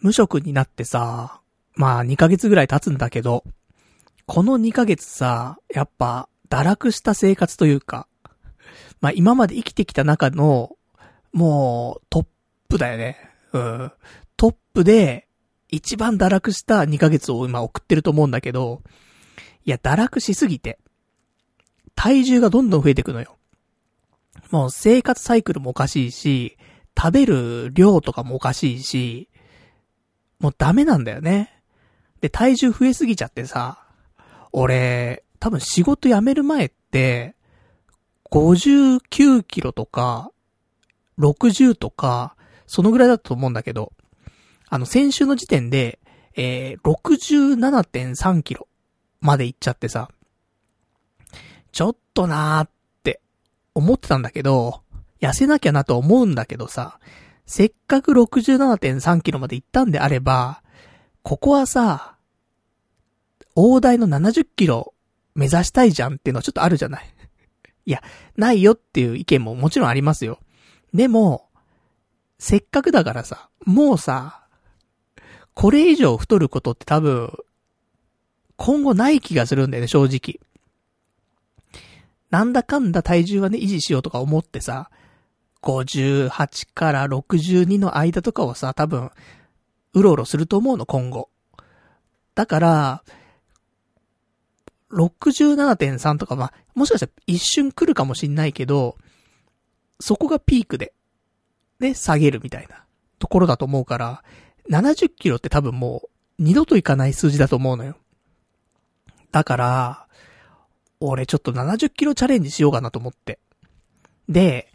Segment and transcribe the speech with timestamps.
[0.00, 1.40] 無職になってさ、
[1.74, 3.44] まあ2ヶ月ぐらい経つんだけど、
[4.26, 8.06] この2ヶ月さ、やっぱ、堕落した生活というか、
[9.00, 10.76] まあ今まで生きてきた中の、
[11.32, 12.26] もう、トッ
[12.68, 13.16] プだよね。
[13.52, 13.92] うん。
[14.36, 15.28] トップで、
[15.68, 18.82] 一番堕落した2ヶ月を今送ってると思うんだけど、
[19.64, 20.78] いや、堕落しすぎて、
[21.94, 23.36] 体重がどんどん増えてくのよ。
[24.50, 26.56] もう生活サイクルもおかしいし、
[26.96, 29.28] 食べる量とかもおかしいし、
[30.40, 31.62] もうダメなんだよね。
[32.20, 33.84] で、体重増えすぎちゃってさ、
[34.52, 37.36] 俺、多分仕事辞める前って、
[38.30, 40.30] 59キロとか、
[41.18, 42.36] 60とか、
[42.66, 43.92] そのぐらいだったと思うんだけど、
[44.68, 45.98] あの、先週の時点で、
[46.36, 48.68] えー、67.3キロ
[49.20, 50.08] まで行っちゃってさ、
[51.72, 52.70] ちょっとなーっ
[53.02, 53.20] て
[53.74, 54.82] 思ってたんだけど、
[55.20, 56.98] 痩せなきゃなと思うんだけどさ、
[57.50, 60.62] せっかく67.3キロまで行ったんであれば、
[61.24, 62.14] ここはさ、
[63.56, 64.94] 大台の70キロ
[65.34, 67.12] 目指したいじゃんっていうのはちょっとあるじゃない。
[67.86, 68.04] いや、
[68.36, 70.38] ないよっていう意見ももちろんありますよ。
[70.94, 71.48] でも、
[72.38, 74.44] せっかくだからさ、もうさ、
[75.54, 77.36] これ以上太ることって多分、
[78.54, 80.38] 今後ない気がするんだよね、正直。
[82.30, 84.88] なんだかんだ体重はね、維持しようとか思ってさ、
[85.62, 89.10] 58から62の間とかをさ、多分、
[89.92, 91.28] うろうろすると思うの、今後。
[92.34, 93.04] だから、
[94.92, 98.96] 67.3とか、まあ、もしかしたら一瞬来るかもしんないけど、
[100.00, 100.92] そこがピークで、
[101.78, 102.84] ね、下げるみたいな
[103.18, 104.24] ところだと思うから、
[104.70, 106.08] 70キロって多分もう、
[106.42, 107.96] 二度といかない数字だと思うのよ。
[109.30, 110.06] だから、
[111.00, 113.38] 俺ちょっと70キロチャレンジしようかなと思って。
[114.28, 114.69] で、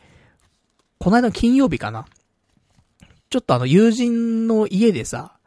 [1.05, 2.07] この間の金曜日かな。
[3.29, 5.37] ちょっとあの友人の家でさ、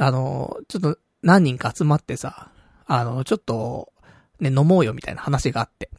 [0.00, 2.50] あの、ちょっと何人か集まってさ、
[2.86, 3.92] あの、ちょっと、
[4.40, 5.90] ね、飲もうよみたいな話があって。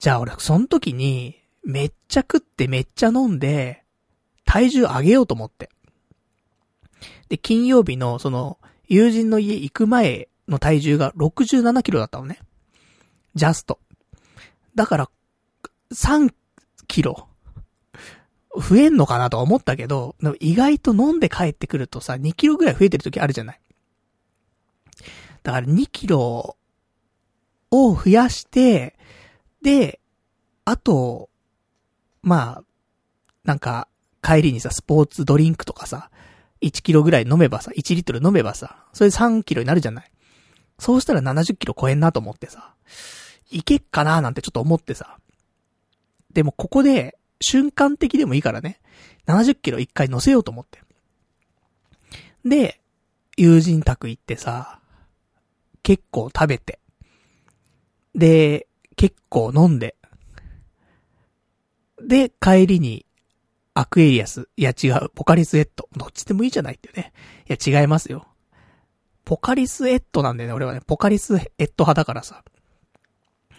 [0.00, 3.84] じゃあ俺、その時に、めっちゃ食ってめっちゃ飲んで、
[4.44, 5.70] 体重上げようと思って。
[7.28, 8.58] で、金曜日の、その、
[8.88, 12.40] 友人の家行く前の体重が67キロだったのね。
[13.36, 13.78] ジャスト。
[14.74, 15.10] だから、
[15.92, 16.34] 3
[16.88, 17.28] キロ、
[18.56, 23.60] 増えんのかなと思ったけど、意外と飲んで帰ってくるとさ、2キロぐらい増えてる時あるじゃない？
[25.42, 26.56] だから2キロ
[27.70, 28.96] を増やして、
[29.62, 30.00] で、
[30.64, 31.28] あと、
[32.22, 32.64] まあ、
[33.44, 33.88] なんか、
[34.22, 36.10] 帰りにさ、スポーツドリンクとかさ、
[36.62, 40.10] 1キロぐらい飲めばさ、1リットル飲めばさ、それ3キロになるじゃない？
[40.78, 42.74] そうしたら70キロ超えんなと思ってさ、
[43.50, 45.18] いけっかななんてちょっと思ってさ。
[46.32, 48.80] でもここで、瞬間的でもいいからね、
[49.26, 50.82] 70キロ一回乗せようと思って。
[52.44, 52.80] で、
[53.36, 54.80] 友人宅行ってさ、
[55.82, 56.80] 結構食べて。
[58.14, 58.66] で、
[58.96, 59.96] 結構飲んで。
[62.02, 63.06] で、帰りに、
[63.74, 64.48] アクエリアス。
[64.56, 65.10] いや違う。
[65.14, 65.88] ポカリスエット。
[65.96, 67.12] どっちでもいいじゃないってね。
[67.48, 68.26] いや違いますよ。
[69.24, 70.54] ポカリスエットなんだよね。
[70.54, 72.44] 俺はね、ポカリスエット派だからさ。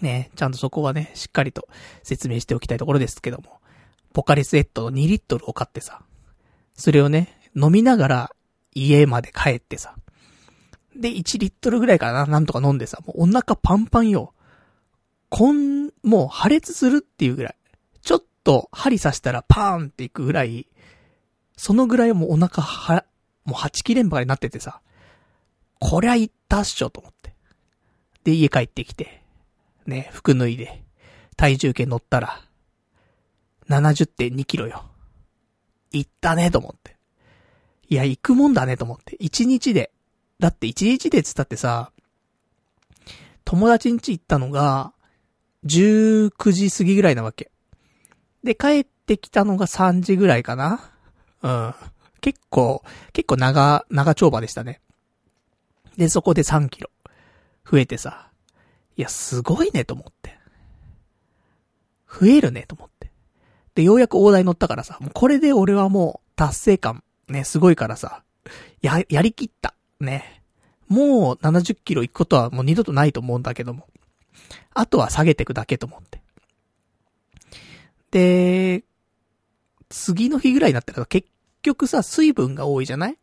[0.02, 1.68] ね、ちゃんとそこはね、しっかりと
[2.04, 3.55] 説明しておきたいところですけども。
[4.16, 6.02] ポカリスエットの2リットルを買ってさ。
[6.74, 8.36] それをね、飲みながら
[8.74, 9.94] 家まで帰ってさ。
[10.96, 14.34] で、1リットルぐらいかな、なんとか飲んでさ、もうお腹パンパンよ。
[15.28, 17.56] こん、もう破裂するっていうぐらい。
[18.04, 20.70] ちょっと針刺したらパーンっていくぐらい、
[21.58, 23.04] そのぐらいもうお腹は、
[23.44, 24.80] もう8切れんばかりになっててさ、
[25.80, 27.36] こりゃいったっしょと思って。
[28.24, 29.22] で、家帰ってきて、
[29.86, 30.86] ね、服脱いで、
[31.36, 32.45] 体重計乗ったら、
[33.70, 34.86] 70.2キロよ。
[35.92, 36.96] 行ったねと思って。
[37.88, 39.18] いや、行くもんだねと思って。
[39.18, 39.92] 1日で
[40.40, 41.92] だって1日でつったってさ、
[43.46, 44.94] 友達ん家行ったのが、
[45.66, 47.52] 19時過ぎぐらいなわけ。
[48.44, 50.92] で、帰ってきたのが3時ぐらいかな
[51.42, 51.74] うん。
[52.22, 52.84] 結構、
[53.14, 54.82] 結構長、長丁場でしたね。
[55.98, 56.90] で、そこで3キロ。
[57.70, 58.30] 増えてさ。
[58.98, 60.38] いや、すごいねと思って。
[62.08, 63.12] 増えるねと思って。
[63.76, 68.24] で、ようやく大台乗ったからさ、もうこれで俺はもう達成感、ね、すごいからさ、
[68.82, 69.76] や、やりきった。
[70.00, 70.42] ね。
[70.88, 73.88] もう70キロ行くことはもう二度とないと思うんだけども。
[74.74, 76.22] あとは下げていくだけと思って。
[78.12, 78.84] で、
[79.90, 81.28] 次の日ぐらいになったら結
[81.62, 83.18] 局さ、水分が多いじゃない？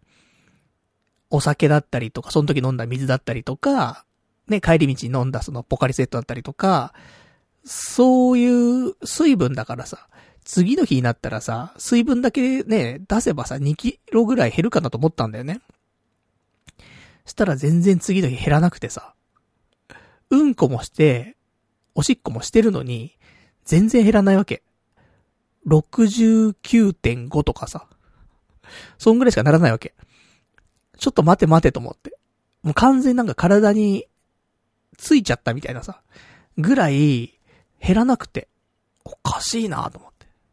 [1.30, 4.04] お酒だったりとか、その時飲んだ水だったりとか、
[4.48, 6.92] ね、帰り道に飲んだそのポカリセットだったりとか、
[7.64, 10.08] そういう水分だからさ、
[10.44, 15.60] 次の日になったらさ、水分だけね、出せばさ、2キロぐらい減るかなと思ったんだよね。
[17.24, 19.14] したら全然次の日減らなくてさ、
[20.30, 21.36] うんこもして、
[21.94, 23.16] おしっこもしてるのに、
[23.64, 24.62] 全然減らないわけ。
[25.66, 27.86] 69.5とかさ。
[28.98, 29.94] そんぐらいしかならないわけ。
[30.98, 32.16] ちょっと待て待てと思って。
[32.62, 34.06] もう完全なんか体に
[34.96, 36.00] ついちゃったみたいなさ、
[36.58, 37.38] ぐらい
[37.80, 38.48] 減らなくて、
[39.04, 40.11] おかしいなと思って。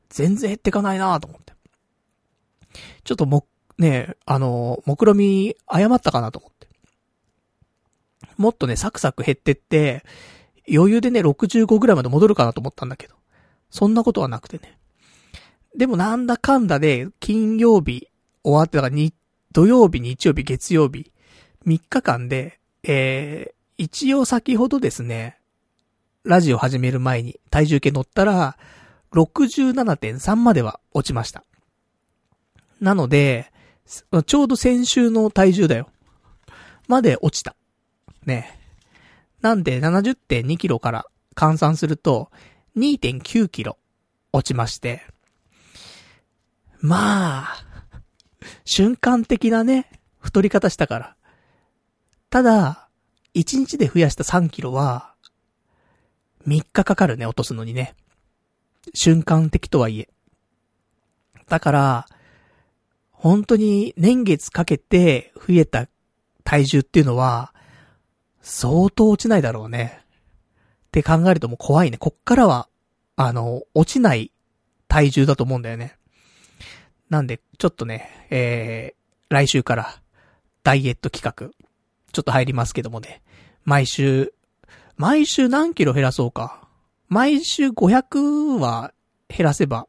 [0.09, 1.53] 全然減ってかないなと思って。
[3.03, 3.45] ちょっとも、
[3.77, 6.67] ねあの、目論み誤ったかなと思って。
[8.37, 10.03] もっとね、サクサク減ってって、
[10.71, 13.15] 余裕でね、65ぐらいまで戻るかなと思ったんだけど。
[13.69, 14.77] そんなことはなくてね。
[15.75, 18.07] でもなんだかんだで、金曜日
[18.43, 19.13] 終わってたからに、
[19.51, 21.11] 土曜日、日曜日、月曜日、
[21.65, 25.37] 3日間で、えー、一応先ほどですね、
[26.23, 28.57] ラジオ始める前に体重計乗ったら、
[29.13, 31.43] 67.3までは落ちました。
[32.79, 33.51] なので、
[34.25, 35.89] ちょうど先週の体重だよ。
[36.87, 37.55] まで落ちた。
[38.25, 38.59] ね。
[39.41, 42.29] なんで70.2キロから換算すると
[42.77, 43.77] 2.9キロ
[44.31, 45.03] 落ちまして。
[46.81, 47.65] まあ、
[48.63, 49.89] 瞬間的なね、
[50.19, 51.15] 太り方したから。
[52.29, 52.89] ただ、
[53.35, 55.13] 1日で増やした3キロは、
[56.47, 57.95] 3日かかるね、落とすのにね。
[58.93, 60.09] 瞬間的とはいえ。
[61.47, 62.07] だから、
[63.11, 65.87] 本当に年月かけて増えた
[66.43, 67.53] 体重っていうのは、
[68.41, 69.99] 相当落ちないだろうね。
[70.87, 71.97] って考えるともう怖いね。
[71.97, 72.69] こっからは、
[73.15, 74.31] あの、落ちない
[74.87, 75.97] 体重だと思うんだよね。
[77.09, 80.01] なんで、ちょっとね、えー、来週から、
[80.63, 81.53] ダイエット企画、
[82.13, 83.21] ちょっと入りますけどもね。
[83.65, 84.33] 毎週、
[84.95, 86.68] 毎週何キロ減らそうか。
[87.09, 88.93] 毎週500は
[89.27, 89.87] 減らせば、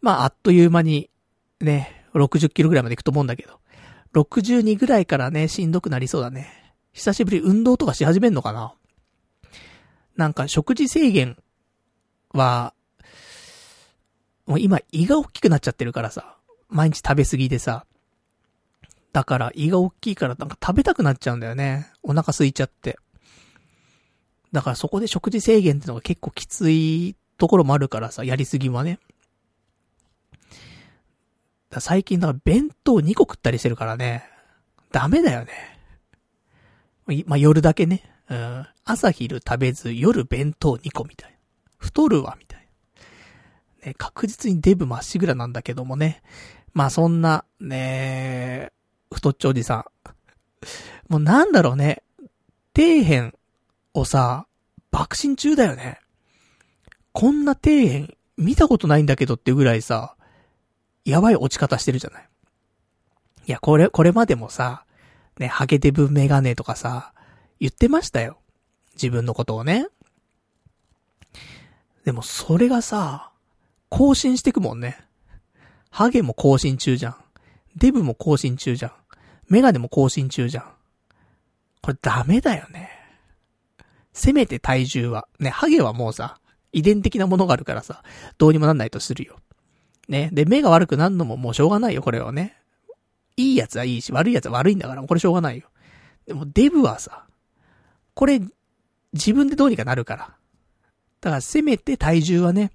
[0.00, 1.10] まあ、あっという間に、
[1.60, 3.58] ね、60キロぐらいまで行くと思うんだけど、
[4.14, 6.74] 62ぐらいからね、しんどくなりそうだね。
[6.92, 8.74] 久しぶり運動とかし始めんのかな？
[10.16, 11.36] なんか食事制限
[12.32, 12.74] は、
[14.46, 16.36] もう今胃が大きくなっちゃってるからさ、
[16.68, 17.86] 毎日食べ過ぎでさ、
[19.12, 21.90] だから胃が大きいからなんか食べたくなっちゃうんだよね。
[22.02, 22.98] お腹空いちゃって。
[24.54, 29.00] だからそこで食事制限ってのが結構きついところもあるからさ、やりすぎはね。
[31.70, 34.22] だ最近だから弁当2個食ったりしてるからね。
[34.92, 37.24] ダメだよね。
[37.26, 38.04] まあ、夜だけね。
[38.30, 38.66] うん。
[38.84, 41.36] 朝昼食べず夜弁当2個みたいな。
[41.76, 42.68] 太るわ、みたい
[43.82, 43.86] な。
[43.88, 46.22] ね、確実にデブまっしぐらなんだけどもね。
[46.74, 48.70] まあそんな、ね
[49.12, 49.84] 太っちょおじさん。
[51.08, 52.04] もうなんだろうね。
[52.76, 53.32] 底辺
[53.94, 54.46] をさ、
[54.90, 56.00] 爆心中だよね。
[57.12, 60.16] こんな底辺見たことないんだけどってぐらいさ、
[61.04, 62.28] やばい落ち方してるじゃない。
[63.46, 64.84] いや、これ、これまでもさ、
[65.38, 67.12] ね、ハゲデブメガネとかさ、
[67.60, 68.38] 言ってましたよ。
[68.94, 69.86] 自分のことをね。
[72.04, 73.30] でもそれがさ、
[73.88, 74.98] 更新してくもんね。
[75.90, 77.16] ハゲも更新中じゃん。
[77.76, 78.92] デブも更新中じゃん。
[79.48, 80.64] メガネも更新中じゃん。
[81.82, 82.93] これダメだよね。
[84.14, 85.28] せめて体重は。
[85.40, 86.38] ね、ハゲはもうさ、
[86.72, 88.02] 遺伝的なものがあるからさ、
[88.38, 89.36] どうにもなんないとするよ。
[90.08, 90.30] ね。
[90.32, 92.56] で、目が悪くなるのももうしょうがないよ、これはね。
[93.36, 95.68] いいやつはいいし、悪いやつは悪いんだから、これしょうがないよ。
[96.26, 97.26] でも、デブはさ、
[98.14, 98.40] これ、
[99.12, 100.36] 自分でどうにかなるから。
[101.20, 102.70] だから、せめて体重はね、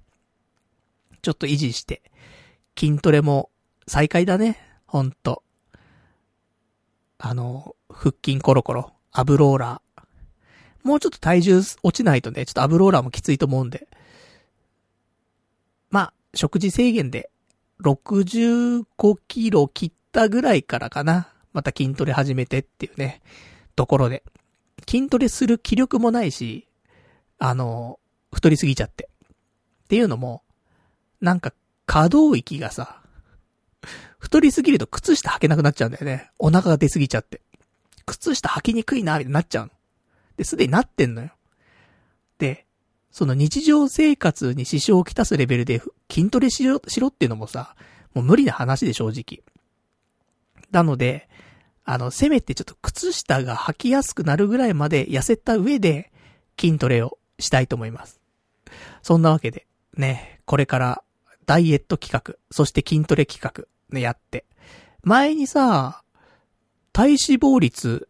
[1.22, 2.02] ちょっと維持して、
[2.78, 3.50] 筋トレも
[3.86, 4.58] 再開だね。
[4.86, 5.42] ほんと。
[7.18, 9.89] あの、腹筋コロコロ、アブローラー。
[10.82, 13.88] もうちょっと体重落ちないとね、ちょっとアブローラーもきついと思うんで。
[15.90, 17.30] まあ、食事制限で、
[17.82, 18.84] 65
[19.26, 21.28] キロ切ったぐらいからかな。
[21.52, 23.20] また筋トレ始めてっていうね、
[23.76, 24.22] ところで。
[24.88, 26.68] 筋トレする気力もないし、
[27.38, 27.98] あの、
[28.32, 29.08] 太りすぎちゃって。
[29.84, 30.42] っていうのも、
[31.20, 31.52] なんか、
[31.86, 33.00] 可動域がさ、
[34.18, 36.30] 太りすぎると靴下履けなくなっちゃうんだよね。
[36.38, 37.40] お腹が出すぎちゃって。
[38.06, 39.72] 靴下履きにくいな、みたいになっちゃうの。
[40.40, 41.32] で、すでになってんのよ。
[42.38, 42.64] で、
[43.10, 47.76] その日常生活に支障をきたすレベルで筋トレしろ、しろっていうのもさ、
[48.14, 49.44] もう無理な話で正直。
[50.70, 51.28] なので、
[51.84, 56.10] あの、せめてちょっと靴下が履きやすくなるぐらいまで痩せた上で
[56.58, 58.18] 筋トレをしたいと思います。
[59.02, 59.66] そんなわけで、
[59.98, 61.02] ね、これから
[61.44, 64.46] ダイエット企画、そして筋トレ企画、ね、やって。
[65.02, 66.02] 前にさ、
[66.94, 68.08] 体脂肪率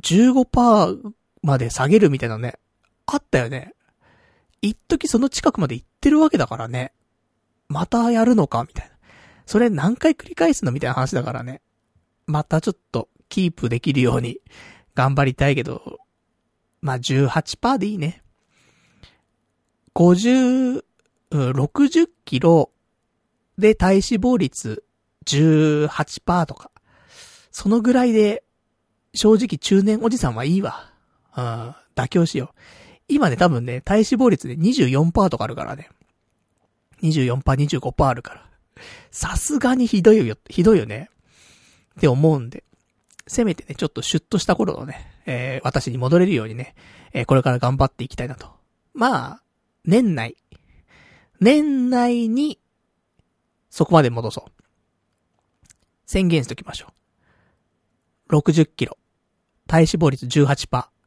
[0.00, 2.58] 15%まで下げるみたいなね、
[3.06, 3.74] あったよね。
[4.60, 6.92] 一時その近くまで行ってるわけだからね。
[7.68, 8.92] またやるのかみたいな。
[9.46, 11.62] それ何回繰り返すのみたいな話だからね。
[12.26, 14.40] またちょっと、キープできるように、
[14.94, 16.00] 頑張りたいけど、
[16.80, 18.22] まあ、18%でいいね。
[19.94, 20.82] 50、
[21.30, 22.70] 60キロ
[23.56, 24.84] で体脂肪率
[25.26, 26.70] 18%とか。
[27.50, 28.44] そのぐらいで、
[29.14, 30.92] 正直中年おじさんはいいわ。
[31.38, 32.48] うん、妥協しよう。
[33.06, 35.88] 今ね、多分ね、体脂肪率で24%とかあるからね。
[37.02, 37.42] 24%、
[37.80, 38.44] 25%あるから。
[39.12, 41.10] さすがにひどいよ、ひどいよね。
[41.96, 42.64] って思うんで。
[43.28, 46.74] せめてね、ちょっとシュッとした頃のね、えー、私に戻れるようにね、
[47.12, 48.48] えー、これから頑張っていきたいなと。
[48.92, 49.42] まあ、
[49.84, 50.36] 年内。
[51.40, 52.58] 年内に、
[53.70, 54.62] そこまで戻そう。
[56.04, 56.88] 宣言しときましょ
[58.28, 58.38] う。
[58.38, 58.98] 60キロ。
[59.68, 60.97] 体脂肪率18%。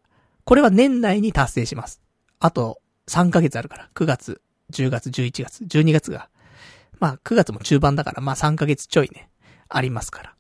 [0.52, 2.02] これは年内に達成します。
[2.42, 3.90] あと、3ヶ月あるから。
[3.96, 4.42] 9月、
[4.74, 6.28] 10月、11月、12月が。
[7.00, 9.30] まあ、9月も中盤だから、まあ3ヶ月ちょいね、
[9.70, 10.36] ありますから。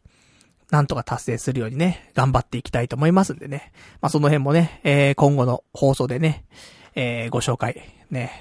[0.70, 3.72] なんとか達成するようにね、頑張っていきたいと思いますんでね。
[4.01, 6.44] まあその辺もね、えー、今後の放送でね、
[6.94, 8.34] えー、ご紹介、ね、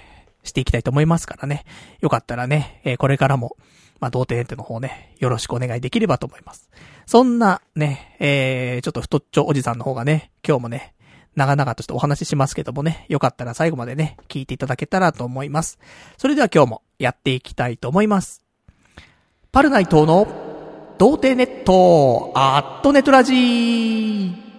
[0.43, 1.65] していきたいと思いますからね。
[2.01, 3.57] よかったらね、えー、これからも、
[4.01, 6.69] まあ、童貞ネットの方ね、よろしくお願いできればと思います。
[7.07, 10.95] そんな、ね、えー、ちょっと太っちょおじさんの方がね、今日もね、
[11.41, 15.79] 長々とちょっとお話ししますけどもね、よかったら最後までね、聞いていただけたらと思います。
[16.19, 18.43] それでは今日もやっていきたいと思います。
[19.51, 20.29] パルナイトの
[20.99, 24.50] 童貞ネット、アットネトラジー。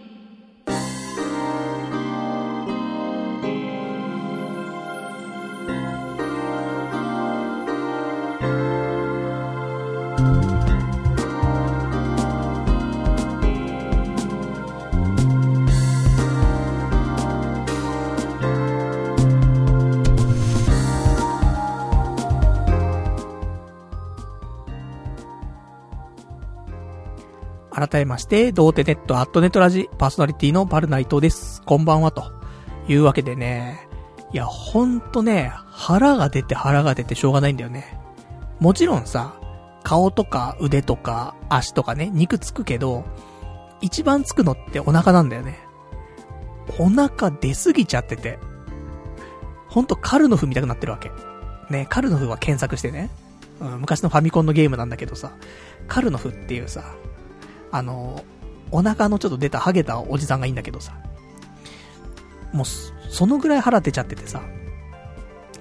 [27.82, 31.64] 改めまして、童貞ネットアットネットラジパーソナリティのパルナイトです。
[31.64, 32.32] こんばんは、と
[32.88, 33.88] いうわけでね、
[34.32, 38.00] いや、ほんとね、腹が出て腹が出てしょうがないんだよね。
[38.60, 39.34] もちろんさ、
[39.82, 43.04] 顔とか腕とか足とかね、肉つくけど、
[43.82, 45.58] 一番つくのってお腹なんだよね。
[46.78, 48.38] お腹出すぎちゃってて。
[49.70, 51.12] ほんとカルノフ見たくなってるわけ。
[51.72, 53.10] ね、カルノフは検索してね。
[53.60, 55.32] うん、昔のファミコンのゲームなんだけどさ、
[55.88, 56.84] カルノフっていうさ、
[57.72, 58.24] あの、
[58.72, 60.94] お腹のちょっと出たハゲたおじさんがいいんだけどさ、
[62.54, 62.66] もう、
[63.10, 64.42] そのぐらい腹出ちゃっててさ、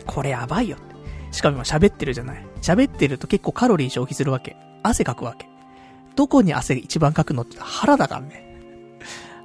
[0.06, 0.90] これやばいよって。
[1.32, 2.44] しかも今喋ってるじゃない。
[2.62, 4.56] 喋ってると結構カロリー消費するわけ。
[4.82, 5.48] 汗かくわけ。
[6.16, 8.50] どこに汗一番かくのって腹だからね。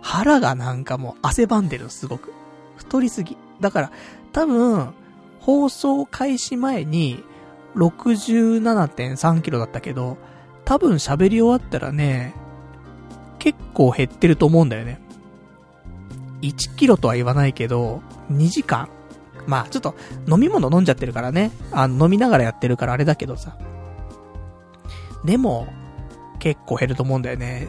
[0.02, 2.34] 腹がなんかもう汗ばんでるすごく。
[2.78, 3.38] 太りすぎ。
[3.62, 3.92] だから、
[4.32, 4.94] 多分、
[5.40, 7.24] 放送開始前に
[7.76, 10.18] 67.3キロだったけど、
[10.66, 12.34] 多分喋り終わったらね、
[13.46, 15.00] 結構減ってると思うんだよね。
[16.42, 18.90] 1キロとは言わないけど、2時間。
[19.46, 19.94] まあちょっと
[20.28, 21.52] 飲み物飲んじゃってるからね。
[21.72, 23.56] あの飲みながらやってるからあれだけどさ。
[25.24, 25.68] でも、
[26.40, 27.68] 結構減ると思うんだよね。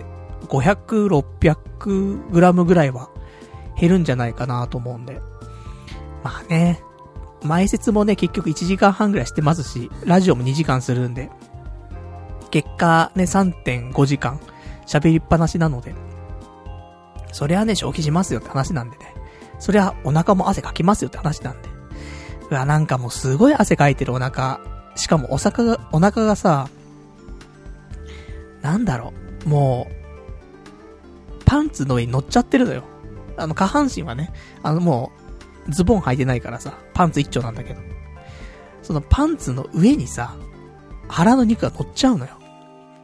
[0.49, 3.11] 500、600グラムぐらいは
[3.79, 5.21] 減るんじゃないかなと思うんで。
[6.25, 6.81] まあね、
[7.43, 11.29] 前説もね、結局1時間半ぐらいしてますし、ラジオも2時間するんで、
[12.51, 14.41] 結果ね、3.5時間
[14.87, 15.95] 喋りっぱなしなので、
[17.33, 19.15] そりゃね、消費しますよって話なんでね。
[19.59, 21.69] そりゃお腹も汗かきますよって話なんで。
[22.51, 24.61] うわ、なんかもうすごい汗かいてるお腹。
[24.95, 26.69] しかもお腹が、お腹がさ、
[28.63, 29.13] なんだろ
[29.45, 32.85] う、もう、パンツの上に乗っちゃってるのよ。
[33.37, 35.13] あの、下半身はね、あのも
[35.69, 37.81] う、ズボン履いてないからさ、パンツ一丁なんだけど。
[38.83, 40.37] そのパンツの上にさ、
[41.09, 42.33] 腹の肉が乗っちゃうのよ。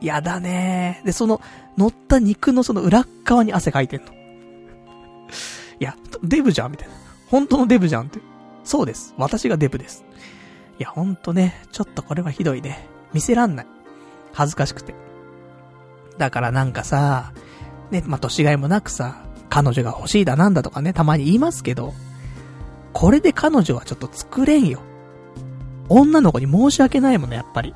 [0.01, 1.41] やだねーで、その、
[1.77, 4.13] 乗った肉のその裏側に汗かいてんの。
[5.81, 6.95] いや、デブじゃんみたいな。
[7.29, 8.21] 本当のデブじゃんって。
[8.65, 9.15] そうです。
[9.17, 10.05] 私がデブです。
[10.79, 12.87] いや、ほんとね、ちょっとこれはひどいね。
[13.13, 13.67] 見せらんない。
[14.33, 14.95] 恥ずかしくて。
[16.19, 17.33] だからなんかさ、
[17.91, 21.95] ね、まあ、年がいもなくさ、彼女が欲しいだなんだとかね、たまに言いますけど、
[22.93, 24.81] これで彼女はちょっと作れんよ。
[25.89, 27.75] 女の子に申し訳ないもんね、やっぱり。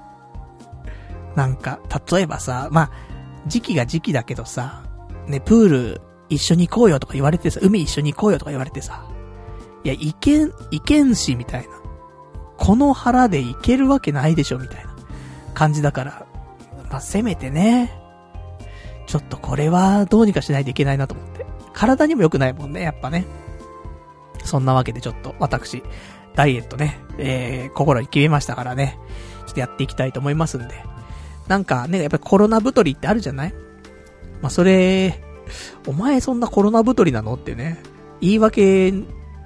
[1.34, 2.90] なんか、例えばさ、まあ、
[3.46, 4.84] 時期が時期だけどさ、
[5.26, 9.06] ね、プール一緒に行こうよとか言われてさ、海一緒に行こうよとか言われてさ、
[9.84, 11.68] いや、行けん、行けんし、みたいな。
[12.56, 14.96] この腹で行けるわけないでしょ、みたいな
[15.54, 16.26] 感じだから、
[16.90, 17.92] まあ、せめてね、
[19.06, 21.46] ちょっとこれはどうにかしないといけないなと思って。
[21.72, 23.26] 体にも良くないもんね、やっぱね。
[24.44, 25.82] そんなわけでちょっと、私、
[26.34, 28.98] ダイエットね、えー、心に決めましたからね、
[29.46, 30.95] ちょっとやっていきたいと思いますんで。
[31.48, 33.54] なんかね、やっぱりコロナ太りってあるじゃない？
[34.42, 35.22] まあ、それ、
[35.86, 37.34] お前そんなコロナ太りなの？
[37.34, 37.82] ってね、
[38.20, 38.92] 言い訳、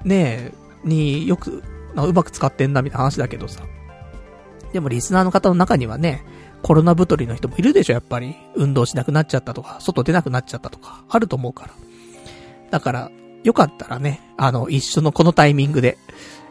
[0.04, 0.52] ね、
[0.84, 1.62] によく、
[1.94, 3.62] うまく使ってんだみたいな話だけどさ。
[4.72, 6.24] でもリスナーの方の中にはね、
[6.62, 8.36] コロナ太りの人もいるでしょ、やっぱり。
[8.54, 11.72] 運動しなくなっちゃったとか、外出なくなっちゃったとか、あると思うから。
[12.70, 13.10] だから、
[13.42, 15.98] よかったらね、あの、一緒のこのタイミングで、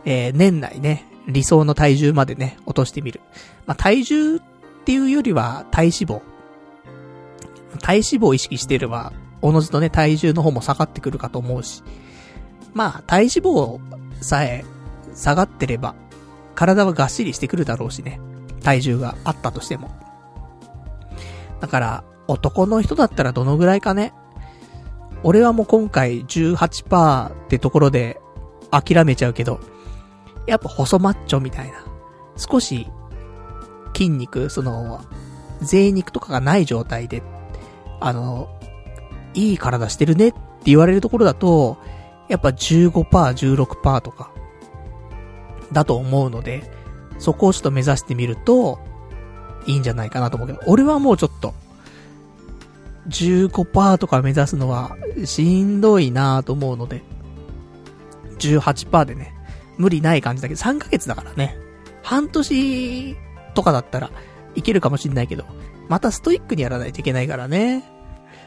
[0.05, 3.21] えー、年内ね、理想の体重までね、落としてみる。
[3.67, 4.39] まあ、体重
[4.89, 6.21] っていうよりは、体脂肪。
[7.79, 11.83] 体脂肪を意識してれば、おのずとね、体重の方も下がってくるかと思うし。
[12.73, 13.79] まあ、体脂肪
[14.19, 14.65] さえ
[15.13, 15.93] 下がってれば、
[16.55, 18.19] 体はがっしりしてくるだろうしね。
[18.63, 19.91] 体重があったとしても。
[21.59, 24.11] だから、男の人だったらどのぐらいかね。
[25.21, 28.19] 俺はもう今回18%ってところで
[28.71, 29.59] 諦めちゃうけど、
[30.47, 31.85] やっぱ細マッチョみたいな。
[32.37, 32.87] 少し
[33.93, 35.01] 筋肉、その、
[35.61, 37.21] 贅肉とかがない状態で、
[37.99, 38.49] あの、
[39.33, 41.77] いい体してるねって言われるところだと、
[42.27, 44.31] やっぱ15%、16%とか、
[45.71, 46.71] だと思うので、
[47.17, 48.79] そこをちょっと目指してみると、
[49.65, 51.53] いいんじゃないかなと思うけど、俺はもうちょっと、
[53.09, 57.03] 15%とか目指すのは、しんどいなぁと思うので、
[58.39, 59.33] 18%でね、
[59.77, 61.57] 無理ない感じだけど、3ヶ月だからね、
[62.03, 63.17] 半年
[63.59, 64.09] とかだったら
[64.55, 65.43] いけるかもしんないけど、
[65.89, 67.83] またストイックにやらないといけないからね。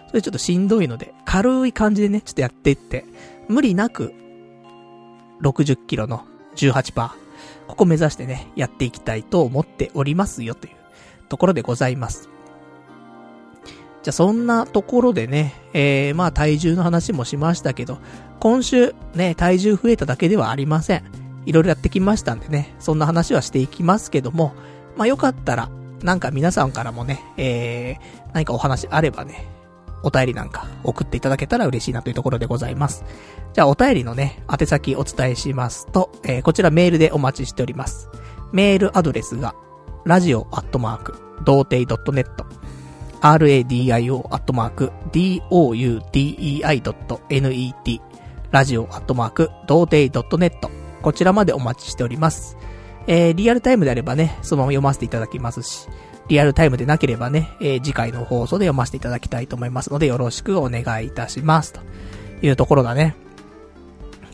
[0.08, 3.04] それちょっとしんどいので、軽い感じでね、ちょっとやっていって、
[3.46, 4.14] 無理なく、
[5.42, 6.24] 60キロの
[6.56, 7.10] 18%、
[7.66, 10.72] ここ目指してね、やっていきたいと思っておりますよという
[11.28, 12.30] ところでございます。
[14.02, 17.98] じゃそんなところでね、えー、まあ体重の話もしましたけど、
[18.40, 21.04] 今週ね、体重増えただけではありません。
[21.44, 24.54] いろいろやってきましたんでね、そんな話はしていきますけども、
[24.96, 25.70] まあよかったら、
[26.02, 29.46] なんか皆さんからもね、えー、何かお話あればね、
[30.02, 33.04] お便りなんか送っていただけたら嬉しいなというところでございます。
[33.52, 38.08] じゃあお便りのね、宛先お伝えしますと、えー、こちらメールでお待ちしております。
[38.52, 39.54] メールアドレスが、
[40.04, 41.14] ラジオアットマーク、
[41.44, 42.26] 童貞 .net、
[43.20, 46.92] radio アットマーク、doutei.net、
[48.50, 50.68] ラジオアットマーク、童貞 .net、
[51.00, 52.56] こちらまでお待ちしております。
[53.06, 55.88] えー、リアルタイムであればね、そのまま読ませていただきますし、
[56.28, 61.72] リアルタイムでなければね、えー、次回の放送で読ませていただきたいと思いますので、よろしくお願いいたします。
[61.72, 61.80] と
[62.42, 63.16] いうところだね。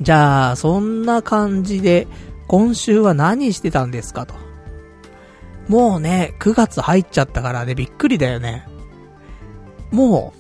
[0.00, 2.06] じゃあ、そんな感じで、
[2.46, 4.34] 今週は何してたんですかと。
[5.68, 8.66] もうね、9月入っちゃったからね、びっくりだよね。
[9.90, 10.32] も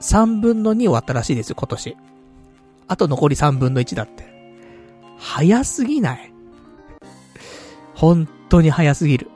[0.00, 1.96] う、3分の2終わったらしいですよ、今年。
[2.88, 4.32] あと残り3分の1だって。
[5.18, 6.31] 早すぎない？
[8.02, 9.30] 本当に早すぎる。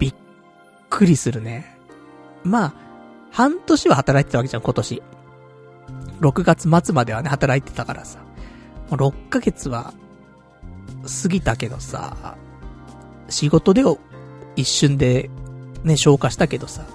[0.00, 0.14] びっ
[0.90, 1.78] くりするね。
[2.42, 2.74] まあ、
[3.30, 5.02] 半年は働いてたわけじゃん、今年。
[6.18, 8.18] 6月末まではね、働いてたからさ。
[8.90, 9.94] もう6ヶ月は、
[11.22, 12.36] 過ぎたけどさ、
[13.28, 14.00] 仕事でを
[14.56, 15.30] 一瞬で
[15.84, 16.86] ね、消化したけどさ、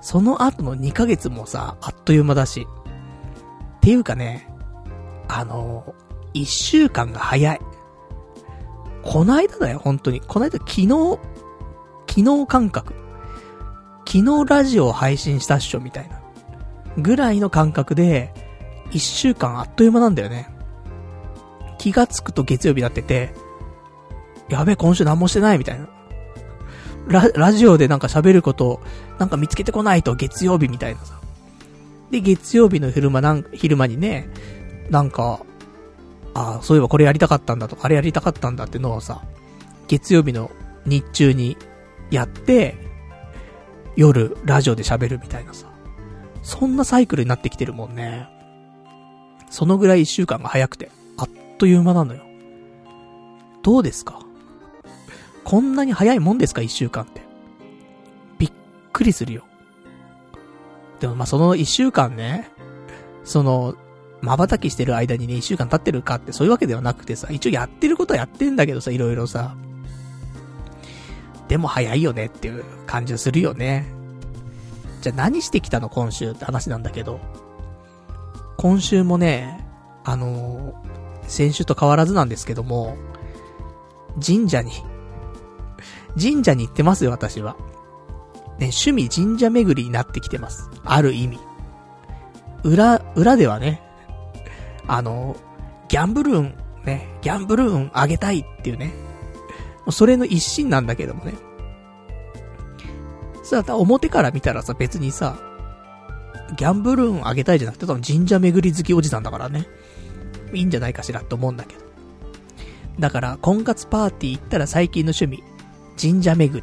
[0.00, 2.66] その後の2ヶ月もさ、あっという間だし。
[3.76, 4.48] っていうかね、
[5.28, 5.94] あの、
[6.34, 7.60] 1週間が早い。
[9.06, 10.20] こないだだよ、本当に。
[10.20, 11.18] こないだ昨日、
[12.08, 12.92] 昨日感覚。
[14.06, 16.20] 昨日ラジオを配信したっしょ、みたいな。
[16.98, 18.34] ぐらいの感覚で、
[18.90, 20.48] 一週間あっという間なんだよね。
[21.78, 23.32] 気がつくと月曜日になってて、
[24.48, 25.88] やべえ、今週何もしてないみたいな。
[27.06, 28.80] ラ、ラジオでなんか喋ることを、
[29.18, 31.20] なんか見つけてこないと月曜日みたいなさ。
[32.10, 34.28] で、月曜日の昼間なん、昼間にね、
[34.90, 35.40] なんか、
[36.36, 39.22] ああ、そういえばこれやりたかったんだとか、あれやりたかったんだってのをさ、
[39.88, 40.50] 月曜日の
[40.84, 41.56] 日中に
[42.10, 42.76] やって、
[43.96, 45.66] 夜、ラジオで喋るみたいなさ。
[46.42, 48.28] そんなサイクルになってきてるもんね。
[49.48, 52.22] そのぐらい一週間が早くて、あっという間なのよ。
[53.62, 54.20] どうですか？
[55.42, 56.60] こんなに早いもんですか？
[56.60, 57.22] 一週間って。
[58.38, 58.52] びっ
[58.92, 59.44] くりするよ。
[61.00, 62.50] でもま、その一週間ね、
[63.24, 63.74] その、
[64.26, 69.56] 瞬きしてる間にね、一週間経ってるかってそういうわけではなくてさ、一応やってることはやってんだけどさ、いろいろさ。
[71.48, 73.86] でも早いよねっていう感じがするよね。
[75.00, 77.20] じゃあ何してきたの今週って話なんだけど。
[78.56, 79.64] 今週もね、
[80.02, 82.96] あのー、先週と変わらずなんですけども、
[84.24, 84.72] 神社に、
[86.20, 87.56] 神社に行ってますよ、私は。
[88.58, 90.70] ね、趣味神社巡りになってきてます。
[90.84, 91.38] ある意味。
[92.64, 93.82] 裏、裏ではね、
[94.88, 95.36] あの、
[95.88, 96.54] ギャンブルン
[96.86, 98.92] ね、ギャンブル運上げたいっていうね。
[99.90, 101.34] それの一心なんだけどもね。
[103.42, 105.38] さあ、表から見たらさ、別にさ、
[106.56, 109.66] ギャンブル運上げたいじゃなくて、多分神社巡り好きおじさんだからね。
[110.52, 111.84] いいんじゃないかしらって思うんだけど。
[112.98, 115.42] だから、婚活パーティー行ったら最近の趣味、
[116.00, 116.60] 神社巡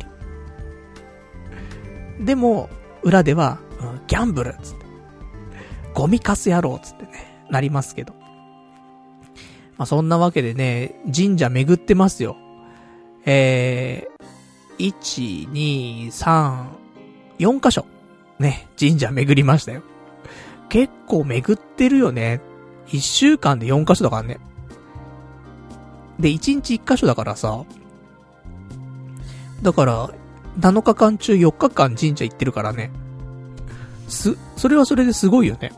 [2.20, 2.26] り。
[2.26, 2.70] でも、
[3.04, 4.86] 裏では、うん、ギャンブルつって。
[5.94, 8.14] ゴミカス野郎つってね、なりますけど。
[9.78, 12.36] まあ、そんなわけでね、神社巡ってますよ。
[13.26, 16.66] えー、1、2、3、
[17.40, 17.86] 4箇所。
[18.40, 19.84] ね、神社巡りましたよ。
[20.70, 22.42] 結構巡ってるよね。
[22.88, 24.40] 1週間で4箇所だからね。
[26.20, 27.64] で、1日1箇所だからさ。
[29.62, 30.10] だから、
[30.60, 32.92] 7日間中4日間神社行ってるからね。
[34.08, 35.72] す、それはそれですごいよね。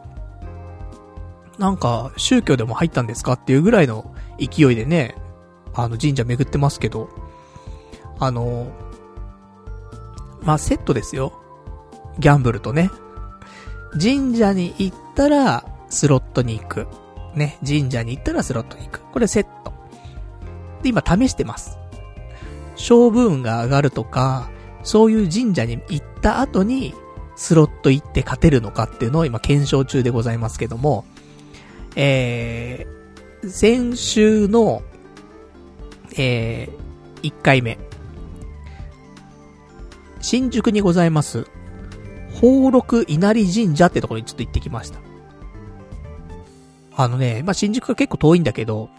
[1.58, 5.16] なんか、宗教でも入ったんですかっていうぐらいの勢いでね、
[5.74, 7.10] あの神社巡ってますけど、
[8.20, 8.72] あの、
[10.42, 11.34] まあ、セットですよ。
[12.20, 12.90] ギャンブルとね。
[14.00, 16.88] 神社に行ったら、スロットに行く。
[17.36, 19.02] ね、神社に行ったらスロットに行く。
[19.12, 19.74] これセット。
[20.84, 21.78] で、今試してます。
[22.76, 24.50] 勝負運が上がるとか、
[24.84, 26.94] そういう神社に行った後に、
[27.36, 31.06] スロット行って勝てるのかっていうのを今検証中でございますけども、
[31.96, 34.84] えー、先週の、
[36.18, 37.78] えー、1回目。
[40.20, 41.46] 新宿にございます、
[42.34, 45.00] 宝禄稲荷神社ってところにちょっと行ってきました。
[46.98, 48.90] あのね、まあ、新宿が結構遠いんだけど、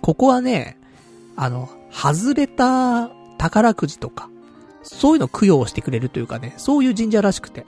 [0.00, 0.78] ここはね、
[1.36, 4.28] あの、外れた宝くじとか、
[4.82, 7.66] そういうの供養してくれるというかね、そういう神社らしくて。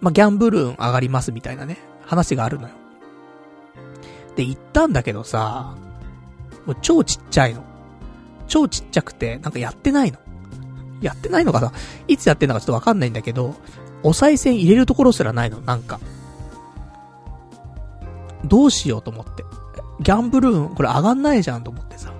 [0.00, 2.74] まあ、ギャンブル運上がりますみたいなね、話があるのよ。
[4.36, 5.74] で、行ったんだけどさ、
[6.66, 7.64] もう超ちっちゃいの。
[8.46, 10.18] 超ちっちゃくて、なんかやってないの。
[11.00, 11.72] やってないのかな
[12.08, 13.54] いつやってんのかちょっとわかんないんだけど、
[14.02, 16.00] お賽銭入れるところすらないの、なんか。
[18.44, 19.44] どうしようと思って。
[20.00, 22.12] ギャンブルーン、これ上がんないじゃんと思ってさ。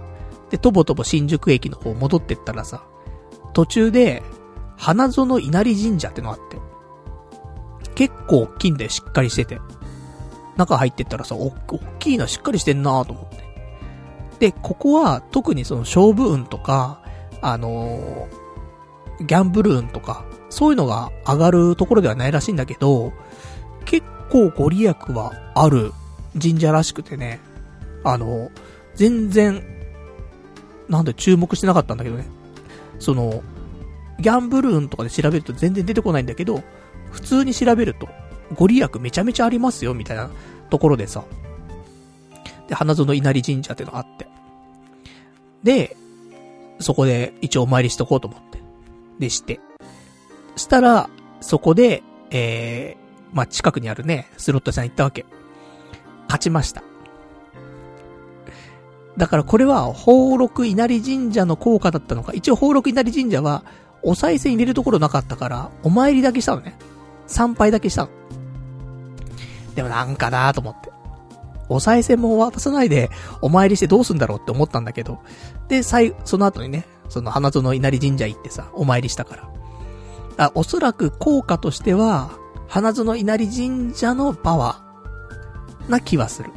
[0.51, 2.83] で、とぼとぼ新宿駅の方戻ってったらさ、
[3.53, 4.23] 途中で、
[4.77, 6.59] 花園稲荷神社ってのがあって。
[7.95, 9.61] 結構大きいんだよ、しっかりしてて。
[10.57, 13.45] 中入ってったらさ、お、大きいな、しっかりしてんなと思って。
[14.39, 17.03] で、ここは特にその勝負運とか、
[17.41, 23.13] あのー、ギャンブル運とか、そういうのが上がるところではないらしいんだけど、
[23.85, 25.93] 結構ご利益はある
[26.41, 27.41] 神社らしくてね、
[28.05, 28.51] あの、
[28.95, 29.63] 全然、
[30.89, 32.27] なんで注目してなかったんだけどね。
[32.99, 33.43] その、
[34.19, 36.63] ギャンブル運とかで調べると全然出てこないんだけど、
[37.11, 38.09] 普通に調べると、
[38.55, 40.31] ご利益めちゃめちゃありますよ、みたいな
[40.71, 41.25] ところでさ。
[42.69, 44.27] で、花園稲荷神社ってのがあって。
[45.63, 45.97] で、
[46.79, 48.61] そこで一応お参りしとこうと思って。
[49.19, 49.61] でして。
[50.57, 55.27] したら、そこで、えー、まあ、近くにあるね、スロットさん行ったわけ。
[56.27, 56.83] 勝ちました。
[59.17, 62.33] だからこれは、宝禄稲荷神社の効果だったのか。
[62.35, 63.65] 一応宝禄稲荷神社は、
[64.03, 66.77] お賽銭入れるところなかったから、お参りだけしたのね。
[67.27, 68.11] 参拝だけしたの。
[69.77, 70.91] でもなんかなと思って。
[71.69, 73.11] お賽銭も渡さないで、
[73.43, 75.21] お参りしてどうすんだろうって思ったんだけど。
[75.69, 80.47] で、最、その後にね、その花園稲荷神社行ってさ、お参りしたから。
[80.47, 82.31] あ、おそらく効果としては、
[82.69, 86.51] 花園稲荷神社のパワーな気はする。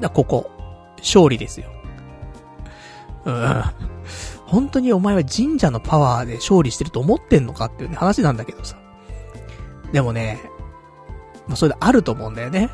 [0.00, 0.50] だ、ここ、
[0.98, 1.70] 勝利ですよ。
[3.24, 3.62] うん。
[4.46, 8.76] 本当にお前は神社のパワーで勝利してると思ってんのかっていうね、話なんだけどさ。
[9.92, 10.40] でもね、
[11.50, 12.70] まあ、それであると思うんだよね。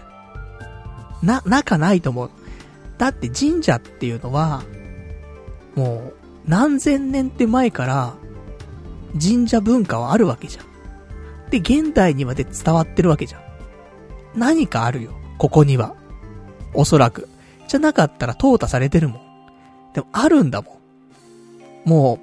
[1.23, 2.31] な、仲ないと思う。
[2.99, 4.63] だって神社っていうのは、
[5.75, 6.15] もう、
[6.47, 8.15] 何千年って前から、
[9.19, 10.67] 神社文化はあるわけじゃん。
[11.51, 13.43] で、現代にまで伝わってるわけじゃん。
[14.35, 15.13] 何かあるよ。
[15.39, 15.95] ここには。
[16.75, 17.31] おそらく。
[17.69, 19.21] じゃなかったら淘汰されてるもん。
[19.95, 20.79] でもあるんだも
[21.87, 21.89] ん。
[21.89, 22.19] も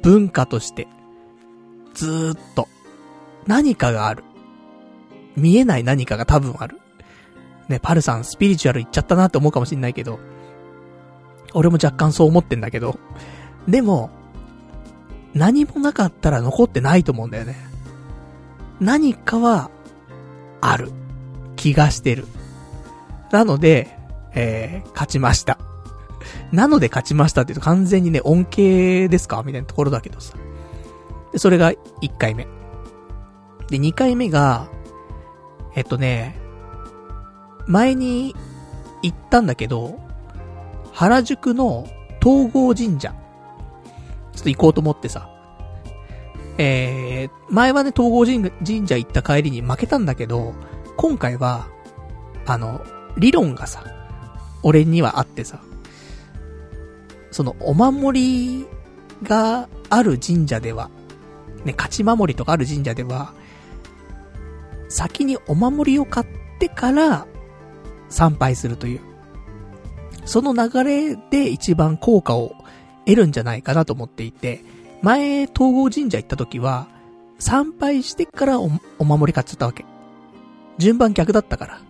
[0.00, 0.88] う、文化として。
[1.94, 2.66] ずーっと。
[3.46, 4.24] 何かがある。
[5.36, 6.78] 見えない何かが多分ある。
[7.68, 10.18] ね、パルさんスピリチュアル言っちゃったなって思うかもしんないけど、
[11.54, 12.98] 俺も若干そう思ってんだけど、
[13.68, 14.10] でも、
[15.34, 17.56] 何もなかったら残ってないと思うんだよね。
[18.80, 19.70] 何かは、
[20.60, 20.92] ある。
[21.56, 22.26] 気がしてる。
[23.30, 23.96] なので、
[24.34, 25.58] えー、勝ちました。
[26.52, 30.34] なので勝ちましたって言うと完全にね、恩恵ですかみたいなところだけどさ。
[31.32, 32.46] で、それが1回目。
[33.68, 34.68] で、2回目が、
[35.74, 36.36] えっとね、
[37.66, 38.34] 前に
[39.02, 39.98] 行ったんだけど、
[40.92, 41.86] 原宿の
[42.22, 43.14] 東郷神社、
[44.34, 45.28] ちょっと行こうと思ってさ、
[46.58, 48.26] えー、前はね、東郷
[48.64, 50.54] 神社行った帰りに負けたんだけど、
[50.96, 51.66] 今回は、
[52.46, 52.84] あの、
[53.16, 53.84] 理論がさ、
[54.62, 55.60] 俺にはあってさ、
[57.30, 58.66] その、お守り
[59.22, 60.90] がある神社では、
[61.64, 63.32] ね、勝ち守りとかある神社では、
[64.92, 66.26] 先にお守りを買っ
[66.58, 67.26] てから
[68.10, 69.00] 参拝するという。
[70.26, 72.54] その流れで一番効果を
[73.06, 74.62] 得るんじゃないかなと思っていて、
[75.00, 76.86] 前、東郷神社行った時は、
[77.38, 78.68] 参拝してからお
[79.04, 79.84] 守り買っちゃったわけ。
[80.78, 81.80] 順番逆だったから。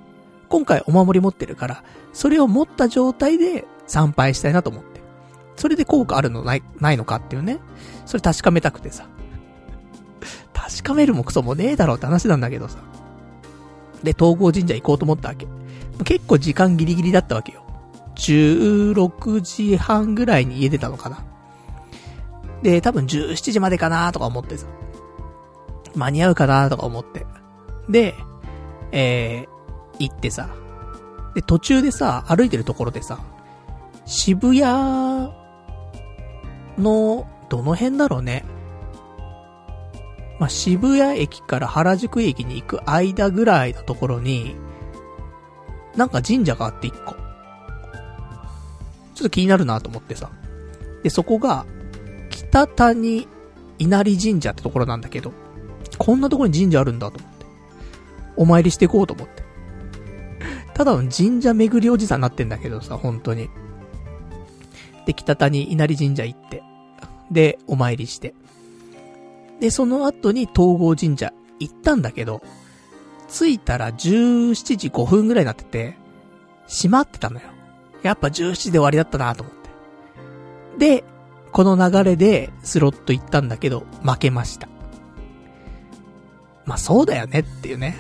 [0.48, 5.02] 今回お守り持ってるから、それを持った状態で参拝したいなと思って。
[5.56, 7.58] それで効果あるのない、ないのかっていうね。
[8.06, 9.08] それ確かめたくてさ。
[10.54, 12.78] 確かめるもクソもねえだろうって話なんだけどさ。
[14.02, 15.46] で、東郷神社行こうと思ったわけ。
[16.04, 17.64] 結構時間ギリギリだったわけよ。
[18.16, 21.24] 16時半ぐらいに家出たのかな。
[22.62, 24.66] で、多分17時までかなとか思ってさ。
[25.94, 27.26] 間に合うかなとか思って。
[27.88, 28.14] で、
[28.92, 30.48] えー、行ってさ。
[31.34, 33.18] で、途中でさ、歩いてるところでさ、
[34.04, 34.62] 渋谷
[36.78, 38.44] の、どの辺だろうね。
[40.42, 44.57] まあ、渋谷駅から原宿駅に行く間ぐらいのところに、
[45.94, 47.14] なんか神社があって一個。
[47.14, 47.18] ちょっ
[49.22, 50.33] と気になるなと思ってさ。
[51.05, 51.64] で、そこが、
[52.28, 53.28] 北谷
[53.78, 55.33] 稲荷神社ってところなんだけど、
[55.96, 57.46] こんなところに神社あるんだと思って。
[58.35, 59.44] お参りしていこうと思って。
[60.74, 63.48] ただの神社巡りおじさんになってんだけどさ、本当に。
[65.07, 66.64] で、北谷稲荷神社行って。
[67.31, 68.35] で、お参りして。
[69.62, 72.42] で、その後に東郷神社行ったんだけど、
[73.29, 75.96] 着いたら17時5分ぐらいになってて、
[76.66, 77.46] 閉まってたのよ。
[78.03, 79.70] やっぱ17時で終わりだったなと思って。
[80.79, 81.05] で、
[81.53, 84.66] この流れでスロット行ったんだけど、負けました。
[86.64, 87.98] まあそうだよねっていうね。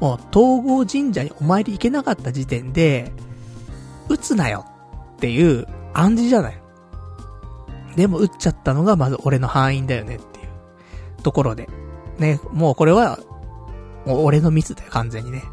[0.00, 3.12] もう東郷神社にお参り行けなかった時点で、
[4.08, 4.64] 打つなよ
[5.16, 6.62] っていう暗示じゃない。
[7.94, 10.18] でも打っちゃったのがまず俺の範囲だよね
[11.22, 11.68] ところで。
[12.18, 13.18] ね、もうこれは、
[14.06, 15.44] もう俺のミスだよ、完全にね。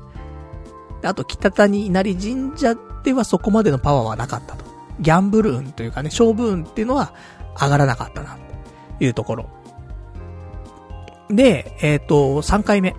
[1.03, 4.65] あと、北谷稲荷神社ではそこまでのパワーはなかったと。
[4.99, 7.13] ギャンブル運というかね、勝負運っていうのは
[7.59, 8.37] 上がらなかったな、
[8.97, 9.49] というところ。
[11.29, 12.95] で、えっ、ー、と、3回目。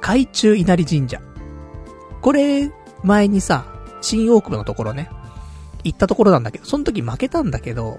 [0.00, 1.20] 海中稲荷神社。
[2.20, 2.72] これ、
[3.02, 3.66] 前にさ、
[4.00, 5.10] 新大久保のところね、
[5.84, 7.98] 行ったところなんだけど、その時負けたんだけど、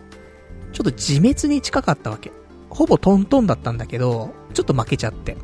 [0.73, 2.31] ちょっと自滅に近かったわけ。
[2.69, 5.37] ほぼトントンだったんだけど、ちょっと負けちゃって。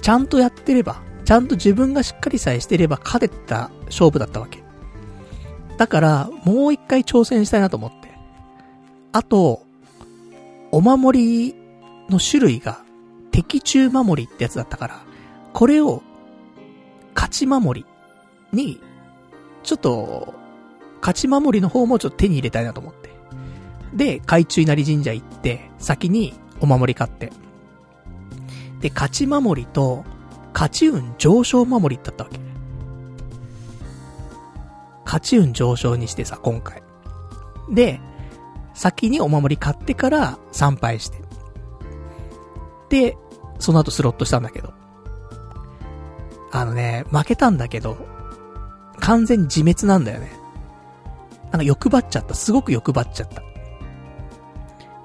[0.00, 4.62] ちゃんとやってれば、ちゃんと自分がしっかりさえしてれば勝てた勝負だったわけ。
[5.78, 8.10] だから、もう一回挑戦したいなと思って。
[9.12, 9.62] あと、
[10.70, 11.54] お守り
[12.08, 12.82] の種類が、
[13.30, 15.00] 敵中守りってやつだったから、
[15.52, 16.02] これを、
[17.14, 17.86] 勝ち守り
[18.52, 18.80] に、
[19.62, 20.34] ちょっと、
[21.00, 23.01] 勝ち守りの方もちょっと手に入れたいなと思って。
[23.94, 27.32] で、海中稲荷神社行って、先にお守り買って。
[28.80, 30.04] で、勝ち守りと、
[30.54, 32.38] 勝ち運上昇守りだったわけ。
[35.04, 36.82] 勝ち運上昇にしてさ、今回。
[37.70, 38.00] で、
[38.74, 41.18] 先にお守り買ってから参拝して。
[42.88, 43.16] で、
[43.58, 44.72] その後スロットしたんだけど。
[46.50, 47.96] あのね、負けたんだけど、
[49.00, 50.32] 完全に自滅なんだよね。
[51.50, 52.34] なんか欲張っちゃった。
[52.34, 53.42] すごく欲張っちゃった。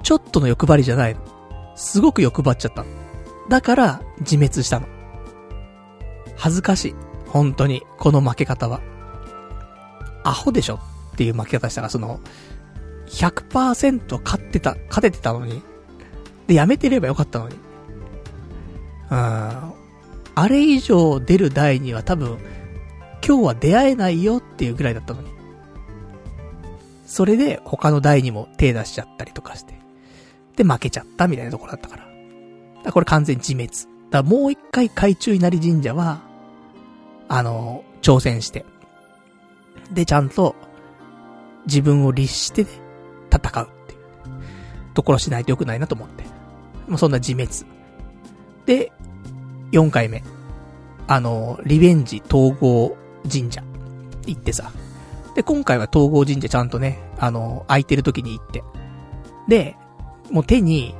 [0.08, 1.22] ちょっとの欲張りじゃないの。
[1.76, 2.90] すごく欲張っちゃったの。
[3.50, 4.88] だから、自滅したの。
[6.38, 6.96] 恥ずかしい。
[7.28, 8.80] 本当に、この負け方は。
[10.24, 10.76] アホでしょ？
[11.12, 12.22] っていう負け方したら、その、
[13.08, 15.62] 100%勝ってた、勝ててたのに。
[16.48, 17.56] で、やめてればよかったのに。
[17.56, 19.14] うん。
[19.14, 19.74] あ
[20.48, 22.38] れ以上出る台には多分、
[23.28, 25.30] 今日は出会えないよっていうぐらいだったのに。
[27.06, 29.77] それで他の台にも手出しちゃったりとかして。
[30.58, 32.08] で、負けちゃったみたいなところだったから。
[32.84, 33.72] だこれ完全自滅。
[34.10, 36.22] だもう一回海中稲荷神社は、
[37.30, 38.66] あの、挑戦して。
[39.92, 40.56] で、ちゃんと、
[41.66, 42.70] 自分を律してね、
[43.32, 44.00] 戦うっていう。
[44.94, 46.24] ところしないとよくないなと思って。
[46.88, 47.52] もうそんな自滅。
[48.66, 48.92] で、
[49.72, 50.24] 4回目。
[51.08, 52.98] あの、リベンジ統合
[53.32, 53.64] 神社。
[54.26, 54.72] 行ってさ。
[55.36, 58.64] で、今回は統合神社ちゃんとね、あの、空いてる時に行って。
[59.48, 59.76] で、
[60.32, 60.96] もう手に、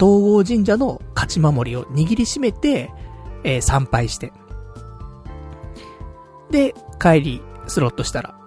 [0.00, 2.90] 統合神社の勝ち守りを握りしめて、
[3.42, 4.32] えー、参拝して。
[6.50, 8.38] で、帰り、スロットしたら、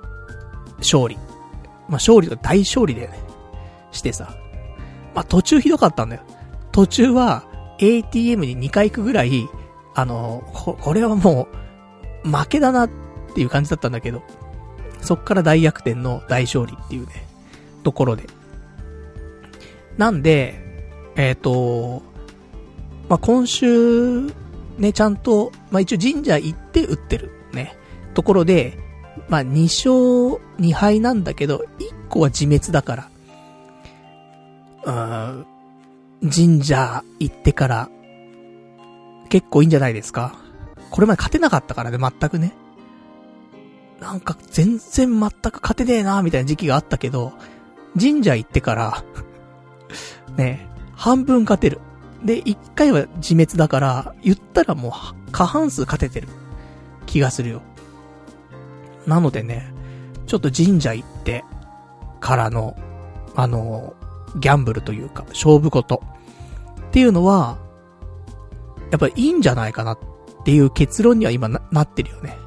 [0.79, 1.15] 勝利。
[1.15, 3.19] まあ、勝利と大勝利だよね。
[3.91, 4.33] してさ。
[5.13, 6.21] まあ、途中ひどかったんだよ。
[6.71, 7.43] 途中は、
[7.79, 9.49] ATM に2回行くぐらい、
[9.93, 11.47] あの、こ、これはも
[12.23, 12.89] う、負けだなっ
[13.33, 14.21] ていう感じだったんだけど、
[15.01, 17.27] そっから大逆転の大勝利っていうね、
[17.83, 18.23] ところで。
[20.01, 20.55] なんで、
[21.15, 22.01] えっ、ー、と、
[23.07, 24.31] まあ、今週、
[24.79, 27.77] ね、ちゃんと、まあ、一応神社行って打ってる、ね、
[28.15, 28.79] ところで、
[29.29, 33.09] まあ、2勝2敗なんだけど、1個は自滅だか
[34.85, 35.45] ら、
[36.21, 37.89] うん、神社行ってから、
[39.29, 40.33] 結構いいんじゃないですか。
[40.89, 42.55] これまで勝てなかったからね、全くね。
[43.99, 47.33] なんか全然全く勝てねえな、みたいな時期があったけど、
[47.99, 49.03] 神社行ってから
[50.37, 51.79] ね、半分勝てる。
[52.23, 56.27] で、一回は自滅だから、言ったらもう過半数勝ててる
[57.05, 57.61] 気がするよ。
[59.07, 59.73] なのでね、
[60.27, 61.43] ちょっと神社行って
[62.19, 62.77] からの、
[63.35, 63.93] あの、
[64.39, 66.01] ギャンブルというか、勝負事
[66.89, 67.57] っていうのは、
[68.91, 69.99] やっぱりいいんじゃないかなっ
[70.45, 72.37] ていう結論には今ななってるよね。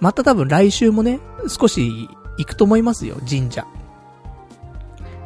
[0.00, 3.66] また多分来週もね、少し行くと思いますよ、神社。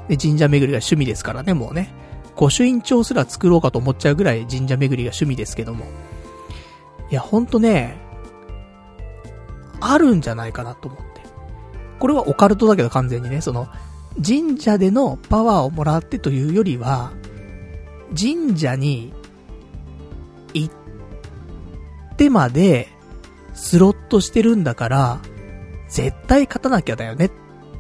[0.08, 1.92] で、神社巡りが趣味ですからね、もうね。
[2.36, 5.86] 御朱印帳すら作ろうかと思っちゃうぐらい神社巡りが趣味ですけども。
[7.10, 7.96] いや、ほんとね、
[9.80, 11.22] あるんじゃないかなと思って。
[11.98, 13.68] これはオカルトだけど完全にね、その、
[14.24, 17.12] 神社でのパワーをもらってというよりは、
[18.18, 19.12] 神社に
[20.54, 22.88] 行ってまで
[23.54, 25.20] スロットしてるんだから、
[25.88, 27.30] 絶対勝たなきゃだよねっ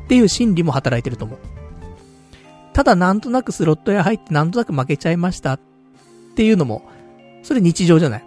[0.08, 1.38] ていう心理も働いてると思う。
[2.72, 5.60] ただなんとなくスロット屋入ってなんとなく負けちゃいましたっ
[6.36, 6.82] ていうのも、
[7.42, 8.24] それ日常じゃない？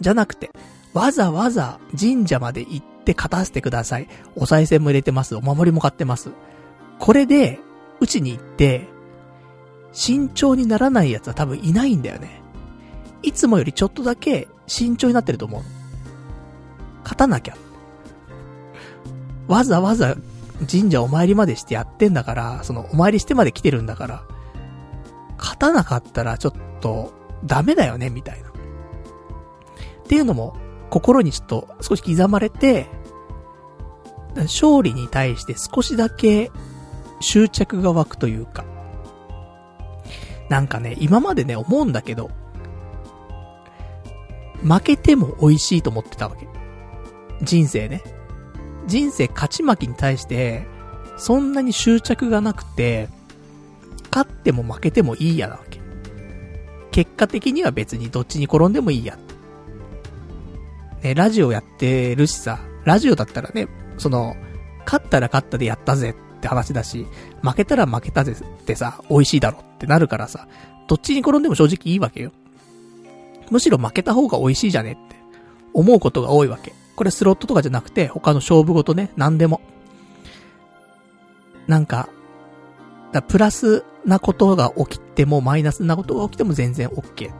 [0.00, 0.50] じゃなくて、
[0.92, 4.08] わざわざ神社まで行って勝たせてください。
[4.36, 5.36] お賽銭も入れてます。
[5.36, 6.30] お守りも買ってます。
[6.98, 7.60] これで、
[8.00, 8.88] うちに行って、
[9.92, 12.40] 慎重にならない奴は多分いないんだよね。
[13.22, 15.62] いつもよりちょっとだけ慎重になってると思う。
[17.02, 17.56] 勝たなきゃ。
[19.48, 20.16] わざわざ
[20.68, 24.24] 神社お参りまでしてやってんだから、そのお参りしてまで来てるんだから、
[25.38, 27.12] 勝たなかったらちょっと
[27.44, 28.48] ダメだよね、みたいな。
[28.48, 28.52] っ
[30.06, 30.56] ていうのも、
[30.90, 32.86] 心にちょっと少し刻まれて、
[34.36, 36.50] 勝利に対して少しだけ
[37.20, 38.64] 執着が湧くというか、
[40.48, 42.30] なんかね、今までね、思うんだけど、
[44.62, 46.46] 負けても美味しいと思ってたわけ。
[47.42, 48.02] 人生ね。
[48.90, 50.66] 人生勝ち負けに対して、
[51.16, 53.08] そんなに執着がなくて、
[54.10, 55.80] 勝っても負けてもいいやなわけ。
[56.90, 59.16] 結果的には別にどっちに転んでもいいや。
[61.02, 64.34] ね、ラジオやってるしさ、ラジオだったらね、その、
[64.84, 67.06] 勝ったら勝ったでやったぜって話だし、
[67.42, 70.48] 負けたら負けたぜってさ、美味しいだろってなるからさ、
[70.88, 72.32] どっちに転んでも正直いいわけよ。
[73.50, 75.16] むしろ負けた方が美味しいじゃねって
[75.74, 76.72] 思うことが多いわけ。
[77.00, 79.62] これスロットとかじゃなくて、他の勝負ごとね、何でも。
[81.66, 82.10] なんか、
[83.10, 87.32] だプラスなことが起きても、マイナスなことが起きても全然 OK って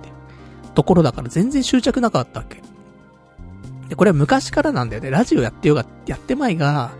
[0.74, 2.62] ところだから全然執着なかったわけ。
[3.90, 5.10] で、これは昔からなんだよね。
[5.10, 6.92] ラジオやってようが、やってまいが、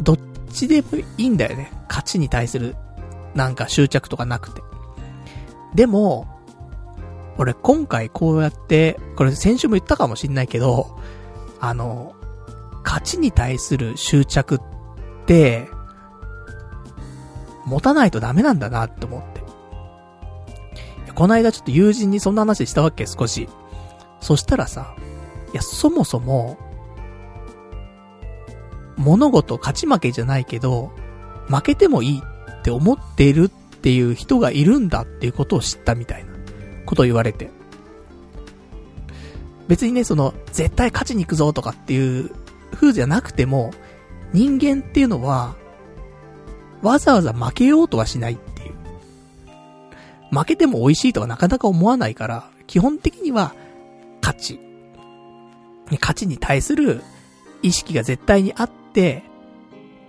[0.00, 0.18] どっ
[0.50, 1.70] ちでもいいんだよね。
[1.90, 2.74] 勝ちに対する、
[3.34, 4.62] なんか執着とかなくて。
[5.74, 6.26] でも、
[7.36, 10.98] 俺今回こうやって、これ先週も言ったかもしんないけど、
[11.60, 12.14] あの、
[12.84, 15.68] 勝ちに対する執着って、
[17.66, 19.42] 持たないとダメなんだなって思って。
[21.14, 23.48] この間ちょっと友人にそんな話したわけ、少し。
[24.20, 24.94] そしたらさ、
[25.52, 26.58] いや、そもそも、
[28.96, 30.92] 物事勝ち負けじゃないけど、
[31.48, 32.22] 負けてもいい
[32.60, 36.32] って思っているっていう人がいるんだっていうことを知ったみたいな
[36.86, 37.50] ことを言われて。
[39.68, 42.30] 別にね、その、絶対勝ちに行くぞとかっていう
[42.74, 43.72] 風じゃなくても、
[44.32, 45.56] 人間っていうのは、
[46.82, 48.74] わざわざ負けようとはしないっていう。
[50.30, 53.54] 負けても美味しいとはなかなか思わないから、基本的には、
[54.20, 54.60] 勝ち。
[55.92, 57.02] 勝ちに対する
[57.62, 59.22] 意識が絶対にあって、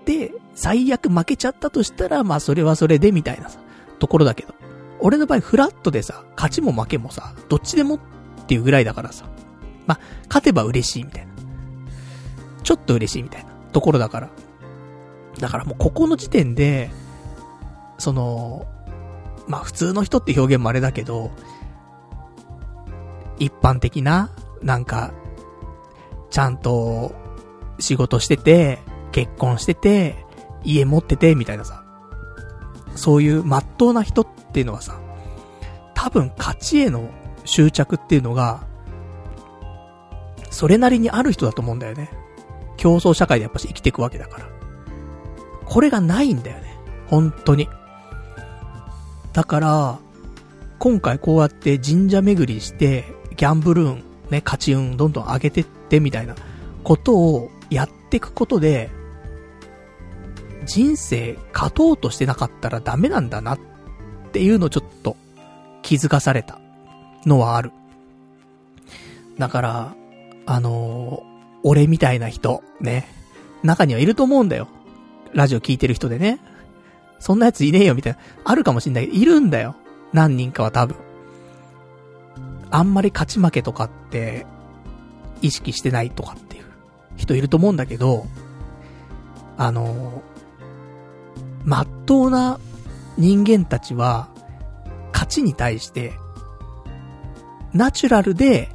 [0.06, 3.60] で、最悪負けちゃったとしたら、まあそれはそれでみたいなさ、
[4.00, 4.54] ところだけど。
[5.00, 8.00] 俺の場合フラットでさ、勝ちも負けもさ、どっちでもっ
[8.48, 9.26] ていうぐらいだからさ。
[9.86, 11.34] まあ、勝てば嬉しいみたいな。
[12.64, 14.30] ちょっと嬉しいみたいなところだから。
[15.40, 16.90] だからもうここの時点で、
[17.98, 18.66] その、
[19.48, 21.32] まあ普通の人って表現もあれだけど、
[23.38, 24.32] 一般的な、
[24.62, 25.14] なんか、
[26.30, 27.14] ちゃんと
[27.80, 28.80] 仕事してて、
[29.12, 30.26] 結婚してて、
[30.64, 31.84] 家持ってて、みたいなさ。
[32.96, 35.00] そういう真っ当な人っていうのはさ、
[35.94, 37.10] 多分勝ちへの
[37.44, 38.64] 執着っていうのが、
[40.56, 42.10] それなりにある人だと思うんだよね。
[42.78, 44.50] 競争社会でやっぱし生きていくわけだから。
[45.66, 46.78] これがないんだよね。
[47.08, 47.68] 本当に。
[49.34, 50.00] だから、
[50.80, 53.04] 今回こうやって神社巡りして、
[53.36, 56.36] ギャンブル運、ね、勝ち運どんどん上げてってみたいな
[56.86, 58.90] ことをやっていくことで、
[60.66, 63.60] 人生勝とうとしてなかったらダメなんだなっ
[64.32, 65.18] ていうのをちょっと
[65.82, 66.62] 気づかされた
[67.26, 67.74] のはある。
[69.38, 69.96] だから、
[70.46, 73.08] あのー、俺みたいな人、ね、
[73.64, 74.68] 中にはいると思うんだよ。
[75.34, 76.40] ラジオ聞いてる人でね。
[77.20, 79.76] そんなやついねえよみたいな、あるかもしんないけど、いるんだよ。
[80.14, 80.96] 何人かは多分。
[82.70, 84.46] あんまり勝ち負けとかって、
[85.42, 86.66] 意識してないとかっていう
[87.18, 88.26] 人いると思うんだけど、
[89.58, 90.22] あの、
[91.64, 92.60] まっとうな
[93.18, 94.30] 人間たちは、
[95.14, 96.14] 勝ちに対して、
[97.74, 98.70] ナチュラルで、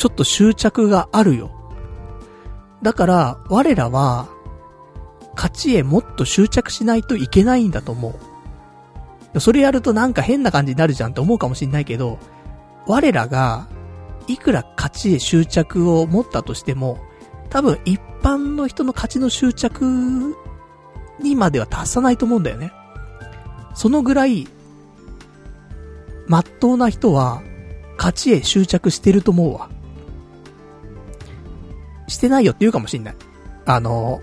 [0.00, 1.50] ちょっと執着があるよ。
[2.80, 4.28] だから、我らは、
[5.36, 8.14] 勝ちへもっと執着しないといけないんだと思
[9.34, 9.40] う。
[9.40, 12.18] それやるとなんか変な感じになるじゃんって思うかもしんないけど、
[12.86, 13.68] 我らが、
[14.26, 16.96] いくら勝ちへ執着を持ったとしても、
[17.50, 20.34] 多分一般の人の勝ちの執着
[21.20, 22.72] にまでは達さないと思うんだよね。
[23.74, 24.48] そのぐらい、
[26.26, 27.42] まっとうな人は、
[27.98, 29.68] 勝ちへ執着してると思うわ。
[32.10, 33.16] してないよって言うかもしんない。
[33.66, 34.20] あの、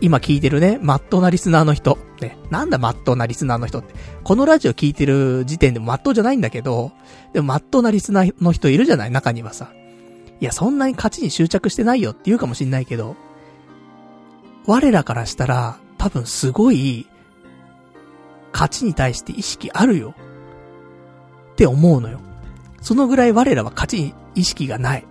[0.00, 1.98] 今聞いてるね、まっとうなリスナーの人。
[2.20, 3.94] ね、なんだまっとうなリスナーの人って。
[4.22, 6.92] このラジオ聞いてる時点でもまっとうじゃないんだけど、
[7.32, 9.72] でもまっとうなリスナーの人いるじゃない中にはさ。
[10.40, 13.16] いや、そんなに勝ちに執着してないよって言うかもしんないけど、
[14.66, 17.06] 我らからしたら、多分すごい、
[18.52, 20.14] 勝ちに対して意識あるよ。
[21.52, 22.20] って思うのよ。
[22.80, 25.06] そのぐらい我らは勝ちに意識がない。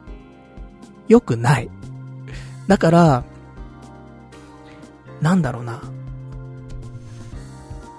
[1.07, 1.69] 良くない。
[2.67, 3.23] だから、
[5.21, 5.81] なんだろうな。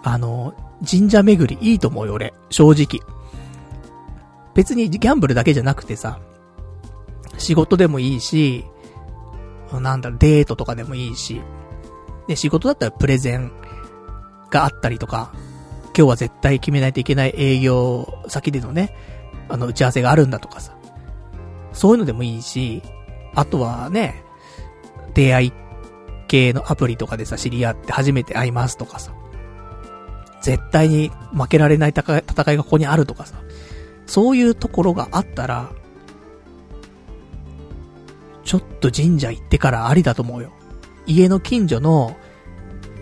[0.02, 0.54] あの、
[0.88, 2.34] 神社巡りいいと思うよ、俺。
[2.50, 3.00] 正直。
[4.54, 6.20] 別にギャンブルだけじゃなくてさ、
[7.38, 8.64] 仕事でもいいし、
[9.72, 11.40] なんだろ、デートとかでもいいし、
[12.28, 13.52] で、仕事だったらプレゼン
[14.50, 15.32] があったりとか、
[15.96, 18.94] 今日は絶対決めないといけない営業先でのね、
[19.48, 20.74] あの、打ち合わせがあるんだとかさ。
[21.72, 22.82] そういうのでもいいし、
[23.34, 24.22] あとはね、
[25.14, 25.52] 出会い
[26.28, 29.12] 系のアプリとかでさ、知り合って初めて会いますとかさ。
[30.42, 33.36] 絶対に負けられない戦いがここにあるとかさ。
[34.06, 35.70] そういうところがあったら、
[38.44, 40.52] ちょっと神社行ってからありだと思うよ。
[41.06, 42.16] 家の近所の、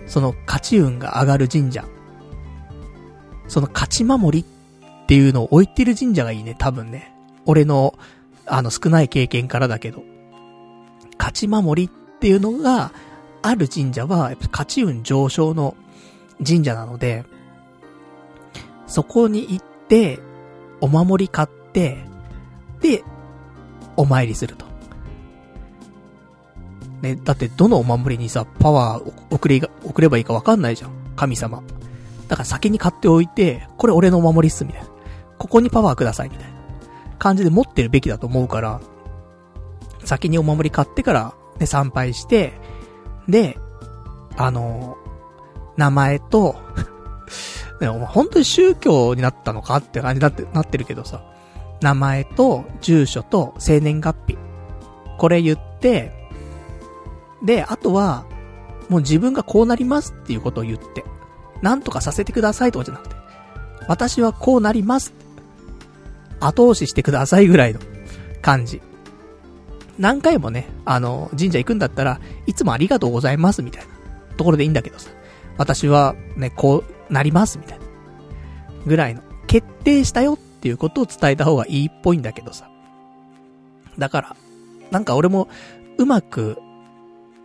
[0.07, 1.85] その勝ち運が上がる神社。
[3.47, 4.45] その勝ち守り
[5.03, 7.13] っていうのを置いてる神社がいいね、多分ね。
[7.45, 7.95] 俺の、
[8.45, 10.03] あの少ない経験からだけど。
[11.17, 12.91] 勝ち守りっていうのが
[13.41, 15.75] ある神社は、やっぱ勝ち運上昇の
[16.45, 17.25] 神社なので、
[18.87, 20.19] そこに行って、
[20.81, 22.05] お守り買って、
[22.81, 23.03] で、
[23.95, 24.65] お参りすると。
[27.01, 30.91] ね、だってどのお守りにさ、パワー送りが、送ればいいかわかんないじゃん。
[31.15, 31.61] 神様。
[32.27, 34.87] だから先に買っておいて、これ俺のお守りっす、みたいな。
[35.37, 36.53] ここにパワーください、みたいな。
[37.19, 38.81] 感じで持ってるべきだと思うから、
[40.05, 42.53] 先にお守り買ってから、ね、参拝して、
[43.27, 43.57] で、
[44.37, 44.97] あの、
[45.77, 46.55] 名前と
[47.81, 51.23] ね、お前本当に宗教になったのかって感じになって、なってるけどさ、
[51.81, 54.37] 名前と、住所と、生年月日。
[55.17, 56.11] これ言って、
[57.43, 58.25] で、あとは、
[58.89, 61.03] もう自分がこうなりますっていうことを言って、
[61.61, 63.15] なんとかさせてくださいとかじゃなくて、
[63.87, 65.13] 私はこうなります
[66.39, 67.79] 後押ししてくださいぐらいの
[68.41, 68.81] 感じ。
[70.03, 73.89] 何回もね、あの、神社行くんだったら、いつもありがとうございますみたいな
[74.35, 75.09] ところでいいんだけどさ。
[75.57, 77.85] 私はね、こうなりますみたいな。
[78.85, 79.21] ぐらいの。
[79.47, 82.69] 決定したよっていうことを伝えた方がいいっぽいんだけどさ。
[83.97, 84.35] だから、
[84.91, 85.47] なんか俺も、
[85.97, 86.57] うまく、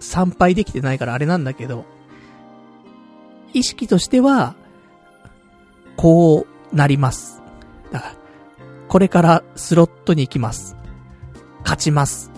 [0.01, 1.85] 参拝できてないからあれなんだけど、
[3.53, 4.57] 意識としては、
[5.97, 7.41] こうなります。
[7.93, 8.15] だから、
[8.89, 10.75] これからスロットに行きます。
[11.63, 12.33] 勝ちます。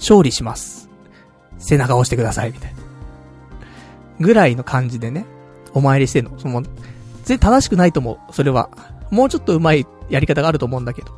[0.00, 0.88] 勝利します。
[1.58, 2.80] 背中を押してください、みたいな。
[4.18, 5.26] ぐらいの感じでね、
[5.72, 6.38] お参りしてんの。
[6.38, 6.72] その、全
[7.24, 8.32] 然正しくないと思う。
[8.32, 8.70] それは。
[9.10, 11.12] もうちょっと上手いやり方があると思うんだけど。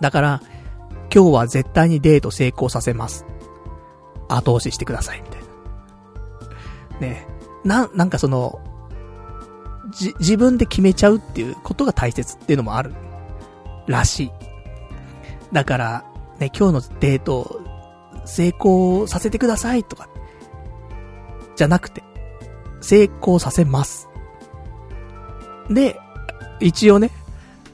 [0.00, 0.42] だから、
[1.14, 3.24] 今日は絶対にデート成功させます。
[4.28, 7.06] 後押ししてください、みたいな。
[7.06, 7.26] ね
[7.64, 8.60] な、なんかその、
[9.92, 12.92] じ、自分で決めちゃうっていうことが大切っていうのもある。
[13.86, 14.30] らしい。
[15.52, 16.04] だから、
[16.44, 17.62] ね、今日のデート、
[18.26, 20.08] 成功させてくださいとか、
[21.56, 22.02] じゃなくて、
[22.80, 24.08] 成功させます。
[25.70, 25.98] で、
[26.60, 27.10] 一応ね、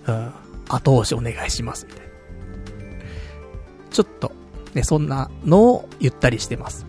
[0.06, 0.32] うん、
[0.68, 2.12] 後押しお願いします、みたいな。
[3.90, 4.32] ちょっと、
[4.74, 6.86] ね、そんなのを言ったりしてます。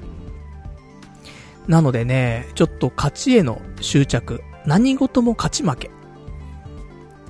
[1.68, 5.92] なのでね、ちょっと勝ちへの執着、何事も勝ち負け。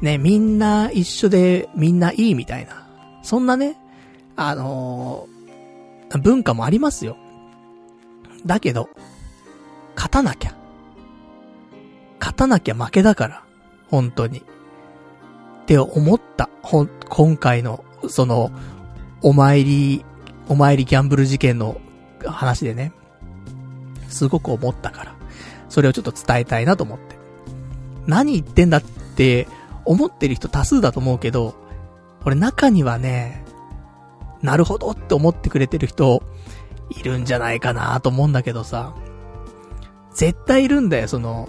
[0.02, 2.86] ね、みんな一緒でみんないいみたいな。
[3.24, 3.78] そんなね、
[4.36, 7.17] あのー、文化もありますよ。
[8.45, 8.89] だけど、
[9.95, 10.55] 勝たなきゃ。
[12.19, 13.43] 勝たなきゃ負けだから。
[13.89, 14.39] 本当に。
[14.39, 14.43] っ
[15.65, 16.49] て思った。
[16.61, 18.51] ほん、今回の、その、
[19.21, 20.05] お参り、
[20.49, 21.79] お参りギャンブル事件の
[22.25, 22.93] 話でね。
[24.07, 25.15] すごく思ったから。
[25.69, 27.15] それをちょっと伝えたいなと思って。
[28.07, 29.47] 何言ってんだって
[29.86, 31.55] 思ってる人多数だと思うけど、
[32.25, 33.43] 俺中にはね、
[34.42, 36.24] なるほどって思ってくれてる人、
[36.89, 38.94] いるんじゃないかなと思うんだけどさ。
[40.14, 41.48] 絶対いるんだよ、その、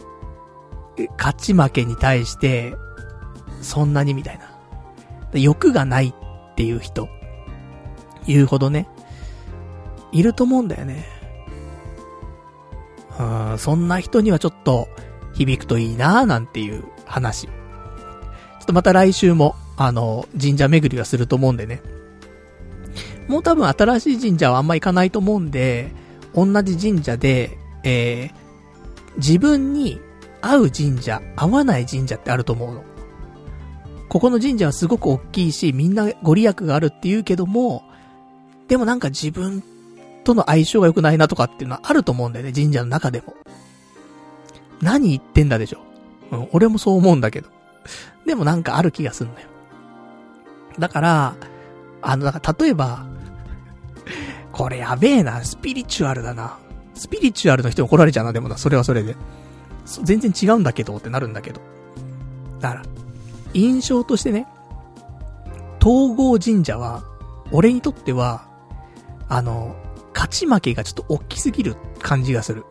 [1.19, 2.75] 勝ち負けに対して、
[3.61, 5.39] そんなにみたいな。
[5.39, 7.09] 欲がないっていう人。
[8.27, 8.89] 言うほどね。
[10.13, 11.05] いると思うんだよね。
[13.19, 14.89] うん、そんな人にはちょっと
[15.35, 17.47] 響くといいなーなんていう話。
[17.47, 17.51] ちょ
[18.63, 21.83] っとまた来週も、あの、神社巡りはすると思うんでね。
[23.33, 25.91] もう多分新しい神社はあんま行かないと思うんで、
[26.35, 28.33] 同じ神社で、えー、
[29.17, 29.99] 自分に
[30.43, 32.85] 合う神社、合わない神社ってあると思うの。
[34.11, 37.85] ここの神社はすごく大きいし、みんなご利益があるって言うけども、
[38.69, 39.63] でもなんか自分
[40.25, 43.35] との相性が良くないなとかっていうのはあると思うんだよね、神社の中でも。
[44.83, 45.79] 何言ってんだでしょ。
[46.33, 47.49] うん、俺もそう思うんだけど。
[48.27, 49.49] でもなんかある気がすんだよ。
[50.79, 51.35] だから、
[52.03, 53.07] あの、だから例えば、
[54.63, 56.57] これやべえな、スピリチュアルだな。
[56.95, 59.17] スピリチュアルの人に怒られちゃうな、でもな、それはそれで。
[60.05, 61.61] 全然違うんだけどってなるんだけど。
[62.61, 62.83] だから、
[63.55, 64.47] 印象としてね、
[65.85, 67.03] 統合神社は、
[67.51, 68.47] 俺にとっては、
[69.29, 69.75] あの、
[70.15, 72.65] 勝ち負けがちょっと大きすぎる感じがする。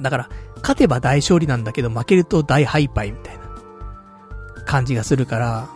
[0.00, 5.68] だから、勝てば大勝利なんだけど、負けると大敗敗みたいな感じがするから、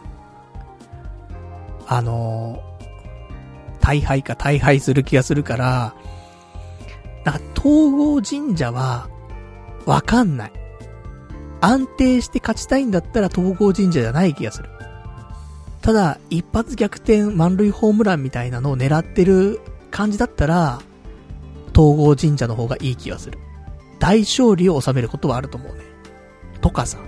[1.88, 2.62] あの
[3.86, 5.94] 大敗か大敗する気がするから、
[7.24, 9.08] なか統合神社は、
[9.84, 10.52] わかんない。
[11.60, 14.70] 安定して勝ちたいんだったら統合神社じゃない気がする。
[15.82, 19.60] ただ、一発逆転満塁ホームランみたいなのを狙ってる
[19.92, 20.80] 感じだったら、
[21.72, 23.38] 統合神社の方がいい気がする。
[24.00, 25.84] 大勝利を収めることはあると思うね。
[26.60, 26.98] とかさ。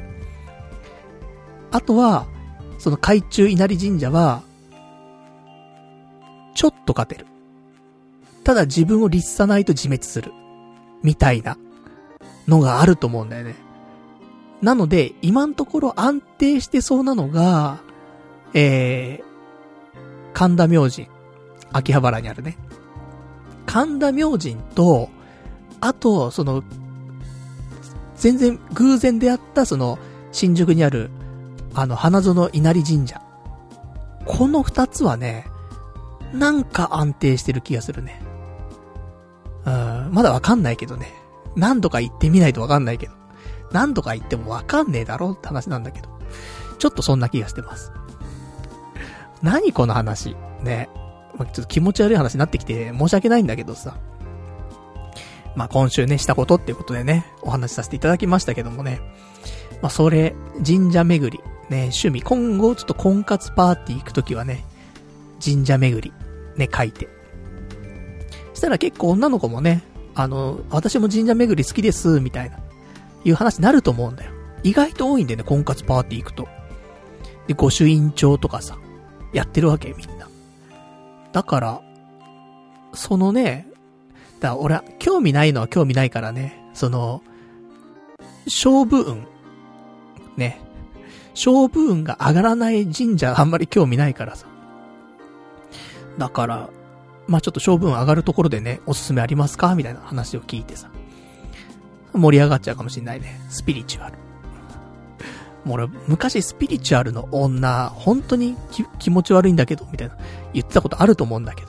[1.72, 2.29] あとは、
[2.79, 4.45] その海中稲荷神社は、
[6.59, 7.24] ちょっと勝てる。
[8.42, 10.32] ただ自分を律さないと自滅する。
[11.04, 11.56] みたいな
[12.48, 13.54] のがあると思うんだよね。
[14.61, 17.78] なので、今のところ安定してそうなのが、
[18.54, 21.06] えー、神田明神。
[21.70, 22.59] 秋葉原にあるね。
[23.66, 25.11] 神田明神と、
[25.80, 26.64] あと、その、
[28.16, 30.00] 全然偶然出会った、その、
[30.32, 31.11] 新宿にある、
[31.72, 33.22] あの、花園稲荷神社。
[34.24, 35.46] この二つはね、
[36.33, 38.20] なんか安定してる気がするね。
[39.64, 41.12] うん、まだわかんないけどね。
[41.57, 43.12] 何度か行ってみないとわかんないけど。
[43.72, 46.09] 何度か行ってもわかんねえだろって話なんだけど。
[46.79, 47.93] ちょっとそんな気がしてます。
[49.43, 50.37] 何この話。
[50.62, 50.89] ね。
[51.39, 53.97] ちょっと気持ち悪い話になってきて申し訳ないんだけどさ。
[55.55, 59.01] まあ今週ね、したことっていうことでね、お話しさせていただきましたけどもね。
[59.83, 64.64] まあそれ、神社巡り、ね、趣味、今後ちょっと婚活パーティー行くときはね、
[65.43, 66.12] 神社巡り、
[66.57, 67.09] ね、書いて。
[68.55, 69.82] したら結構女の子もね、
[70.14, 72.59] あの、私も神社巡り好きです、みたいな、
[73.24, 74.32] いう話になると思うんだよ。
[74.64, 76.49] 意外と多いんだよね、婚活パーティー行くと。
[77.47, 78.76] で、御朱印帳とかさ、
[79.32, 80.28] やってるわけ、みんな。
[81.32, 81.80] だから、
[82.93, 83.68] そのね、
[84.41, 87.22] だから俺は興味ないのは興味ないからね、その、
[88.47, 89.26] 勝負運。
[90.36, 90.61] ね。
[91.34, 94.47] 勝負運が上がらない神社あんまり興味ないからさ。
[96.19, 96.71] だから、
[97.27, 99.75] まあ、ちょっと勝負運上がるところでね、おすすめありますか？
[99.75, 100.91] みたいな話を聞いてさ。
[102.14, 103.41] 盛り上がっちゃうかもしんないね。
[103.49, 104.14] スピリチュアル。
[105.64, 108.57] もう俺、昔スピリチュアルの女、本当に
[108.99, 110.16] 気持ち悪いんだけど、みたいな、
[110.55, 111.69] 言ってたことあると思うんだけど。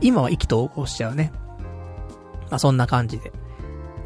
[0.00, 1.32] 今は意気投合しちゃうね。
[2.50, 3.32] まあ、そんな感じで。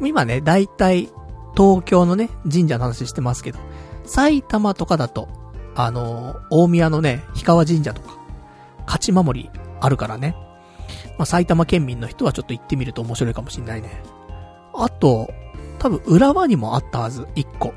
[0.01, 1.09] 今ね、だいたい、
[1.55, 3.59] 東京のね、神社の話してますけど、
[4.05, 5.27] 埼玉とかだと、
[5.75, 8.17] あのー、大宮のね、氷川神社とか、
[8.85, 9.49] 勝ち守り
[9.81, 10.35] あるからね。
[11.17, 14.01] まあ、埼玉県民の人はちょっと行ってみると面白いかもしんないね。
[14.73, 15.29] あと、
[15.79, 17.73] 多分浦和にもあったはず、一個。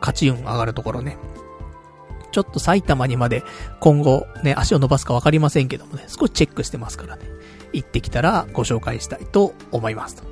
[0.00, 1.16] 勝ち運上がるところね。
[2.30, 3.44] ちょっと埼玉にまで
[3.78, 7.22] 今後ね、足を伸ばすかわかりませんけどもね、少しチェックしてますからね。
[7.72, 10.22] 行ってきたらご紹介したいと思います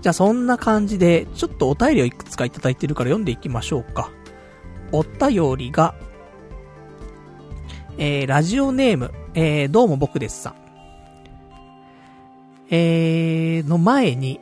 [0.00, 4.10] じゃあそんな感じで、ちょっとお便りをいくつかいただいてるから読んでいきましょうか。
[4.92, 5.94] お便りが、
[8.02, 10.54] えー、ラジオネーム、えー、どうも僕ですさん。
[12.70, 14.40] えー、の前に、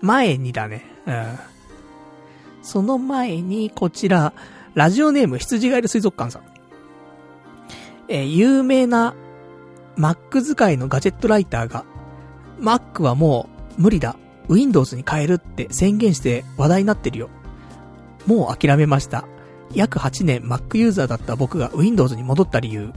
[0.00, 0.84] 前にだね。
[1.06, 1.38] うん。
[2.62, 4.32] その前に、こちら、
[4.74, 6.42] ラジオネーム羊がいる水族館さん。
[8.08, 9.14] えー、有名な
[9.96, 11.84] Mac 使いのガジェットライターが、
[12.58, 13.48] Mac はも
[13.78, 14.16] う無理だ。
[14.48, 17.30] Windows に変えるって宣言して話題になってるよ。
[18.26, 19.24] もう諦めました。
[19.74, 22.92] 約8年 Mac ユーザーだった僕が Windows に戻った理由。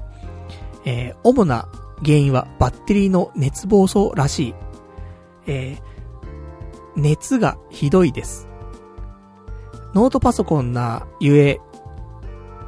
[0.86, 1.68] えー、主な
[2.04, 4.56] 原因はバッテリーの熱暴走らしい。
[5.48, 5.82] えー、
[6.96, 8.48] 熱がひどいです。
[9.94, 11.60] ノートパソコンなゆえ、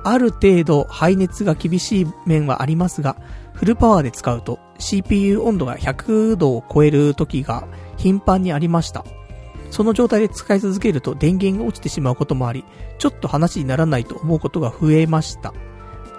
[0.03, 3.17] ある程度排熱が厳しい面はありますが、
[3.53, 9.05] フルパワーで使うと CPU 温度が100度を超える時が頻繁にありました。
[9.71, 12.63] その状態で使い続けると電源が落ちてしまうこともあり、
[12.97, 15.53] ちょっと話にならないと思うことが増えました。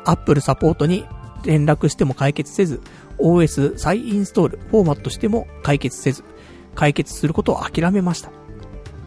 [0.05, 1.05] Apple サポートに
[1.45, 2.81] 連絡しても解決せず、
[3.19, 6.25] OS 再インストール、フォーマットしても解決せず、
[6.75, 8.31] 解決することを諦めました。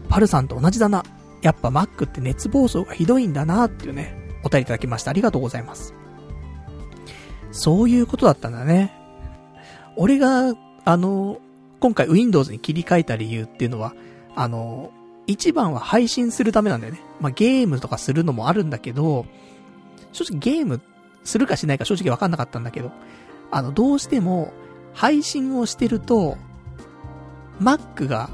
[0.08, 1.04] パルさんと同じだな。
[1.42, 4.14] やっぱ Mac って熱暴走がひどいんだなっていうね、
[4.44, 5.10] お便りいただきました。
[5.10, 5.94] ありがとうございます。
[7.52, 8.92] そういうことだったんだね。
[9.96, 11.38] 俺が、あの、
[11.80, 13.94] 今回 Windows に切り替えた理由っていうのは、
[14.36, 14.90] あの、
[15.26, 17.00] 一番は配信するためなんだよね。
[17.20, 19.26] まあ、ゲームとかするのもあるんだけど、
[20.12, 20.80] 正直ゲーム
[21.24, 22.90] するかしないか正直わかんなかったんだけど、
[23.50, 24.52] あの、どうしても、
[24.92, 26.36] 配信をしてると、
[27.60, 28.30] Mac が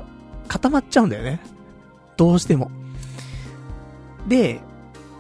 [0.49, 1.41] 固まっちゃうんだよね。
[2.17, 2.71] どうしても。
[4.27, 4.61] で、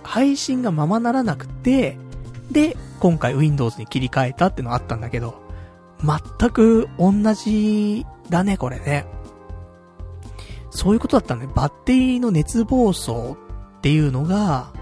[0.02, 1.98] 配信がままならなくて、
[2.50, 5.42] で、今回 Windows に切り替えたってのあったんだけど、
[6.02, 9.06] 全く同じだね、これね。
[10.76, 11.48] そういうことだったね。
[11.54, 13.12] バッテリーの熱暴走
[13.78, 14.74] っていうのが、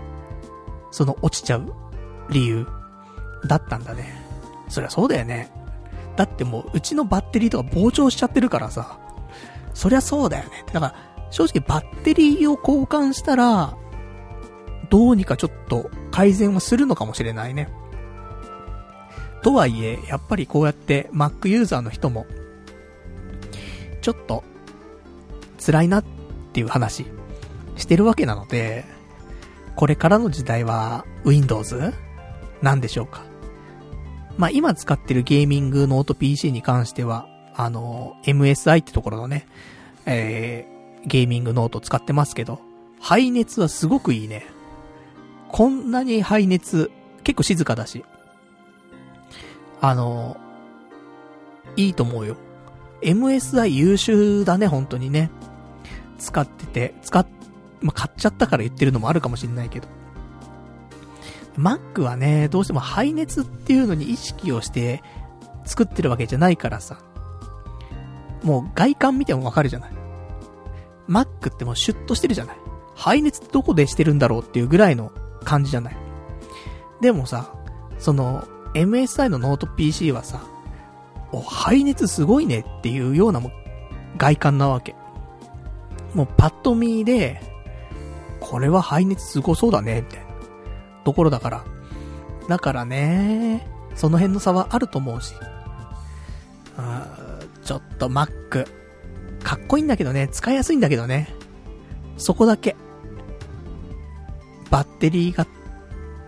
[0.90, 1.72] その落ちちゃう
[2.30, 2.66] 理由
[3.46, 4.12] だったんだね。
[4.68, 5.52] そりゃそうだよね。
[6.16, 8.98] だってもう、うちのバッテリーとか膨張しちゃってるからさ。
[9.72, 10.64] そりゃそうだよね。
[10.72, 10.94] だから、
[11.30, 13.76] 正直バッテリーを交換したら、
[14.90, 17.68] どうにかちょっと改善はするのかもしれないね。
[19.42, 22.26] とはいえ、やっぱりこうやって Mac ユーザーの人も、
[24.00, 24.42] ちょっと、
[25.64, 26.04] 辛いなっ
[26.52, 27.06] ていう話、
[27.76, 28.84] してるわけなので、
[29.76, 31.92] これからの時代は Windows?
[32.62, 33.22] なんでしょうか？
[34.36, 39.46] まあ、今使ってるゲーミングノート PC に関しては、あの、MSI ってところのね、
[40.06, 42.60] えー、ゲーミングノート使ってますけど、
[43.00, 44.46] 排熱はすごくいいね。
[45.48, 46.90] こんなに排熱、
[47.22, 48.04] 結構静かだし。
[49.80, 50.36] あの、
[51.76, 52.36] いいと思うよ。
[53.02, 55.30] MSI 優秀だね、本当にね。
[56.18, 57.26] 使ってて、使っ、
[57.80, 59.88] まあ、買っちゃったから言ってるのもあるかもしんないけど。
[61.58, 65.02] Mac はね、どうしても排熱っていうのに意識をして
[65.64, 66.98] 作ってるわけじゃないからさ。
[68.42, 69.92] もう外観見てもわかるじゃない。
[71.08, 72.56] Mac ってもうシュッとしてるじゃない。
[72.94, 75.12] 排熱どこでしてるんだろうっていうぐらいの
[75.44, 75.96] 感じじゃない。
[77.00, 77.52] でもさ、
[77.98, 80.40] その、MSI のノート PC はさ、
[81.32, 83.50] お、排熱すごいねっていうようなも
[84.16, 84.94] 外観なわけ。
[86.14, 87.40] もうパッと見で、
[88.40, 90.26] これは排熱すごそうだね、みたいな。
[91.04, 91.64] ところだから。
[92.48, 95.34] だからね、その辺の差はあると思うし。
[96.76, 98.66] あちょっと Mac。
[99.42, 101.28] かっこいいんだけどね、使いやすいんだけどね。
[102.16, 102.76] そこだけ。
[104.70, 105.46] バッテリーが、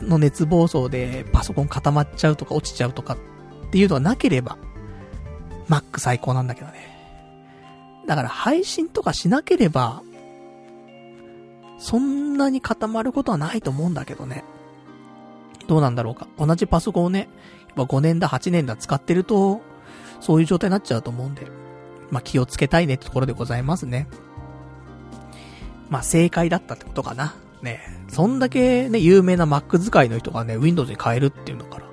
[0.03, 4.59] の熱暴走でパソコン固まっちゃうとか落ちちゃうとかっていうのはなければ、
[5.69, 6.96] Mac 最高なんだけどね。
[8.07, 10.03] だから配信とかしなければ、
[11.79, 14.45] そんなに固まることはないと思うんだけどね。
[15.67, 16.29] どうなんだろうか。
[16.39, 17.29] 同じパソコンをね、
[17.77, 19.61] やっぱ5年だ8年だ使ってると、
[20.21, 21.47] そういう状態になっちゃうと思うんで、
[22.11, 24.09] まあ、気をつけたいねってところでございますね。
[25.91, 27.35] まあ正解だったってことかな。
[27.63, 31.87] ねそんだけね、有名な Mac 使いの人がね、Windows に変えるっていうんだから。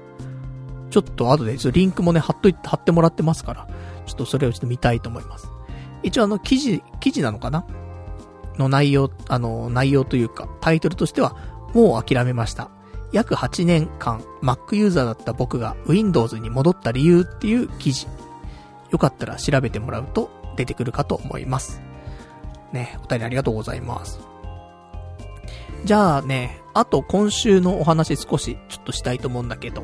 [0.89, 3.67] ちょっと後で、ちょっとリンクもね、貼っといて、貼ってもらってますから、
[4.05, 5.49] ちょっとそれをちょっと見たいと思います。
[6.03, 7.65] 一応あの、記事、記事なのかな？
[8.57, 11.35] の内容、あの、内容というか、タイトルとしては、
[11.73, 12.69] もう諦めました。
[13.13, 18.07] 約8年間 Mac ユーザーだった僕が Windows に戻った理由っていう記事。
[18.91, 21.81] よかったら調べてもらうと出てくるかと思います。
[22.71, 24.19] ね、お便りありがとうございます。
[25.85, 29.83] じゃあね、あと今週のお話少しちょっとしたいと思うんだけど。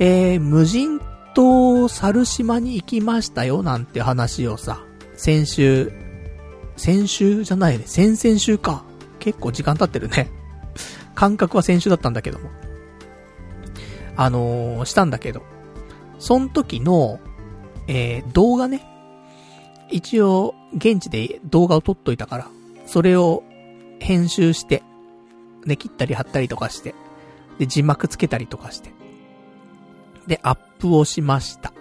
[0.00, 0.98] えー、無人
[1.34, 5.92] 島猿島に行きましたよなんて話をさ、先週、
[6.76, 8.84] 先週じゃないね、先々週か。
[9.18, 10.30] 結構時間経ってるね。
[11.14, 12.50] 感覚は先週だったんだけども。
[14.16, 15.42] あのー、したんだけど。
[16.18, 17.20] その時の、
[17.86, 18.86] えー、動画ね。
[19.90, 22.48] 一応、現地で動画を撮っといたから、
[22.86, 23.42] それを
[23.98, 24.82] 編集して、
[25.66, 26.94] ね、切ったり貼ったりとかして、
[27.58, 28.90] で、字幕つけたりとかして、
[30.26, 31.72] で、アップをしました。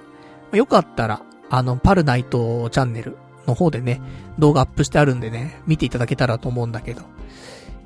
[0.51, 4.01] よかったら、あの、パルナイトチャンネルの方でね、
[4.37, 7.01] 動画アップしてあるんでね、見ていただけたらと思うんだけど。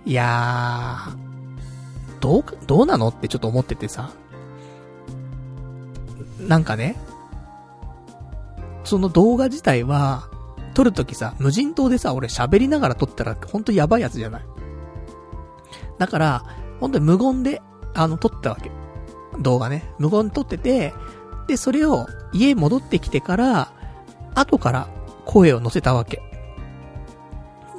[0.06, 4.12] いやー、どう、どうなのってちょっと思っててさ。
[6.40, 6.98] なんかね、
[8.84, 10.28] その動画自体は、
[10.74, 14.42] 撮るときさ、無人島でさ、俺喋りながら撮ったら、ほんとやばいやつじゃない？
[16.00, 16.44] だから、
[16.80, 17.62] ほんとに無言で、
[17.94, 18.72] あの、撮ったわけ。
[19.40, 19.84] 動画ね。
[20.00, 20.94] 無言撮ってて、
[21.48, 23.72] で、それを家戻ってきてから、
[24.36, 24.88] 後から
[25.26, 26.22] 声を乗せたわけ。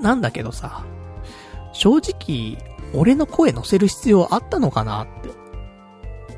[0.01, 0.85] なんだけどさ、
[1.73, 2.59] 正直、
[2.95, 5.31] 俺の声乗せる必要あったのかなって、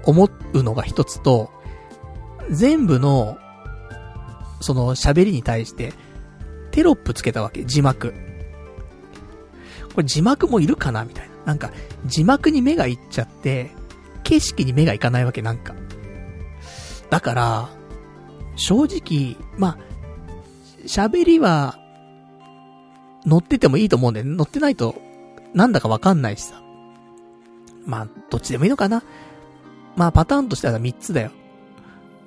[0.04, 1.50] 思うのが一つと、
[2.50, 3.38] 全部の、
[4.60, 5.92] その喋りに対して、
[6.70, 8.14] テロップつけたわけ、字幕。
[9.94, 11.34] これ字幕もいるかなみたいな。
[11.46, 11.70] なんか、
[12.04, 13.70] 字幕に目がいっちゃって、
[14.26, 15.74] 景色に目がいかないわけ、なんか。
[17.10, 17.68] だから、
[18.56, 19.78] 正直、まあ、
[20.84, 21.78] 喋りは、
[23.24, 24.34] 乗っててもいいと思うんだよね。
[24.34, 24.96] 乗ってないと、
[25.54, 26.60] なんだかわかんないしさ。
[27.84, 29.04] まあ、どっちでもいいのかな。
[29.94, 31.30] まあ、パターンとしては3つだよ。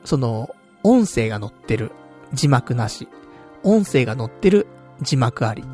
[0.06, 1.92] その、音声が乗ってる。
[2.32, 3.10] 字幕なし。
[3.64, 4.68] 音声が載ってる
[5.02, 5.66] 字幕あり。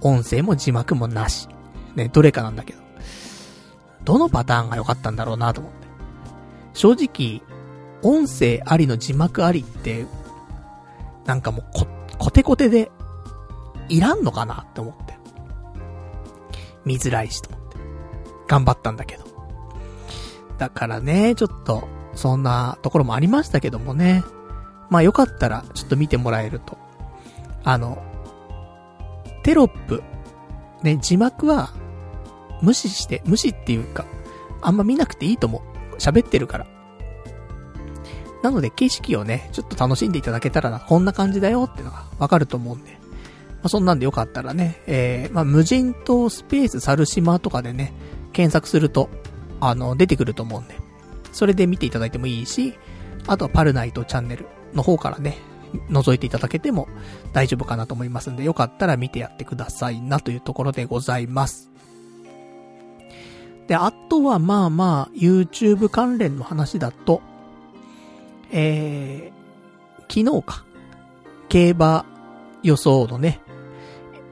[0.00, 1.48] 音声も字幕もなし。
[1.94, 2.81] ね、どれかなんだけど。
[4.04, 5.88] どのパターンが良かったんだろうなと思って。
[6.74, 7.42] 正直、
[8.02, 10.06] 音声ありの字幕ありって、
[11.24, 11.86] なんかもうこ、
[12.18, 12.90] コテコテで、
[13.88, 15.18] いらんのかなって思って。
[16.84, 17.76] 見づらいしと思って。
[18.48, 19.24] 頑張ったんだけど。
[20.58, 24.24] だからね、ちょっと、そんなところもありましたけどもね。
[24.90, 26.76] まあよかったら、ちょっと見てもらえると
[27.64, 28.02] あの、
[29.42, 30.02] テロップ、
[30.82, 31.72] ね、字幕は、
[32.62, 34.06] 無視して、無視っていうか、
[34.60, 35.96] あんま見なくていいと思う。
[35.96, 36.66] 喋ってるから。
[38.42, 42.92] なので景色をね、ちょっと楽しんでいただけたらな、こんな感じだよってのがわかると思うんで。
[42.92, 47.92] まあ、そんなんでよかったらね、えー、まあ、無人島スペース猿島とかでね、
[48.32, 49.08] 検索すると、
[49.60, 50.76] あの、出てくると思うんで。
[51.30, 52.74] それで見ていただいてもいいし、
[53.26, 55.38] あとはパルナイトチャンネルの方からね、
[55.90, 56.88] 覗いていただけても
[57.32, 61.71] 大丈夫かなと思いますんで、よかったら見てやってくださいなというところでございます。
[63.66, 67.22] で、あとはまあまあ、YouTube 関連の話だと、
[68.50, 70.64] えー、昨日か、
[71.48, 72.04] 競馬
[72.62, 73.40] 予想のね、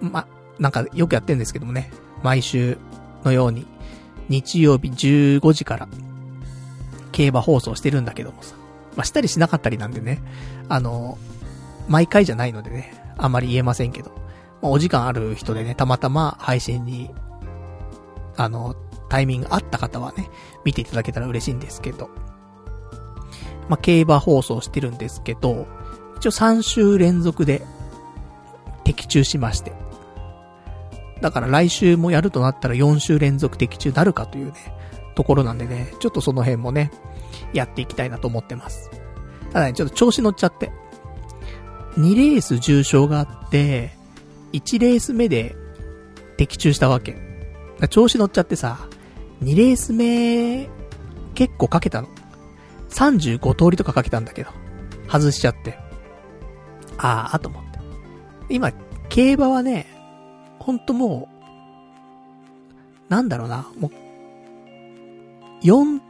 [0.00, 0.26] ま、
[0.58, 1.90] なんかよくやってんですけどもね、
[2.22, 2.78] 毎週
[3.24, 3.66] のように、
[4.28, 5.88] 日曜日15時から、
[7.12, 8.54] 競馬放送してるんだけどもさ。
[8.96, 10.22] まあ、したりしなかったりなんでね、
[10.68, 11.18] あの、
[11.88, 14.10] 毎回じゃないのでね、あんまり言えませんけど、
[14.62, 17.10] まあ、お時間ある人でね、たまたま配信に、
[18.36, 18.74] あの、
[19.10, 20.30] タイミングあった方はね、
[20.64, 22.08] 見ていただけたら嬉しいんですけど、
[23.68, 25.66] まあ、競馬放送してるんですけど、
[26.16, 27.62] 一応3週連続で、
[28.84, 29.72] 的中しまして。
[31.20, 34.54] だから来週もやるとなったら4週連続的中なるかというね、
[35.14, 36.90] ところなんでね、ちょっとその辺もね、
[37.52, 38.90] やっていきたいなと思ってます。
[39.52, 40.72] ただね、ちょっと調子乗っちゃって。
[41.96, 43.90] 2レース重賞があって、
[44.52, 45.56] 1レース目で
[46.36, 47.16] 的中したわけ。
[47.88, 48.88] 調子乗っちゃってさ、
[49.42, 50.68] 2レース目、
[51.34, 52.08] 結構かけたの。
[52.90, 54.50] 35通りとかかけたんだけど、
[55.08, 55.78] 外しちゃって。
[56.98, 57.78] ああ、と思って。
[58.48, 58.72] 今、
[59.08, 59.86] 競馬はね、
[60.58, 61.28] ほんとも
[63.08, 66.00] う、なんだろうな、もう、4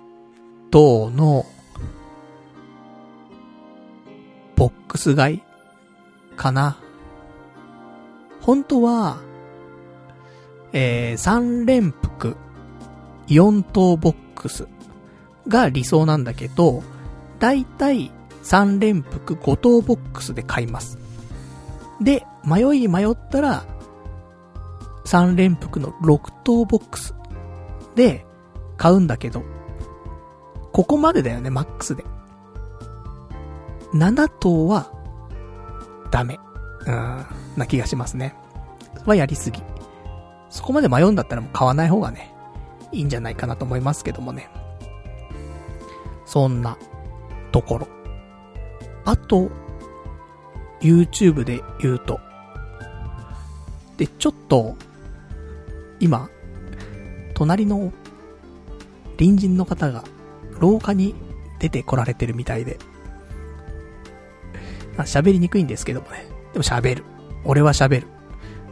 [0.71, 1.47] 頭の、
[4.57, 5.43] ボックス買い
[6.37, 6.79] かな。
[8.41, 9.19] 本当は、
[10.73, 12.37] えー、3連複、
[13.31, 14.69] 4等ボックス
[15.49, 16.83] が理想なんだけど、
[17.39, 18.11] だいたい
[18.43, 20.99] 3連複5等ボックスで買います。
[22.01, 23.65] で、迷い迷ったら、
[25.05, 27.15] 3連複の6等ボックス
[27.95, 28.27] で
[28.77, 29.43] 買うんだけど、
[30.73, 32.05] ここまでだよね、マックスで。
[33.95, 34.91] 7等は、
[36.11, 36.39] ダメ。
[36.87, 37.27] うん、
[37.57, 38.35] な気がしますね。
[39.05, 39.63] はやりすぎ。
[40.49, 42.33] そこまで迷うんだったらもう買わない方がね、
[42.93, 44.51] いいんじゃないかなと思いますけどもね。
[46.27, 46.77] そんな、
[47.53, 47.89] ところ。
[49.05, 49.51] あと、
[50.81, 52.21] YouTube で言うと。
[53.97, 54.77] で、ちょっと、
[55.99, 56.31] 今、
[57.35, 57.93] 隣の
[59.19, 60.05] 隣人の方が
[60.59, 61.15] 廊下に
[61.59, 62.79] 出て来られてるみたいで。
[64.99, 66.27] 喋りにくいんですけどもね。
[66.53, 67.05] でも喋る。
[67.45, 68.07] 俺は喋る。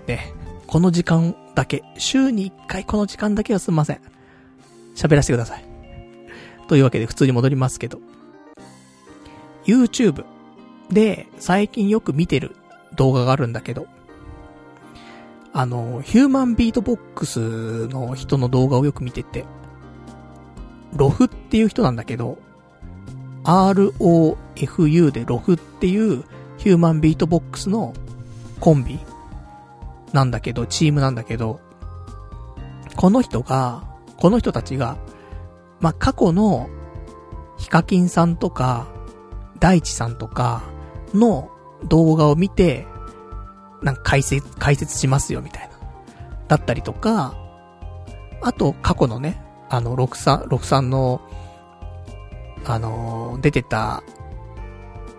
[0.07, 0.33] ね。
[0.69, 4.01] この時間だけ、週に1回この時間だけはすんません。
[4.95, 5.65] 喋らせてください。
[6.69, 8.01] というわけで普通に戻りますけど。
[9.65, 10.27] YouTube
[10.91, 12.55] で最近よく見てる
[12.95, 13.87] 動画があるんだけど、
[15.55, 19.47] あの、ヒューマンビートボックスの人の動画をよく見てて、
[20.95, 22.37] ロフっていう人なんだけど、
[23.45, 26.25] ROFU でロフっていう
[26.59, 27.95] ヒューマンビートボックスの
[28.61, 28.99] コンビ
[30.13, 31.61] なんだけど、チームなんだけど、
[32.97, 33.85] この人が、
[34.17, 34.97] この人たちが、
[35.81, 36.69] まあ、過去の
[37.57, 38.89] ヒカキンさんとか、
[39.61, 40.63] 大地さんとか
[41.15, 41.51] の
[41.85, 42.87] 動画を見て、
[43.83, 45.79] なんか解説、解説しますよみたいな。
[46.49, 47.35] だったりとか、
[48.41, 51.21] あと過去のね、あの、六三、六三の、
[52.65, 54.03] あのー、出てた、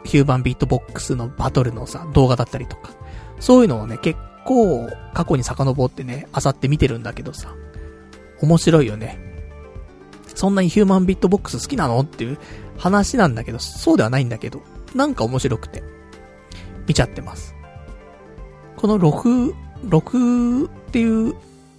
[0.03, 2.91] ヒューマンビートボックスのバトルのさ、動画だったりとか。
[3.39, 4.19] そういうのをね、結
[4.49, 7.53] 構、過去に遡ってね、漁って見てるんだけどさ。
[8.41, 9.19] 面白いよね。
[10.33, 12.39] そんなにヒューマンビットボックス好きなのっていう
[12.77, 14.63] 話なんだけど、そうではないんだけど、
[14.95, 15.83] なんか面白くて、
[16.87, 17.53] 見ちゃってます。
[18.75, 21.35] この6、6っていう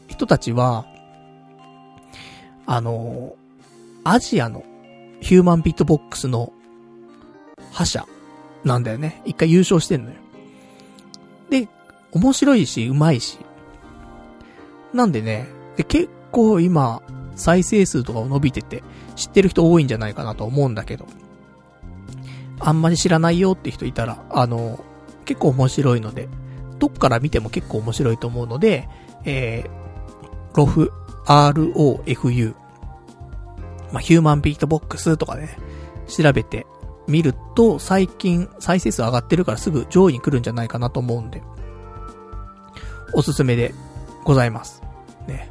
[0.07, 0.87] 人たちは、
[2.67, 3.35] あの、
[4.05, 4.63] アジアの
[5.21, 6.53] ヒューマンビットボックスの
[7.73, 8.07] 覇者
[8.63, 9.23] なんだよね。
[9.25, 10.20] 一回優勝してんのよ。
[12.13, 13.39] 面白いし、上手いし。
[14.93, 17.03] なんでね、で、結構今、
[17.37, 18.83] 再生数とかを伸びてて、
[19.17, 21.07] 知ってる人多いんじゃないかなと思うんだけど。
[22.59, 24.85] あんまり知らないよって人いたら、あの、
[25.25, 26.29] 結構面白いので、
[26.79, 28.89] どっから見ても結構面白いと思うので、
[29.25, 30.93] えー、ロフ、
[31.27, 32.55] ROFU、
[33.93, 35.57] まあ、ヒューマンビートボックスとかね、
[36.07, 36.67] 調べて
[37.07, 41.43] みると、最近再生数上がってるからすぐ上位に来るんじゃないかなと思うんで、
[43.13, 43.75] おすすめで
[44.25, 44.83] ございます。
[45.27, 45.51] ね。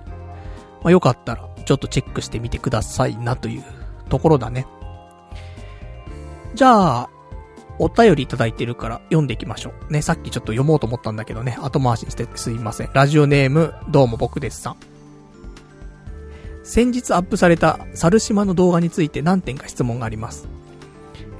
[0.84, 3.64] まあ、よかったら、ちょっとチェックしてみてくださいなという
[4.10, 4.66] ところだね。
[6.56, 7.10] じゃあ、
[7.78, 9.94] お便りいただいてるから読んでいきましょう。
[9.94, 12.90] ね、さっきちょっと読もうと思ったんだけどね、後回しにしてすいません。
[12.94, 14.76] ラジオネーム、どうも僕ですさん。
[16.64, 20.48] 先日アップされた猿島の動画について何点か質問があります。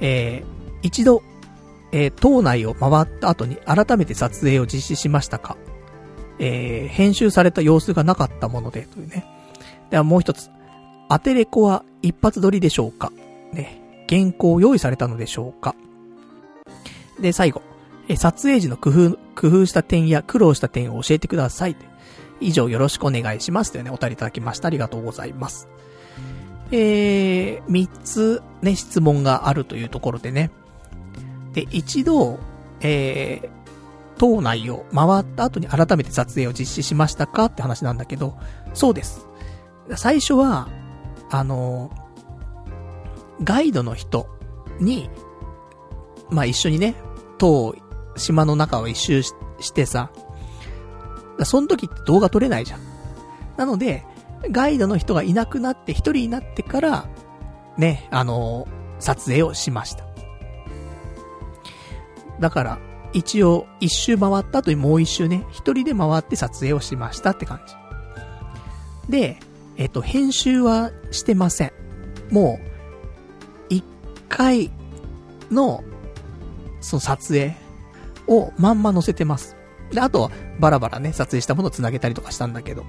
[0.00, 1.22] えー、一度、
[1.92, 5.56] えー、島内を回った後に改めて撮影を実施しましたか？
[6.42, 9.24] えー、編集された様子がなかったもので、というね。
[9.90, 10.50] ではもう一つ。
[11.08, 13.12] アテレコは一発撮りでしょうか？
[13.52, 13.80] ね。
[14.08, 15.76] 原稿を用意されたのでしょうか？
[17.20, 17.62] で、最後。
[18.08, 21.76] え、撮影時の工夫、工夫した点や苦労した点を教えてください。
[22.40, 23.70] 以上よろしくお願いします。
[23.70, 24.68] というね、お便りいただきました。
[24.68, 25.68] ありがとうございます。
[26.72, 30.50] えー、三つね、質問があるというところでね。
[31.52, 32.38] で、一度、
[32.80, 33.59] えー、
[34.20, 38.36] 島内を回った後に改めて撮影を実施しましたかって話なんだけど、
[38.74, 39.26] そうです。
[39.96, 40.68] 最初は、
[41.30, 41.90] あの、
[43.42, 44.28] ガイドの人
[44.78, 45.08] に、
[46.28, 46.96] まあ一緒にね、
[47.38, 47.74] 島、
[48.14, 49.32] 島の中を一周し
[49.72, 50.10] てさ、
[51.44, 52.80] その時って動画撮れないじゃん。
[53.56, 54.04] なので、
[54.50, 57.08] ガイドの人がいなくなって一人になってから、
[57.78, 58.68] ね、あの、
[58.98, 60.04] 撮影をしました。
[62.38, 67.74] だから、一応、一周回った後にもう一周ね、一人で回って撮影をしましたって感じ。
[69.10, 69.38] で、
[69.76, 71.72] えっと、編集はしてません。
[72.30, 72.60] も
[73.70, 73.84] う、一
[74.28, 74.70] 回
[75.50, 75.82] の、
[76.80, 77.56] その撮影
[78.28, 79.56] をまんま載せてます。
[79.90, 80.30] で、あとは、
[80.60, 82.84] バラバラね、撮影したものを繋げたりとかしたんだけど。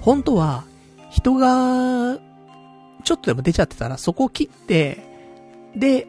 [0.00, 0.64] 本当は、
[1.10, 2.18] 人が、
[3.04, 4.98] ちょっとでも出ちゃってたら、そこを切って、
[5.74, 6.06] で、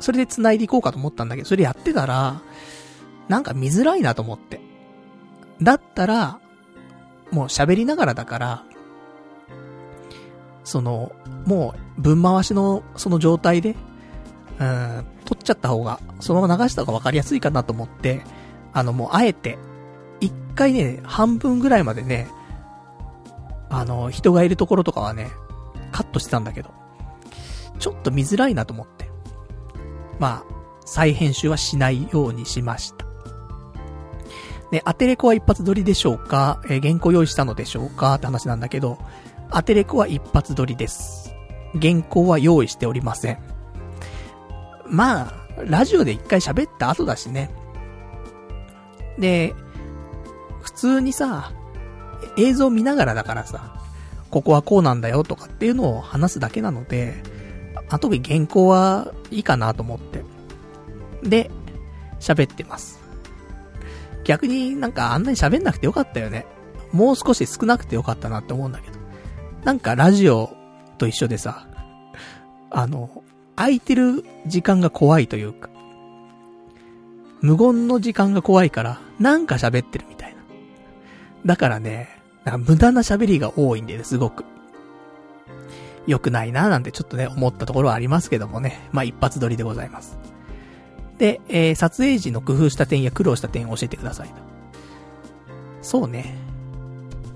[0.00, 2.40] それで繋いでいこうかと思ったんだけど、それやってたら、
[3.28, 4.60] なんか見づらいなと思って。
[5.62, 6.40] だったら、
[7.30, 8.64] もう喋りながらだから、
[10.64, 11.12] その、
[11.46, 13.76] もう、分回しの、その状態で、
[14.58, 18.22] うん、撮っちゃった方が、そのまま流した方が分かりやすいかなと思って、
[18.72, 19.58] あの、もう、あえて、
[20.20, 22.28] 一回ね、半分ぐらいまでね、
[23.68, 25.30] あの、人がいるところとかはね、
[25.92, 26.70] カットしてたんだけど、
[27.78, 29.09] ちょっと見づらいなと思って。
[30.20, 30.54] まあ、
[30.84, 33.06] 再編集はしないようにしました。
[34.70, 36.62] で、アテレコは一発撮りでしょうか？
[36.68, 38.14] え、原稿用意したのでしょうか？
[38.14, 38.98] って話なんだけど、
[39.50, 41.34] アテレコは一発撮りです。
[41.80, 43.38] 原稿は用意しておりません。
[44.86, 45.32] まあ、
[45.64, 47.50] ラジオで一回喋った後だしね。
[49.18, 49.54] で、
[50.62, 51.52] 普通にさ、
[52.36, 53.74] 映像見ながらだからさ、
[54.30, 57.22] ここはこうなんだよとかっていうのを話すだけなので、
[57.90, 60.24] あ、特に原稿はいいかなと思って。
[61.22, 61.50] で、
[62.20, 63.00] 喋ってます。
[64.24, 66.46] 逆になんかあんなに喋んなくてよかったよね。
[66.92, 68.98] もう少し少なくてよかったなって思うんだけど。
[69.64, 70.54] なんかラジオ
[70.98, 71.66] と一緒でさ、
[72.70, 73.22] あの、
[73.56, 75.68] 空いてる時間が怖いというか、
[77.40, 80.40] 無言の時間が怖いから、なんか喋ってるみたいな。
[81.44, 82.08] だからね、
[82.44, 84.44] なんか無駄な喋りが多いんでね、すごく。
[86.06, 88.88] 良くないななんてちょっとね、思ったところはありますけどもね。
[88.92, 90.18] まあ、一発撮りでございます。
[91.18, 94.34] で、えー、撮影時の工夫した点や苦労した点を教えてくださいと。
[95.82, 96.34] そうね。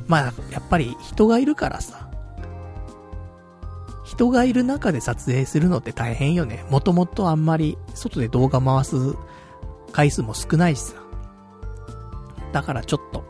[0.06, 2.08] まあ、やっぱり人がいるからさ。
[4.04, 6.64] 人がいる中で撮影するのって大変よね。
[6.70, 8.96] もともとあんまり外で動画回す
[9.92, 10.94] 回数も少ないしさ。
[12.52, 13.24] だからちょっと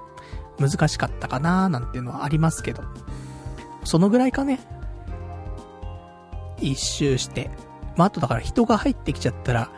[0.58, 2.82] 難しかったかなーなんていうのはありますけど。
[3.84, 4.60] そのぐらいかね。
[6.70, 7.50] 一周して。
[7.96, 9.70] まあ、あとだから人が入ってきちゃったら、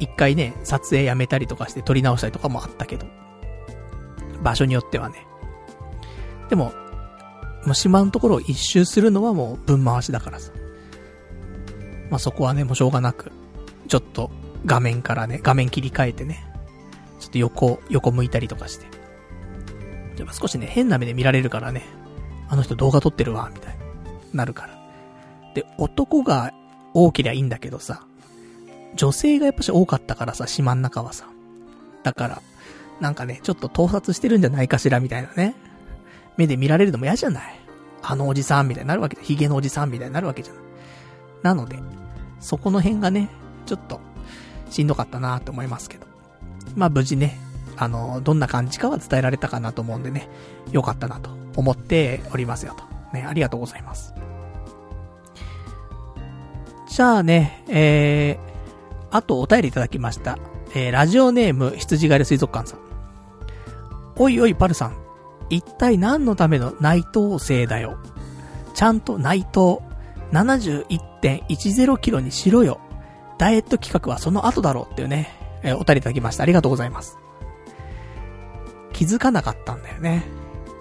[0.00, 3.06] 一回ね、撮影やめたりとかして撮り直したりとかもあったけど。
[4.42, 5.26] 場所によってはね。
[6.48, 6.72] でも、
[7.64, 10.52] もう島のところを一周するのはもう分回しだからさ。
[12.10, 13.32] まあ、そこはね、もうしょうがなく、
[13.88, 14.30] ちょっと
[14.66, 16.46] 画面からね、画面切り替えてね、
[17.18, 18.86] ちょっと横、横向いたりとかして。
[20.16, 21.82] でも少しね、変な目で見られるからね、
[22.48, 23.84] あの人動画撮ってるわ、みたいな、
[24.34, 24.73] なるから。
[25.54, 26.52] で、男が
[26.92, 28.06] 多けりゃいいんだけどさ、
[28.94, 31.26] 女性がやっぱし多かったからさ、島ん中はさ。
[32.02, 32.42] だから、
[33.00, 35.54] なんかね、ちょっと盗撮してるんじゃないかしら、みたいなね。
[36.36, 37.60] 目で見られるのも嫌じゃない
[38.02, 40.62] あのおじさんみたいになるわけで、ヒゲのおじさんみたいになるわけじゃない。
[41.42, 41.78] なので、
[42.40, 43.30] そこの辺がね、
[43.66, 44.00] ちょっと、
[44.70, 46.06] しんどかったなって思いますけど。
[46.76, 47.38] まあ無事ね、
[47.76, 50.28] あの、どんな感じかは伝えられたかなと思うんでね、
[50.70, 52.84] よかったなと思っておりますよと。
[53.14, 54.14] ね、ありがとうございます。
[56.94, 60.38] じゃあね、えー、あとお便りいただきました。
[60.76, 62.78] えー、ラジオネーム、羊狩り水族館さん。
[64.14, 64.96] おいおい、パルさん。
[65.50, 67.98] 一体何のための内藤生だよ。
[68.74, 69.78] ちゃんと内藤、
[70.30, 72.80] 71.10キロにしろよ。
[73.38, 75.32] ダイエット企画はその後だろうっていうね、
[75.64, 76.44] えー、お便りいただきました。
[76.44, 77.18] ありがとうございます。
[78.92, 80.22] 気づかなかったんだよね。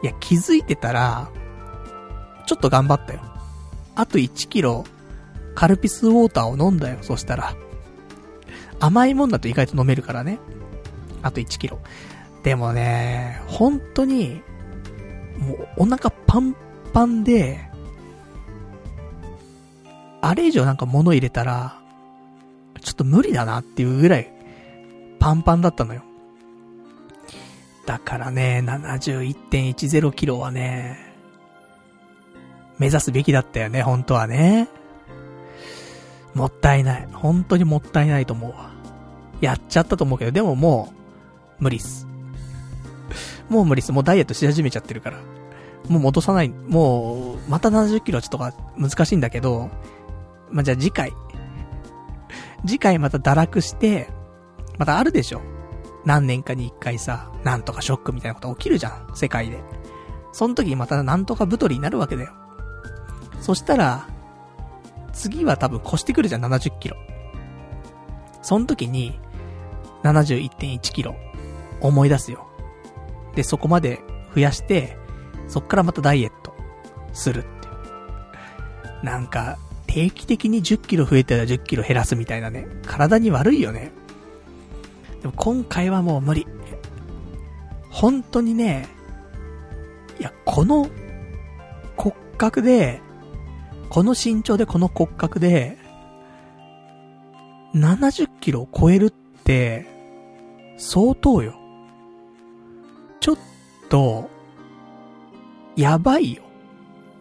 [0.03, 1.31] いや、気づいてたら、
[2.45, 3.21] ちょっと頑張ったよ。
[3.95, 4.83] あと1キロ、
[5.55, 7.55] カルピスウォーターを飲んだよ、そしたら。
[8.79, 10.39] 甘いもんだと意外と飲めるからね。
[11.21, 11.79] あと1キロ。
[12.43, 14.41] でもね、本当に、
[15.39, 16.55] もうお腹パン
[16.91, 17.69] パンで、
[20.21, 21.79] あれ以上なんか物入れたら、
[22.81, 24.31] ちょっと無理だなっていうぐらい、
[25.19, 26.03] パンパンだったのよ。
[27.85, 30.97] だからね、71.10キロはね、
[32.79, 34.67] 目指すべきだったよね、本当はね。
[36.33, 37.07] もったいない。
[37.13, 38.71] 本当にもったいないと思うわ。
[39.41, 40.93] やっちゃったと思うけど、でもも
[41.59, 42.07] う、無理っす。
[43.49, 43.91] もう無理っす。
[43.91, 45.17] もうダイエットし始めちゃってるから。
[45.89, 46.49] もう戻さない。
[46.49, 49.69] もう、また70キロちょっとか難しいんだけど、
[50.49, 51.13] まあ、じゃあ次回。
[52.65, 54.09] 次回また堕落して、
[54.77, 55.41] またあるでしょ。
[56.05, 59.11] 何年かに一回さ、なんとかショックみたいなこと起きるじゃん。
[59.15, 59.61] 世界で。
[60.31, 62.33] その時にまたなんとか太りになるわけだよ。
[63.39, 64.07] そしたら、
[65.13, 66.97] 次は多分越してくるじゃん、70キロ。
[68.41, 69.17] その時に、
[70.03, 71.15] 71.1キロ、
[71.79, 72.47] 思い出すよ。
[73.35, 74.01] で、そこまで
[74.35, 74.97] 増やして、
[75.47, 76.53] そっからまたダイエット、
[77.13, 77.47] するって。
[79.03, 79.57] なんか、
[79.87, 82.67] 定期的に10キロ増えたら10キロ減らすみたいなね。
[82.85, 83.91] 体に悪いよね。
[85.21, 86.47] でも今回はもう無理。
[87.89, 88.87] 本当にね、
[90.19, 90.89] いや、この
[91.95, 93.01] 骨格で、
[93.93, 95.77] この身長でこの骨格で、
[97.75, 99.85] 70キロを超えるって、
[100.79, 101.53] 相当よ。
[103.19, 103.37] ちょっ
[103.89, 104.31] と、
[105.75, 106.41] やばいよ。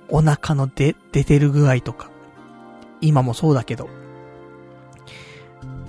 [0.09, 2.11] お腹の出、出てる具合とか。
[3.03, 3.91] 今もそうだけど。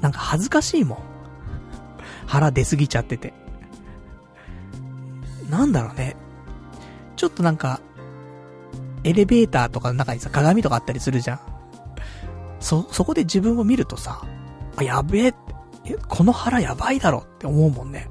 [0.02, 1.00] なんか恥ずかしいもん。
[2.28, 3.32] 腹出すぎちゃってて。
[5.50, 6.18] なんだろうね。
[7.16, 7.80] ちょっとなんか、
[9.04, 11.40] エレベーターとかの中にさ、鏡とかあったりするじゃん。
[12.60, 14.22] そ、そこで自分を見るとさ、
[14.78, 15.34] あ、やべえっ
[15.84, 18.10] て、この腹やばいだろって思うもんね。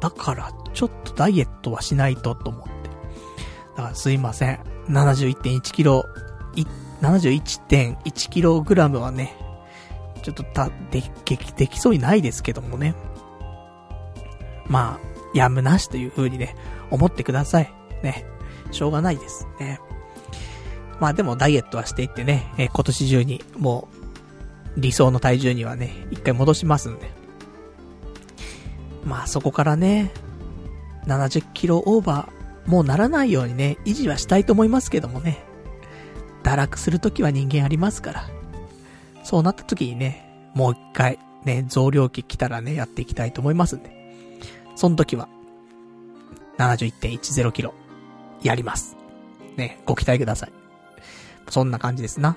[0.00, 2.70] だから、ちょっとダイエットはしないとと思って。
[3.76, 4.60] だからすいません。
[4.88, 6.04] 71.1キロ、
[7.00, 9.36] 71.1キログラムはね、
[10.22, 12.94] ちょっとた、で、でき、できそうにないですけどもね。
[14.66, 16.56] まあ、やむなしという風にね、
[16.90, 17.72] 思ってください。
[18.02, 18.24] ね。
[18.72, 19.46] しょうがないです。
[19.60, 19.80] ね。
[21.00, 23.88] まあでもダイエットはしていってね、えー、今年中にも
[24.76, 27.10] う理想の体重にはね、一回戻しますんで。
[29.04, 30.10] まあそこからね、
[31.06, 35.38] 70キロオーバー、もうならないようにね、維持はしたいと思いますけどもね。
[36.42, 38.28] 堕落するときは人間ありますから。
[39.22, 43.90] そうなった時にね、もう一回、ね、増量期来たらね、やっていきたいと思いますんで。
[44.76, 45.28] その時は、
[46.58, 47.74] 71.10キロ、
[48.46, 48.96] やります。
[49.56, 50.52] ね、ご期待ください。
[51.48, 52.36] そんな感じですな。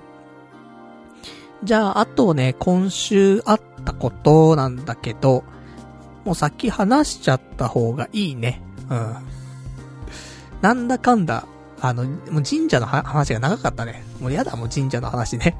[1.64, 5.44] じゃあ、あとね、今週あったことなんだけど、
[6.26, 8.62] もうさっき話しちゃった方がいいね。
[8.90, 9.16] うん。
[10.62, 11.46] なんだかんだ、
[11.82, 14.04] あの、もう神社の話が長かったね。
[14.20, 15.58] もうやだ、もう神社の話ね。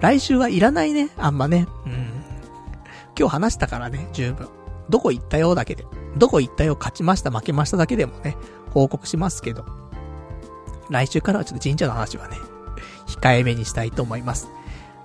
[0.00, 1.66] 来週はいらないね、あんまね。
[1.86, 2.24] うん。
[3.18, 4.48] 今日話したからね、十分。
[4.90, 5.84] どこ行ったよだけで。
[6.16, 8.36] どこ行ったよ勝ちました負けましただけでもね、
[8.74, 9.64] 報告しますけど。
[10.90, 12.36] 来週からはちょっと神社の話はね、
[13.06, 14.48] 控えめにしたいと思います。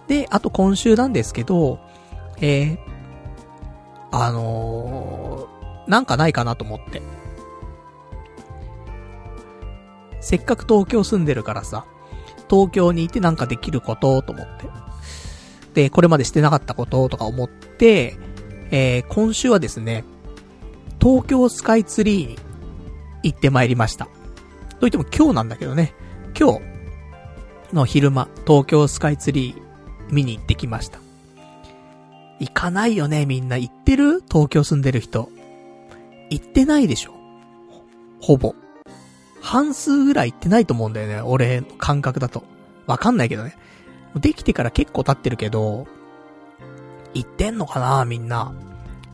[0.08, 1.80] で、あと今週なんですけど、
[2.42, 2.78] えー、
[4.12, 7.02] あのー、なんかないかなと思って。
[10.22, 11.86] せっかく東京住んでるからさ、
[12.50, 14.68] 東京にいてなんかできることと思って。
[15.74, 18.18] で、これまでしてなかったこととか思って、
[18.72, 20.04] えー、今週はですね、
[21.02, 22.49] 東京スカイツリーに
[23.24, 24.08] 行ってまいりました。
[24.80, 25.94] といっても今日なんだけどね、
[26.40, 26.62] 今日
[27.74, 29.62] の昼間、東京スカイツリー
[30.14, 31.00] 見に行ってきました。
[32.40, 33.58] 行かないよね、みんな。
[33.58, 34.22] 行ってる？
[34.22, 35.30] 東京住んでる人。
[36.30, 37.14] 行ってないでしょ。
[38.22, 38.56] ほぼ。
[39.42, 42.44] 半数ぐらい行ってないと思うんだよね、俺の感覚だと。
[42.88, 43.58] わかんないけどね。
[44.16, 45.88] できてから結構経ってるけど、
[47.14, 48.54] 行ってんのかなみんな。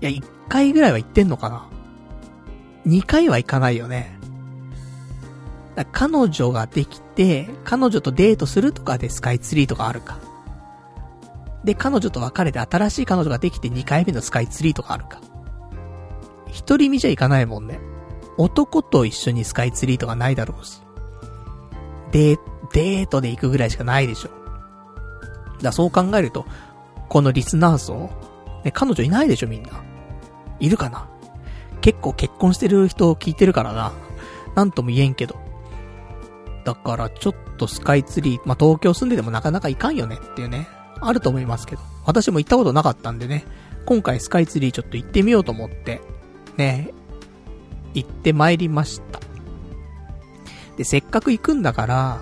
[0.01, 1.67] いや、一回ぐらいは行ってんのかな
[2.85, 4.17] 二回は行かないよね。
[5.91, 10.19] 彼女ができて、彼女とデートするとかでスカイツリーとかあるか。
[11.63, 15.19] で、彼女と別れて新しい彼女ができて2回目のスカイツリーとかあるか。
[16.47, 17.79] 一人見じゃ行かないもんね。
[18.37, 20.81] 男と一緒にスカイツリーとかないだろうし。
[22.11, 22.37] で、
[22.71, 24.29] デートで行くぐらいしかないでしょ。
[25.61, 26.45] だそう考えると、
[27.09, 28.09] このリスナー層、
[28.63, 29.69] ね、彼女いないでしょみんな。
[30.59, 31.09] いるかな？
[31.81, 33.93] 結構結婚してる人聞いてるからな。
[34.55, 35.35] なんとも言えんけど。
[36.63, 40.67] だからちょっとスカイツリー、まあ、東京住んでてもなかなか行かんよねっていうね、
[40.99, 41.81] あると思いますけど。
[42.05, 43.45] 私も行ったことなかったんでね、
[43.85, 46.01] 今回スカイツリーちょっと行ってみようと思って、
[46.57, 46.91] ね、
[47.93, 49.19] 行って参りました。
[50.77, 52.21] で、せっかく行くんだから、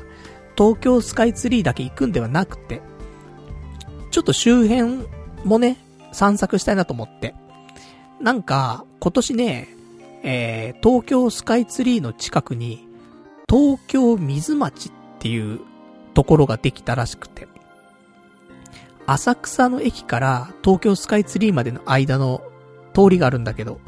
[0.57, 2.81] 東京スカイツリーだけ行くんではなくて、
[4.11, 5.07] ちょっと周辺
[5.43, 5.77] もね、
[6.11, 7.33] 散策したいなと思って。
[8.23, 9.67] なんか、今年ね、
[10.23, 12.87] えー、東京スカイツリーの近くに、
[13.49, 15.59] 東京水町っていう
[16.13, 17.49] ところができたらしくて。
[19.07, 22.41] 浅草の駅から東京スカイツリーまでの間の
[22.93, 23.81] 通りがあるんだけど、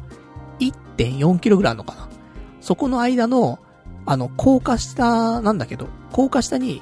[0.60, 2.10] 1.4キロぐらいあるのかな
[2.60, 3.60] そこの間の、
[4.06, 6.82] あの、高架下なんだけど、高架下に、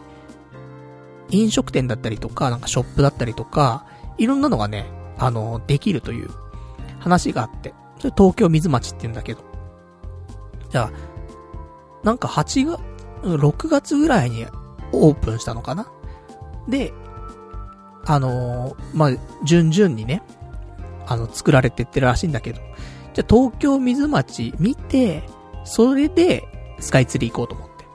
[1.30, 3.86] 飲食店だったりとか、なんかショップだったりとか、
[4.18, 4.88] いろんなのがね、
[5.20, 6.32] あの、できるという
[7.04, 9.42] 話があって、それ東京水町って言うんだけど。
[10.70, 10.92] じゃあ、
[12.04, 12.80] なんか8月、
[13.24, 14.48] 6月ぐらいに
[14.94, 15.92] オープンしたのかな？
[16.68, 16.94] で、
[18.06, 19.12] あのー、まあ、
[19.44, 20.24] 順々にね、
[21.06, 22.62] あの、作られてってるらしいんだけど、
[23.14, 25.24] じゃあ東京水町見て、
[25.66, 26.48] それで、
[26.80, 27.86] スカイツリー行こうと思って。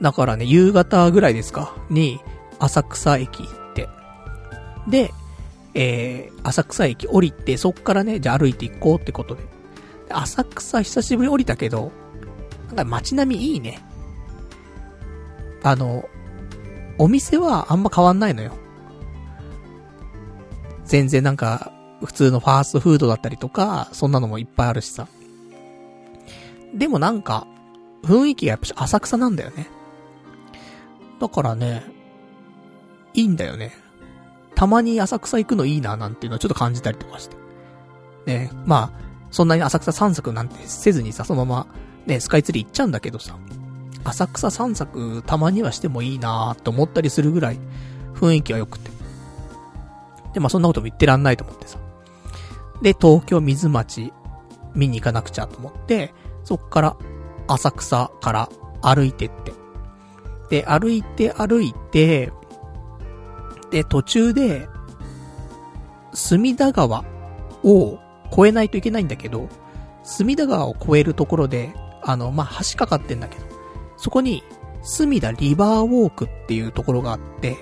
[0.00, 2.20] だからね、夕方ぐらいですか、に、
[2.58, 3.88] 浅草駅行って。
[4.88, 5.12] で、
[5.78, 9.44] えー、浅草駅降りて、そっからね、じゃあ歩いて行こうってことで。
[10.08, 11.92] 浅草久しぶり降りたけど、
[12.68, 13.84] なんか街並みいいね。
[15.62, 16.08] あの、
[16.96, 18.52] お店はあんま変わんないのよ。
[20.86, 21.72] 全然なんか、
[22.02, 25.08] 普通のファーストフードだったりとか、そんなのもいっぱいあるしさ。
[26.74, 27.46] でもなんか、
[28.02, 29.68] 雰囲気がやっぱ浅草なんだよね。
[31.20, 31.84] だからね、
[33.12, 33.85] いいんだよね。
[34.56, 37.36] たまに浅草行くのいいななんていうのはちょっと感じたりとかして。
[38.26, 41.66] ね、まあ、そんなに浅草散策なんてせずにさ、そのまま、
[42.06, 43.36] ね、スカイツリー行っちゃうんだけどさ、
[44.02, 47.58] 浅草散策たまにはしてもいいなーって思ったりするぐらい、
[48.14, 48.90] 雰囲気は良くて。
[50.32, 51.78] で、まあそんなことも言ってらんないと思ってさ。
[52.82, 54.12] で、東京水町
[54.74, 56.14] 見に行かなくちゃと思って、
[56.44, 56.96] そっから
[57.48, 58.48] 浅草から
[58.80, 59.52] 歩いてって。
[60.48, 62.32] で、歩いて歩いて、
[63.76, 64.70] で、途中で、
[66.14, 67.04] 隅田川
[67.62, 67.98] を
[68.32, 69.50] 越えないといけないんだけど、
[70.02, 73.44] 隅田川を越えるところで、あの、まあ、橋かかってんだけど、
[73.98, 74.42] そこに、
[74.82, 77.58] 隅田リバーウォークっていうところがあって、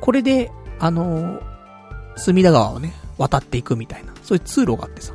[0.00, 1.40] これで、あの
[2.16, 5.12] 隅田川をね、渡っていくみたいな、そういう通路があってさ。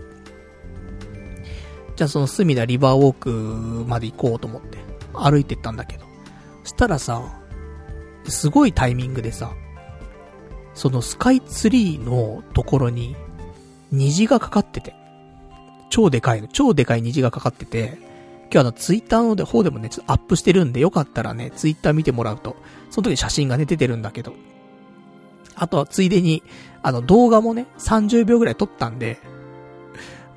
[1.96, 4.80] じゃあその隅田リバーウォークまで行こうと思って、
[5.14, 6.06] 歩いてったんだけど。
[6.66, 7.22] したらさ、
[8.26, 9.54] すごいタイミングでさ、
[10.78, 13.16] そのスカイツリーのところに、
[13.92, 14.96] 虹がかかってて。
[15.90, 17.98] 超でかいの、超でかい虹がかかってて、
[18.52, 22.56] 今日あのツイッターの方でもね、ちょっとアップしてるんで、よかったらね、ツイッター見てもらうと、
[22.92, 24.34] その時写真がね、出てるんだけど。
[25.56, 26.44] あとはついでに、
[26.84, 29.18] あの動画もね、30秒ぐらい撮ったんで、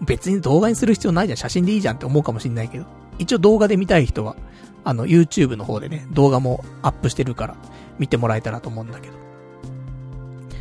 [0.01, 2.87] 別に動画にする必要ないじゃん、写真でいいじゃんって思うかもしんないけど。
[3.19, 4.37] 一応動画で見たい人は、
[4.85, 7.57] あの YouTube の方でね、動画もアップしてるから、
[7.99, 9.30] 見てもらえたらと思うんだけど。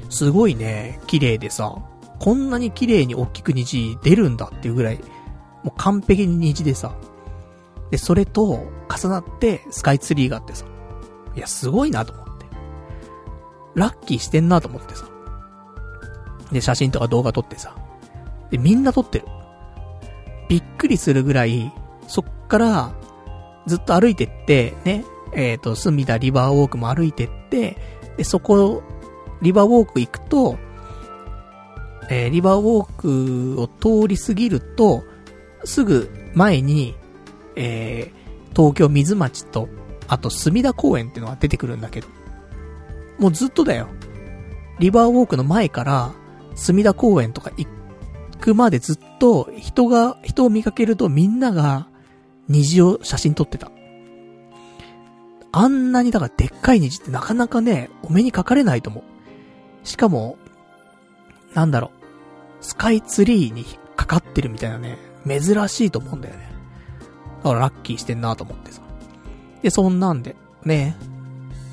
[0.09, 1.75] すごいね、綺麗でさ、
[2.19, 4.97] こんなに綺麗に大きく虹出るんだっていうぐらい、
[5.63, 6.93] もう完璧に虹でさ、
[7.91, 10.65] で、それと重なってスカイツリーがあってさ、
[11.35, 12.45] いや、すごいなと思って。
[13.75, 15.05] ラッキーしてんなと思ってさ。
[16.51, 17.75] で、写真とか動画撮ってさ。
[18.51, 19.25] で、みんな撮ってる。
[20.49, 21.71] びっくりするぐらい、
[22.07, 22.93] そっから、
[23.67, 27.77] ずっと歩いてって、ね、えっ、ー、と、隅田リバーウォークも歩いてって、
[28.17, 28.83] で、そこ、
[29.41, 30.57] リバーウォーク行くと、
[32.09, 35.03] えー、リバーウォークを通り過ぎると、
[35.63, 36.95] すぐ前に、
[37.55, 39.69] えー、東京水町と、
[40.07, 42.07] あと隅田公園っていうのが出てくるんだけど、
[43.19, 43.87] もうずっとだよ。
[44.79, 46.13] リバーウォークの前から、
[46.55, 47.67] 隅田公園とか行
[48.39, 51.87] くまでずっと、人が、人を見かけるとみんなが、
[52.47, 53.71] 虹を写真撮ってた。
[55.51, 59.03] あんなにだからでっかい虹ってなかなかね、お目にかかれないと思う。
[59.83, 60.37] しかも、
[61.53, 61.99] なんだろう。
[62.61, 66.49] スカイツリーに引っかかってるみたいなね、珍しいと思うんだよね。
[67.43, 68.81] だからラッキーしてんなと思ってさ。
[69.61, 70.35] で、そんなんで、
[70.65, 70.95] ね、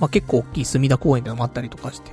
[0.01, 2.13] まあ、結構大きい隅田公園でのもあったりとかして。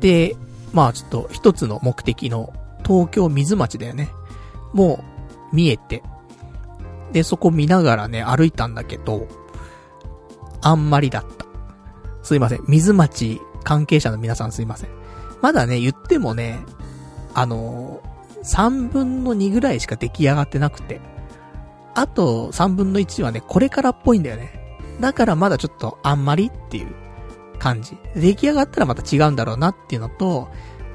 [0.00, 0.36] で、
[0.72, 2.52] まあちょっと一つの目的の
[2.86, 4.08] 東京水町だよね。
[4.72, 5.04] も
[5.52, 6.02] う見えて。
[7.12, 9.26] で、そこ見ながらね、歩いたんだけど、
[10.60, 11.46] あんまりだった。
[12.22, 12.64] すいません。
[12.68, 14.90] 水町関係者の皆さんすいません。
[15.42, 16.64] まだね、言ってもね、
[17.34, 21.02] あのー、3分の2ぐらいしか出来上がってなくて。
[21.94, 24.78] あと3分の1はね、これからっぽいんだよね。
[25.00, 26.94] だからまだちょっとあんまりっていう
[27.58, 27.98] 感じ。
[28.16, 30.48] 出来上がったらまた違うんだろうなっていうのと、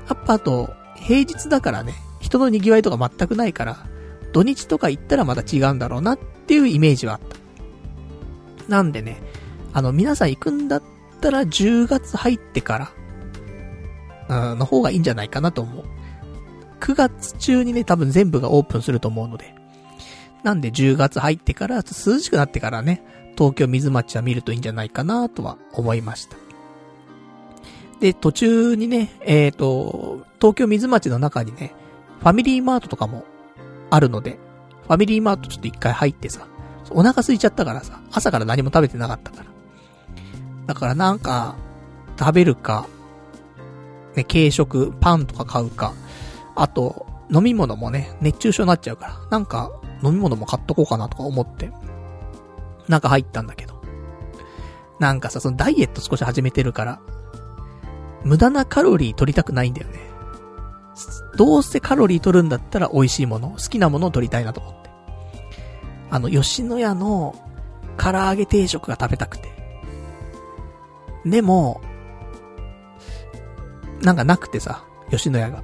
[0.10, 3.86] やっぱあと、平日だからね、人の賑わいとか全くないから、
[4.32, 6.18] 土日とか行ったらまた違うんだろうなっ
[6.48, 7.38] ていうイメージはあった。
[8.68, 9.22] なんでね、
[9.74, 10.84] あの、皆さん行くんだっ
[11.24, 12.92] たら10月入ってか
[14.28, 15.86] ら、うん、の方がいいんじゃないかなと思う。
[16.82, 19.56] 9月中にね、多分全部がオープンすると思うので。
[20.44, 23.02] なんで10月入ってから、涼しくなってからね、
[23.38, 26.36] 東京水町は見るといいんじゃないかなとは思いました。
[28.02, 31.74] で、途中にね、えっ、ー、と、東京水町の中にね、
[32.20, 33.24] ファミリーマートとかも
[33.90, 34.38] あるので、
[34.86, 36.48] ファミリーマートちょっと一回入ってさ、
[36.90, 39.53] お腹空いちゃったからさ、朝から何も食べてなかったから。
[40.66, 41.56] だからなんか、
[42.18, 42.88] 食べるか、
[44.16, 45.94] ね、軽食、パンとか買うか、
[46.56, 49.72] あと、飲み物もね、熱中症になっちゃうから、なんか、
[50.04, 51.72] 飲み物も買っとこうかなとか思って、
[52.88, 53.82] なんか入ったんだけど。
[55.00, 57.00] なんかさ、そのダイエット少し始めてるから、
[58.24, 60.00] 無駄なカロリー取りたくないんだよね。
[61.36, 64.90] どうせカロリー取るんだったら美味しいもの、好きなものを取りたいなと思って。
[66.12, 67.36] あの、吉野家の
[67.98, 69.53] 唐揚げ定食が食べたくて。
[71.26, 71.82] でも、
[74.02, 75.64] なんかなくてさ、吉野家が。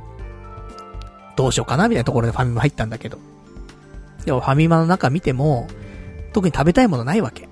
[1.35, 3.17] どうしようかなみたいなところでファミマ入ったんだけど。
[4.25, 5.67] でもファミマの中見ても、
[6.33, 7.49] 特に食べたいものないわけ。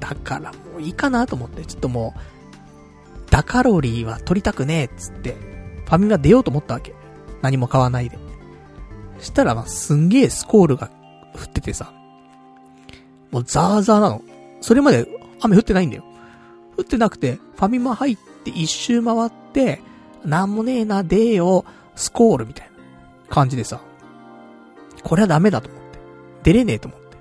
[0.00, 2.20] だからもういいかなと思って、ちょっともう、
[3.30, 5.36] ダカロリーは取りたくねえっつって、
[5.84, 6.94] ファミマ出ようと思ったわけ。
[7.42, 8.18] 何も買わないで。
[9.20, 10.90] したら、ま、すんげえスコールが
[11.34, 11.92] 降っててさ、
[13.30, 14.22] もうザーザーなの。
[14.60, 15.06] それまで
[15.40, 16.04] 雨降ってないんだよ。
[16.78, 19.80] 降ってなくて、ファミマ入って一周回って、
[20.24, 21.64] なんもねえな、でーよ、
[21.96, 22.70] スコールみたい
[23.28, 23.80] な感じでさ、
[25.02, 25.98] これはダメだと思って。
[26.44, 27.16] 出れねえと思って。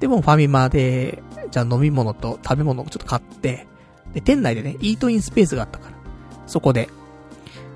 [0.00, 3.66] でもファミマで、じゃあ飲み物と食べ物をちょっと買って、
[4.12, 5.96] で、店内でね、イートインスペースがあったから、
[6.46, 6.88] そこで、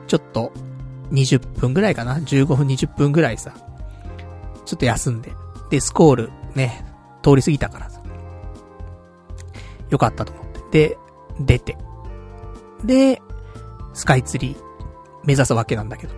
[0.09, 0.53] ちょっと、
[1.13, 3.53] 20分ぐらいかな ?15 分20分ぐらいさ、
[4.65, 5.33] ちょっと休んで、
[5.71, 6.85] で、スコール、ね、
[7.23, 8.01] 通り過ぎたからさ、
[9.91, 10.46] よかったと思って。
[10.71, 10.99] で、
[11.41, 11.77] 出て。
[12.85, 13.23] で、
[13.95, 14.57] スカイツリー、
[15.25, 16.15] 目指すわけなんだけど。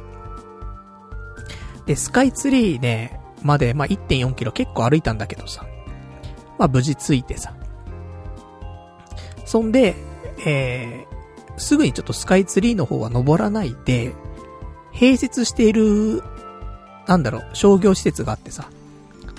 [1.87, 5.65] で、スカイツリーね、まで、まあ、1.4キロ結構歩いたんだけどさ。
[6.59, 7.55] まあ、無事着いてさ。
[9.45, 9.97] そんで、
[10.45, 14.12] えー、すぐにちょっとスカイツリーの方は登らないで、
[14.93, 16.23] 併設している、
[17.07, 18.69] なんだろう、商業施設があってさ。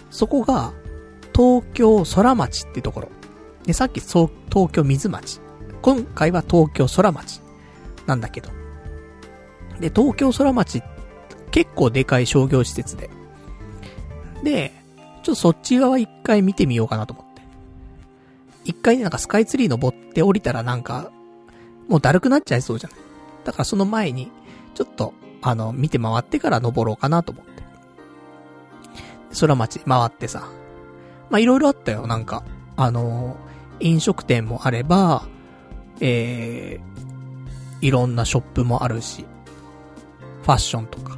[0.10, 0.73] そこが、
[1.36, 3.10] 東京空町ってところ。
[3.69, 4.29] で、さっき東
[4.71, 5.39] 京水町。
[5.83, 7.39] 今回は東京空町。
[8.07, 8.49] なんだけど。
[9.79, 10.81] で、東京空町、
[11.51, 13.11] 結構でかい商業施設で。
[14.43, 14.71] で、
[15.21, 17.43] ちょっとそっち側一回見てみようかなと思って。
[18.65, 21.11] 一回ね、なんかスカイツリー登って降りたらなんか、
[21.87, 22.99] もうだるくなっちゃいそうじゃない？
[23.43, 24.31] だからその前に、
[24.73, 25.13] ちょっと、
[25.43, 27.61] あの、見て回ってから登ろうかなと思って。
[29.39, 30.49] 空町回ってさ。
[31.29, 32.43] まあ、いろいろあったよ、なんか。
[32.75, 33.37] あの
[33.80, 35.27] 飲食店もあれば、
[36.01, 39.26] えー、いろんなショップもあるし、
[40.43, 41.18] ファッションとか。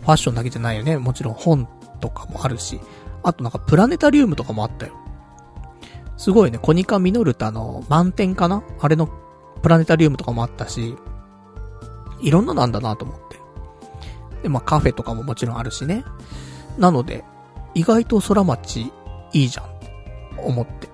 [0.00, 0.98] ファッションだけじゃないよね。
[0.98, 1.66] もちろん本
[2.00, 2.78] とかもあるし、
[3.22, 4.94] あとなんかプラネタリウムとかもあったよ。
[6.18, 8.62] すごいね、コニカミノルタの満点かな？
[8.80, 9.08] あれの
[9.62, 10.94] プラネタリウムとかもあったし、
[12.20, 13.38] いろんななんだなと思って。
[14.42, 16.04] で、まあカフェとかももちろんあるしね。
[16.78, 17.24] なので、
[17.74, 18.92] 意外と空町
[19.32, 19.66] いいじゃん、
[20.46, 20.88] 思って。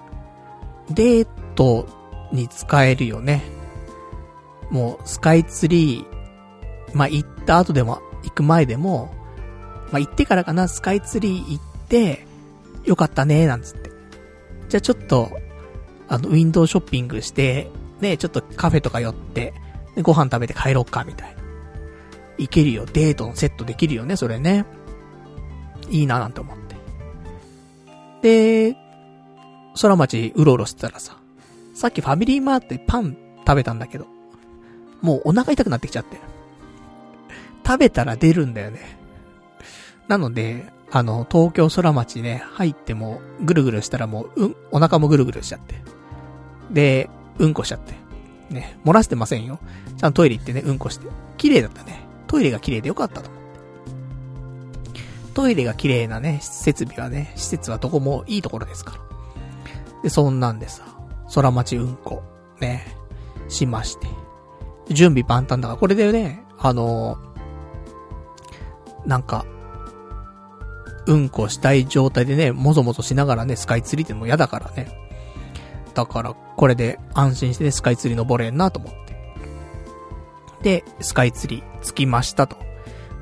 [0.91, 1.87] デート
[2.33, 3.43] に使えるよね。
[4.71, 9.12] もう、スカイツリー、まあ、行った後でも、行く前でも、
[9.91, 12.27] まあ、行ってからかな、スカイツリー行って、
[12.85, 13.91] よかったね、なんつって。
[14.69, 15.31] じゃあちょっと、
[16.09, 19.53] あの、ウィンドウショッピングして、ね、ちょっとカフェとか寄って、
[19.97, 21.41] で、ご飯食べて帰ろうか、みたいな。
[22.39, 24.65] 行けるよ、デートのセットできるよね、それね。
[25.91, 26.57] いいな、なんて思っ
[28.23, 28.71] て。
[28.71, 28.77] で、
[29.75, 31.17] 空町うろうろしてたらさ、
[31.75, 33.17] さっきファミリーマートでパン
[33.47, 34.07] 食べたんだけど、
[35.03, 36.19] もうお腹痛くなってきちゃって。
[37.67, 38.99] 食べたら出るんだよね。
[40.09, 45.77] なので、あの、東京空町ね、入っても、ぐるぐるしたらもう、うん、お腹もぐるぐるしちゃって。
[46.71, 47.95] で、うんこしちゃって。
[48.53, 49.61] ね、漏らしてませんよ。
[49.97, 51.07] ちゃんとトイレ行ってね、うんこして。
[51.37, 52.01] 綺麗だったね。
[52.27, 53.51] トイレが綺麗でよかったと思って。
[55.35, 59.10] トイレが綺麗なね、設備はね、施設はどこもいいところですから。
[60.03, 60.83] で、そんなんでさ、
[61.35, 62.23] 空町うんこ、
[62.61, 62.97] ね、
[63.49, 64.07] しまして。
[64.91, 69.45] 準備万端だから、これでね、あのー、なんか、
[71.07, 74.89] うんこしたい状態でね、もぞもぞしながらね、スカイツリーっても嫌だからね。
[75.95, 79.01] だから、これで安心してね、スカイツリー登れんなと思って。
[80.63, 82.57] で、スカイツリー着きましたと。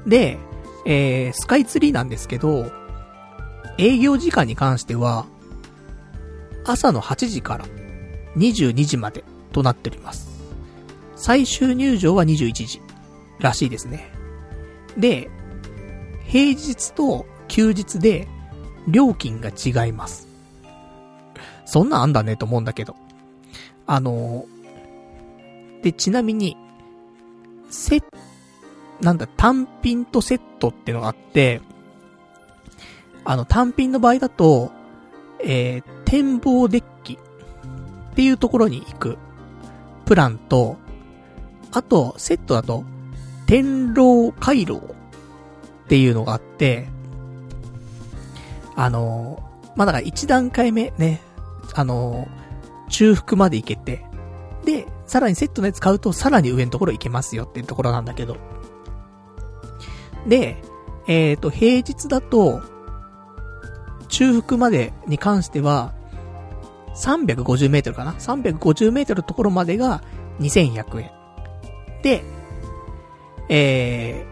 [0.07, 0.39] で、
[0.85, 2.71] えー、スカイツリーなんですけど、
[3.79, 5.27] 営業時間に関しては、
[6.71, 7.65] 朝の8時から
[8.37, 10.29] 22時までとなっております。
[11.17, 12.81] 最終入場は21時
[13.39, 14.11] らしいですね。
[14.97, 15.31] で、
[16.25, 18.29] 平日と休日で
[18.87, 20.29] 料金が違います。
[21.65, 22.97] そんなんあんだねと思うんだけど。
[23.87, 24.45] あの
[25.83, 26.57] で、ちなみに、
[27.71, 28.03] セ
[29.01, 31.63] なんだ、単品とセットってのがあって、
[33.25, 34.73] あの、単品の場合だと、
[35.41, 37.19] えー、展望デッキ
[38.13, 39.19] っていうところに行く
[40.07, 40.79] プランと、
[41.71, 42.83] あと、セットだと、
[43.47, 44.81] 天狼回廊っ
[45.89, 46.89] ていうのがあって、
[48.75, 49.43] あの
[49.77, 51.21] まあ、だから一段階目ね、
[51.75, 52.27] あの
[52.89, 54.03] 中腹まで行けて、
[54.65, 58.39] で、さらにセットのやつ買うとさらに上のところ行けますよっていうところなんだけど。
[60.27, 60.63] で、
[61.07, 62.63] えっ、ー、と、平日だと、
[64.09, 65.98] 中腹までに関しては、
[66.99, 70.03] 350メートルかな ?350 メートルのところまでが
[70.41, 71.11] 2100円。
[72.03, 72.23] で、
[73.49, 74.27] え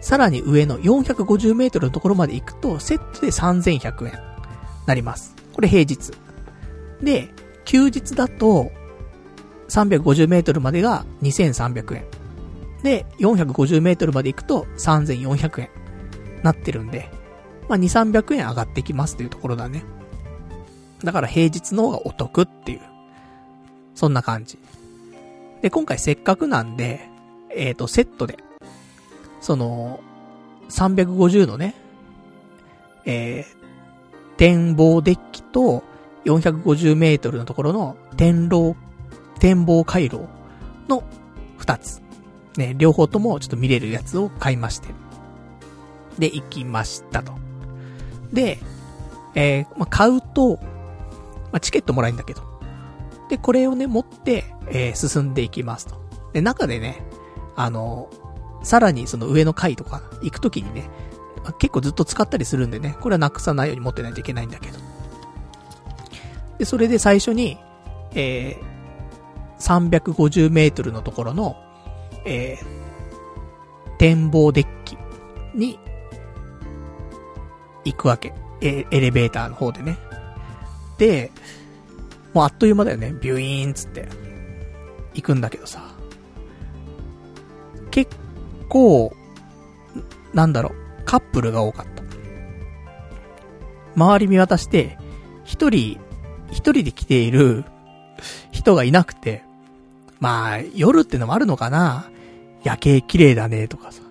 [0.00, 4.12] ー、さらに上の450メートルのところまで行くと、セットで3100円。
[4.86, 5.34] なります。
[5.52, 6.12] これ平日。
[7.02, 7.28] で、
[7.64, 8.70] 休日だと、
[9.68, 12.04] 350メートルまでが2300円。
[12.82, 15.70] で、450メートルまで行くと3400円。
[16.42, 17.10] なってるんで、
[17.68, 19.84] まあ、2、300円上がってきますっていうところだね。
[21.04, 22.80] だから平日の方がお得っていう。
[23.94, 24.58] そんな感じ。
[25.62, 27.08] で、今回せっかくなんで、
[27.50, 28.38] えっ、ー、と、セットで、
[29.40, 30.00] その、
[30.68, 31.74] 350のね、
[33.04, 35.82] えー、展望デッキと
[36.24, 38.76] 450メートルのところの展望、
[39.40, 40.28] 展望回廊
[40.88, 41.02] の
[41.58, 42.02] 2つ。
[42.56, 44.88] ね、両方ともちょっと見れるやつを買いまして。
[46.18, 47.32] で、行きましたと。
[48.32, 48.58] で、
[49.34, 50.58] えー、まあ、買うと、
[51.52, 52.42] まあ、チケットもらえるんだけど。
[53.28, 55.96] で、これをね、持って、えー、進んでいきますと。
[56.32, 57.02] で、中でね、
[57.56, 58.08] あの、
[58.62, 60.88] さらにその上の階とか行くときにね、
[61.42, 64.78] まあ結構ずっと使ったりするんでね、これはなくさないように持ってないといけないんだけど。
[66.58, 67.58] で、それで最初に、
[68.14, 71.56] えー、350メートルのところの、
[72.24, 74.98] えー、展望デッキ
[75.54, 75.78] に
[77.84, 78.34] 行くわけ。
[78.60, 79.98] エエレベーターの方でね。
[80.98, 81.30] で、
[82.34, 83.14] もうあっという間だよね。
[83.20, 84.08] ビュイーンつって、
[85.14, 85.82] 行くんだけどさ。
[87.90, 88.14] 結
[88.68, 89.14] 構、
[90.34, 92.02] なんだろう、カップルが多かった。
[93.96, 94.98] 周り見渡して、
[95.44, 95.98] 一人、
[96.50, 97.64] 一人で来ている
[98.52, 99.42] 人がいなくて、
[100.20, 102.10] まあ、夜ってのもあるのかな
[102.64, 104.02] 夜景綺麗だねとかさ。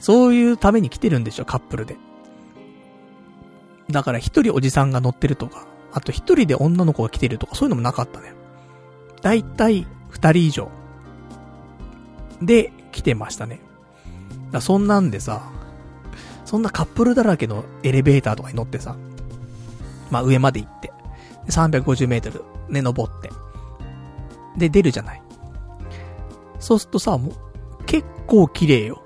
[0.00, 1.96] そういうために来てるんでしょ、カップルで。
[3.90, 5.66] だから一人おじさんが乗ってるとか、
[5.98, 8.32] あと一人で女の子が来てるとか、そういうのもなかったね。
[9.20, 10.70] だいたい二人以上。
[12.40, 13.60] で、来てましたね。
[14.52, 15.50] だそんなんでさ、
[16.44, 18.96] そんなカップルだらけのエレベーターとかに乗ってさ、
[20.10, 20.92] まあ上まで行って、
[21.48, 23.30] 350メートルね、登って、
[24.56, 25.22] で、出るじゃない。
[26.60, 29.02] そうするとさ、もう、結構綺麗よ。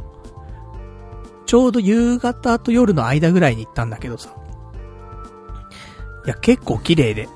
[1.47, 4.37] ちょうど夕方と夜の間ぐらいに行ったんだけどさ。
[6.25, 7.29] いや、結構綺麗で。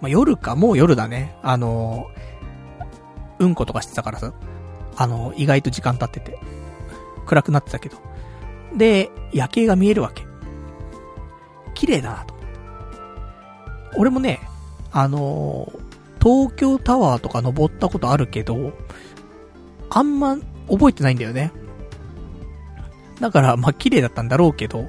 [0.00, 1.36] まあ、夜か、もう夜だね。
[1.42, 4.32] あのー、うんことかしてたからさ。
[4.96, 6.38] あのー、意外と時間経ってて。
[7.26, 7.96] 暗くなってたけど。
[8.76, 10.24] で、夜景が見えるわけ。
[11.74, 12.34] 綺麗だなと。
[13.96, 14.40] 俺もね、
[14.92, 15.90] あのー、
[16.22, 18.72] 東京タワーとか登ったことあるけど、
[19.88, 20.36] あんま
[20.68, 21.52] 覚えてないんだよね。
[23.20, 24.86] だから、まあ、綺麗だったんだろうけど、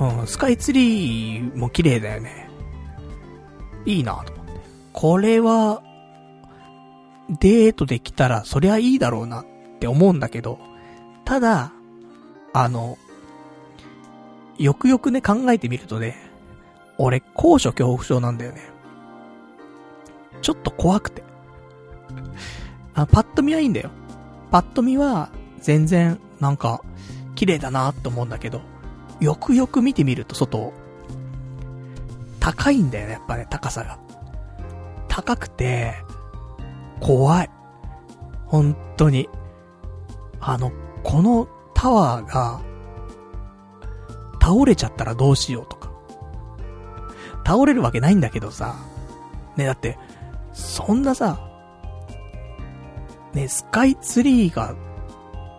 [0.00, 2.48] うん、スカイツリーも綺麗だよね。
[3.84, 4.60] いいなと思って。
[4.92, 5.82] これは、
[7.40, 9.46] デートできたら、そりゃいいだろうなっ
[9.80, 10.58] て思うんだけど、
[11.24, 11.72] ただ、
[12.52, 12.96] あの、
[14.58, 16.16] よくよくね、考えてみるとね、
[16.96, 18.62] 俺、高所恐怖症なんだよね。
[20.42, 21.22] ちょっと怖くて。
[22.94, 23.90] あ、パッと見はいいんだよ。
[24.50, 25.30] パッと見は、
[25.60, 26.82] 全然、なんか、
[27.34, 28.60] 綺麗だなって思うんだけど、
[29.20, 30.72] よくよく見てみると外、
[32.40, 33.98] 高いんだよね、やっぱね、高さが。
[35.08, 35.94] 高くて、
[37.00, 37.50] 怖い。
[38.46, 39.28] 本当に。
[40.40, 40.72] あの、
[41.02, 42.60] このタワーが、
[44.40, 45.90] 倒れちゃったらどうしようとか。
[47.44, 48.76] 倒れるわけないんだけどさ。
[49.56, 49.98] ね、だって、
[50.52, 51.40] そんなさ、
[53.34, 54.74] ね、スカイツリーが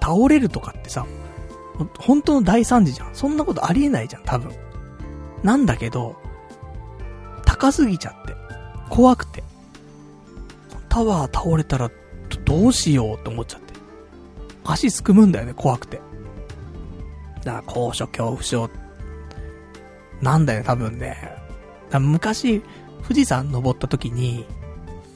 [0.01, 1.05] 倒れるとかってさ、
[1.99, 3.15] 本当の大惨事じゃん。
[3.15, 4.51] そんなことありえないじゃん、多分。
[5.43, 6.15] なんだけど、
[7.45, 8.35] 高すぎちゃって。
[8.89, 9.43] 怖くて。
[10.89, 11.89] タワー倒れたら、
[12.45, 13.73] どうしようって思っちゃって。
[14.63, 16.01] 足すくむんだよね、怖くて。
[17.43, 18.69] だから高所恐怖症。
[20.21, 21.17] なんだよ、多分ね。
[21.93, 22.61] 昔、
[23.03, 24.45] 富士山登った時に、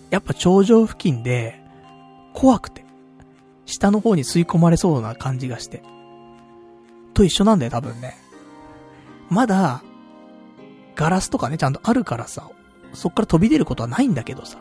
[0.10, 1.62] やっぱ頂上付近で、
[2.34, 2.86] 怖くて。
[3.66, 5.84] 下の方に吸い込まれそうな感じがして。
[7.14, 8.18] と一緒なんだよ、多分ね。
[9.30, 9.82] まだ、
[10.96, 12.50] ガラスとかね、ちゃんとあるからさ、
[12.94, 14.60] そっから飛び出ることはないんだけどさ。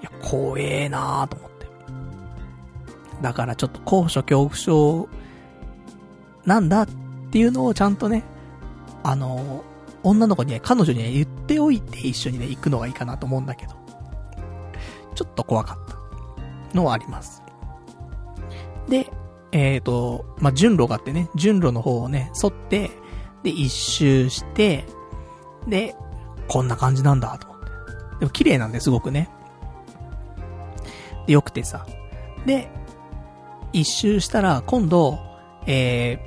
[0.00, 1.66] いや、怖えなーと思って。
[3.22, 5.08] だからちょっと高所恐怖症、
[6.44, 6.88] なんだっ
[7.30, 8.24] ていうのをちゃんとね、
[9.02, 9.64] あの、
[10.02, 13.74] 女の子にね、彼女にね、言っておいて一緒にね、行くのがいいかなと思うんだけど。
[15.14, 17.42] ちょっと怖かったのはあります。
[18.88, 19.10] で、
[19.52, 22.90] えっ、ー、と、まあ、順路があってね、順路の方をね、沿って、
[23.42, 24.84] で、一周して、
[25.66, 25.94] で、
[26.48, 27.66] こんな感じなんだ、と思って。
[28.20, 29.30] でも綺麗なんで、すごくね。
[31.26, 31.86] で、よくてさ。
[32.46, 32.68] で、
[33.72, 35.18] 一周したら、今度、
[35.66, 36.18] え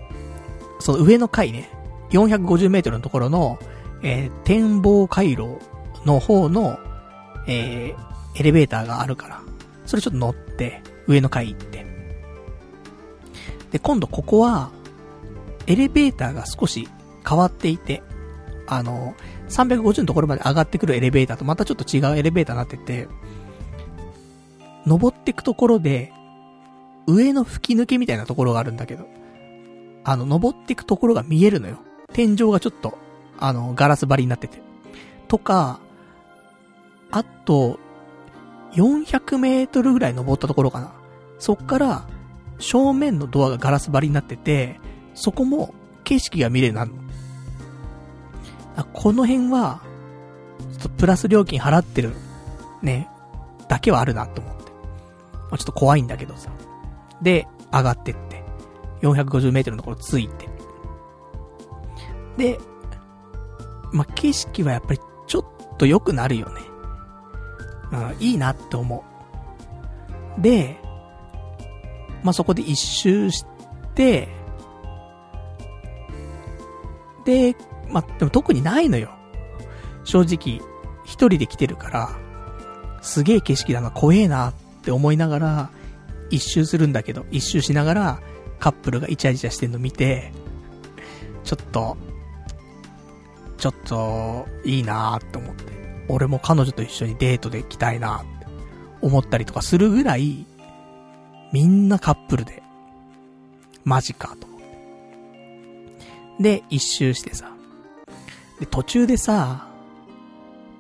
[0.80, 1.70] ー、その上の階ね、
[2.12, 3.60] 450メートルのところの、
[4.04, 5.60] えー、展望回廊
[6.06, 6.80] の方の、
[7.48, 9.42] えー、エレベーターがあるから、
[9.86, 11.71] それちょっと乗って、上の階行っ。
[13.72, 14.70] で、今度ここは、
[15.68, 16.88] エレベーターが少し
[17.28, 18.04] 変わっていて、
[18.68, 19.16] あの、
[19.50, 23.08] 350のところまで上がってくるエレベーターとまたちょっと違うエレベーターになってて、
[24.86, 26.12] 登ってくところで、
[27.08, 29.08] 上の吹き抜けみたいなところがあるんだけど、
[30.04, 31.78] あの、登ってくところが見えるのよ。
[32.14, 32.98] 天井がちょっと、
[33.40, 34.62] あの、ガラス張りになってて。
[35.28, 35.80] とか、
[37.12, 37.80] あと、
[38.74, 40.94] 400メートルぐらい登ったところかな。
[41.40, 42.08] そっから、
[42.62, 44.80] 正面のドアがガラス張りになってて、
[45.14, 45.74] そこも
[46.04, 46.94] 景色が見れるなの。
[48.94, 49.82] この辺は、
[50.74, 52.14] ちょっとプラス料金払ってる、
[52.82, 53.10] ね、
[53.68, 54.72] だけはあるなと思って。
[55.34, 56.50] まあ、ちょっと怖いんだけどさ。
[57.22, 58.44] で、上がってって、
[59.02, 60.50] 450メートルのところ着いて。
[62.38, 62.60] で、
[63.92, 66.62] まあ、景色はやっぱりちょっと良くなるよね。
[67.92, 69.04] うん、いいなって思
[70.38, 70.42] う。
[70.42, 70.81] で、
[72.24, 73.46] まあ、そこで一周し
[73.96, 74.28] て、
[77.26, 77.56] で、
[77.90, 79.12] まあ、でも特にないのよ。
[80.04, 80.62] 正直、
[81.04, 82.10] 一人で来てるから、
[83.02, 84.54] すげえ景色だな、怖えなっ
[84.84, 85.70] て思いながら、
[86.30, 88.20] 一周するんだけど、一周しながら、
[88.60, 90.32] カップルがイチャイチャしてんの見て、
[91.44, 91.98] ちょっと、
[93.58, 95.72] ちょっと、いいなーって思って。
[96.08, 98.48] 俺も彼女と一緒にデートで来たいなって
[99.02, 100.46] 思ったりとかするぐらい、
[101.52, 102.64] みんなカップルで、
[103.84, 106.44] マジかと思って。
[106.44, 107.52] で、一周してさ。
[108.60, 109.68] で、途中でさ、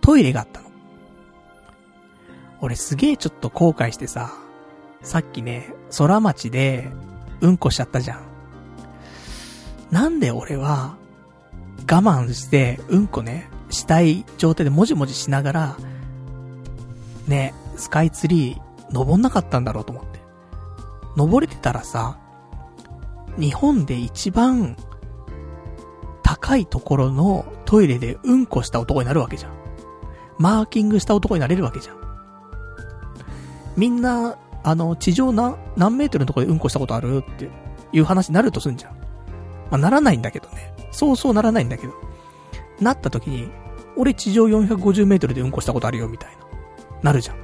[0.01, 0.71] トイレがあったの。
[2.61, 4.33] 俺すげえちょっと後悔してさ、
[5.01, 6.91] さっきね、空町で、
[7.41, 8.21] うんこしちゃったじゃん。
[9.89, 10.95] なんで俺は、
[11.79, 15.77] 我慢して、うんこね、したい状態でもじもじしながら、
[17.27, 20.20] ね、スカイツリー、登んなかったんだろうと思って。
[21.15, 22.17] 登れてたらさ、
[23.37, 24.75] 日本で一番
[26.23, 29.51] 高いところのトイレでうんこした男になるわけじゃん。
[30.37, 31.97] マーキングした男になれるわけじゃん。
[33.77, 37.49] みんな、あの、地上な、何メートルのところでうんこしたことあるって
[37.93, 38.93] いう話になるとすんじゃん。
[38.93, 38.99] ま
[39.71, 40.73] あ、ならないんだけどね。
[40.91, 41.93] そうそうならないんだけど。
[42.79, 43.49] なった時に、
[43.95, 46.37] 俺地上450メートルでうんこしたことあるよ、みたいな。
[47.03, 47.35] なるじゃん。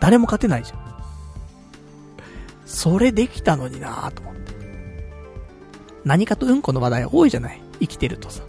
[0.00, 0.91] 誰も勝てないじゃん。
[2.72, 4.52] それできたのになぁと思って。
[6.04, 8.42] 何かとうんこの話題多いじゃない生きてるとさ。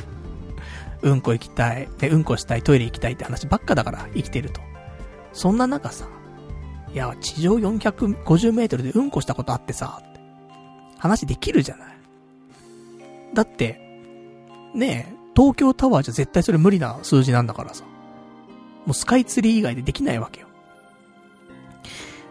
[1.01, 4.61] うんこ行きたい、ね、うんこしたい、トイレ行きたいって話ばっかだから生きてると。
[5.33, 6.07] そんな中さ、
[6.93, 10.21] いや、地上450メートルでうんこしたことあってさ、って
[10.97, 11.97] 話できるじゃない。
[13.33, 13.81] だって、
[14.73, 17.83] ねえ、東京タワーじゃ絶対それ無理な数字なんだからさ。
[18.85, 20.47] もうスカイツリー以外でできないわけよ。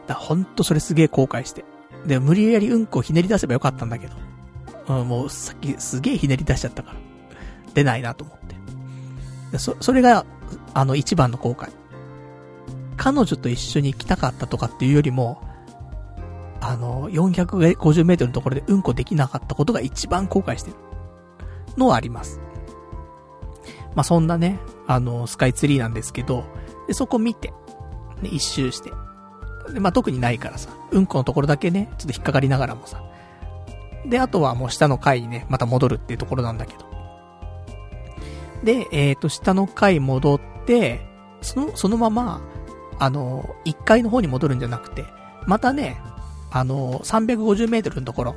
[0.06, 1.64] だほんとそれすげえ後悔して。
[2.06, 4.14] で、無理やりうんこをひねり出せばよかったんだけど。
[4.88, 6.96] うん、もうさっきすげえひねり出しちゃったから。
[7.74, 8.38] 出ないなと思っ
[9.50, 9.58] て。
[9.58, 10.26] そ、それが、
[10.74, 11.70] あの一番の後悔。
[12.96, 15.42] 彼女と一緒に行きたかったとかっていうよりも、
[16.60, 20.76] あの、450メートルのところでうんこできなかったことが一番後悔してる。
[21.76, 22.40] のはあります。
[23.94, 26.44] まあ、そんなね、あの、スカイツリーなんですけど、
[26.86, 27.52] で、そこ見て、
[28.20, 28.92] ね、一周して。
[29.70, 33.02] で、まあ、特にないからさ、うんこのところだけね、ちょっと引っかかりながらもさ。
[34.06, 36.84] で、あとはもう下の階にね、また戻るっていうところなんだけど。
[38.64, 41.00] で、えっ、ー、と、下の階戻って、
[41.40, 42.40] その、そのまま、
[42.98, 45.04] あの、1階の方に戻るんじゃなくて、
[45.46, 46.00] またね、
[46.50, 48.36] あの、350メートルのところ、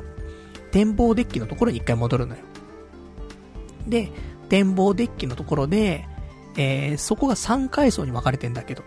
[0.72, 2.42] 展望デッキのところに1回戻るのよ。
[3.88, 4.12] で、
[4.50, 6.08] 展望デッキのところで、
[6.58, 8.84] えー、そこが3階層に分かれてんだけど、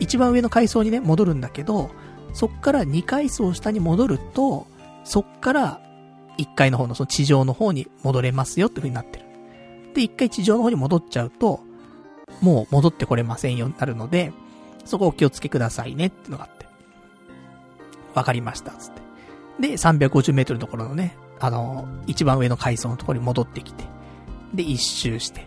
[0.00, 1.90] 一番上の階層にね、戻るんだけど、
[2.32, 4.66] そっから2階層下に戻ると、
[5.04, 5.80] そっから
[6.38, 9.24] 1階の方のその地上の方に戻れますよって風になってる。
[9.94, 11.60] で、1回地上の方に戻っちゃうと、
[12.40, 14.32] もう戻ってこれませんよになるので、
[14.84, 16.66] そこお気をつけくださいねってのがあって。
[18.14, 19.02] わかりました、つって。
[19.68, 23.84] で、350メートルのところのね、あの、一番上の階層のところに戻ってきて、
[24.52, 25.46] で、一周して。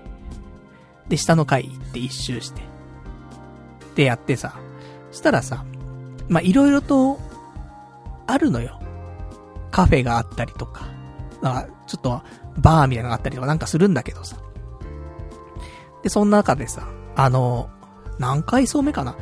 [1.07, 2.61] で、下の階行って一周して。
[3.97, 4.53] で、やってさ。
[5.11, 5.65] したらさ、
[6.29, 7.19] ま、いろいろと、
[8.27, 8.79] あるのよ。
[9.71, 10.87] カフェがあったりとか。
[11.41, 12.21] なんか、ちょっと、
[12.59, 14.37] バーみたいなのがあったりとかなんかするんだけどさ。
[16.03, 17.69] で、その中でさ、あの、
[18.19, 19.15] 何階層目かな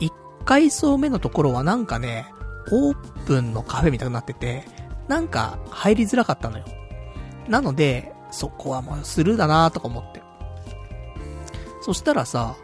[0.00, 0.10] ?1
[0.44, 2.26] 階層目のところはなんかね、
[2.70, 4.64] オープンのカフェみたいになってて、
[5.08, 6.64] なんか入りづらかったのよ。
[7.48, 10.22] なので、そこはもうスルーだなとか思って。
[11.82, 12.56] そしたらさ、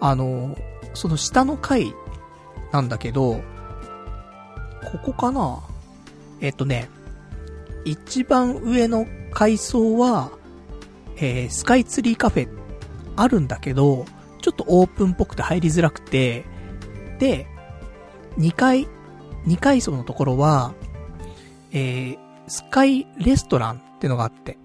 [0.00, 0.56] あの、
[0.94, 1.94] その下の階
[2.72, 3.40] なんだけど、
[4.92, 5.60] ここかな？
[6.40, 6.88] えっとね、
[7.84, 10.30] 一番上の階層は、
[11.16, 12.48] えー、スカイツリーカフェ
[13.16, 14.06] あるんだけど、
[14.40, 16.44] ちょっとオープンっぽくて入りづらくて、
[17.18, 17.46] で、
[18.38, 18.86] 2階、
[19.46, 20.74] 2階層のところは、
[21.72, 24.56] えー、スカイレストランってのがあって、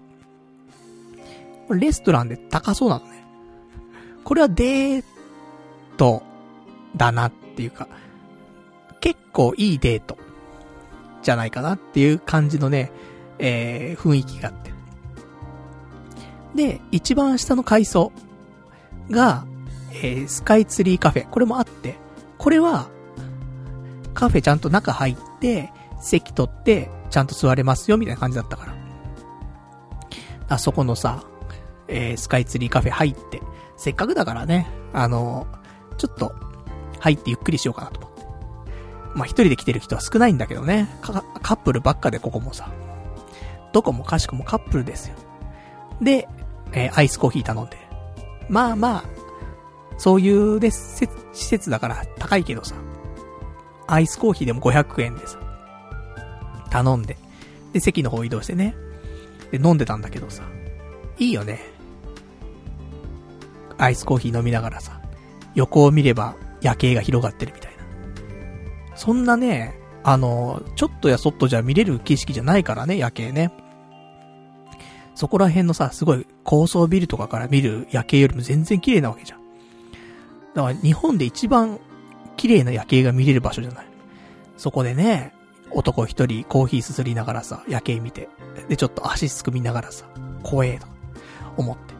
[1.66, 3.24] これレストランで高そうなのね。
[4.22, 5.04] これはデー
[5.96, 6.22] ト
[6.96, 7.88] だなっていうか、
[9.00, 10.16] 結構いいデート
[11.22, 12.92] じゃないかなっていう感じのね、
[13.38, 14.72] えー、雰囲気があって。
[16.54, 18.12] で、一番下の階層
[19.10, 19.44] が、
[19.92, 21.28] えー、スカイツリーカフェ。
[21.28, 21.96] これもあって、
[22.38, 22.88] これは、
[24.12, 28.74] カフェちゃんと中入って、席取って、ちゃんと座れますよ、みたいな感じだったから。
[30.48, 31.24] あそこのさ、
[31.88, 33.40] えー、スカイツリーカフェ入って、
[33.76, 35.63] せっかくだからね、あのー、
[35.96, 36.34] ちょっと、
[37.00, 38.22] 入ってゆっくりしようかなと思って。
[39.14, 40.88] まあ、一人で来てる人は少ないんだけどね。
[41.00, 42.70] カップルばっかでここもさ。
[43.72, 45.16] どこもかしこもカップルですよ。
[46.00, 46.28] で、
[46.72, 47.76] えー、アイスコーヒー頼んで。
[48.48, 49.04] まあまあ、
[49.98, 52.74] そういうで、施設だから高いけどさ。
[53.86, 55.38] アイスコーヒーでも500円でさ。
[56.70, 57.16] 頼んで。
[57.72, 58.74] で、席の方移動してね。
[59.50, 60.42] で、飲んでたんだけどさ。
[61.18, 61.60] いいよね。
[63.78, 65.00] アイスコーヒー飲みながらさ。
[65.54, 68.96] 横を見れば夜景が広がってるみたいな。
[68.96, 73.52] そんなね、あの、ちょっとやそっとじゃ見れる景色じゃないからね、夜景ね。
[75.14, 79.40] そこら辺のさ、すごい高層ビルとかから見る夜景よりも全然綺麗なわけじゃん。
[80.54, 81.80] だから日本で一番
[82.36, 83.86] 綺麗な夜景が見れる場所じゃない。
[84.56, 85.32] そこでね、
[85.70, 88.28] 男一人コーヒーすすりながらさ、夜景見て、
[88.68, 90.06] で、ちょっと足すくみながらさ、
[90.42, 90.86] 怖えと
[91.56, 91.94] 思って。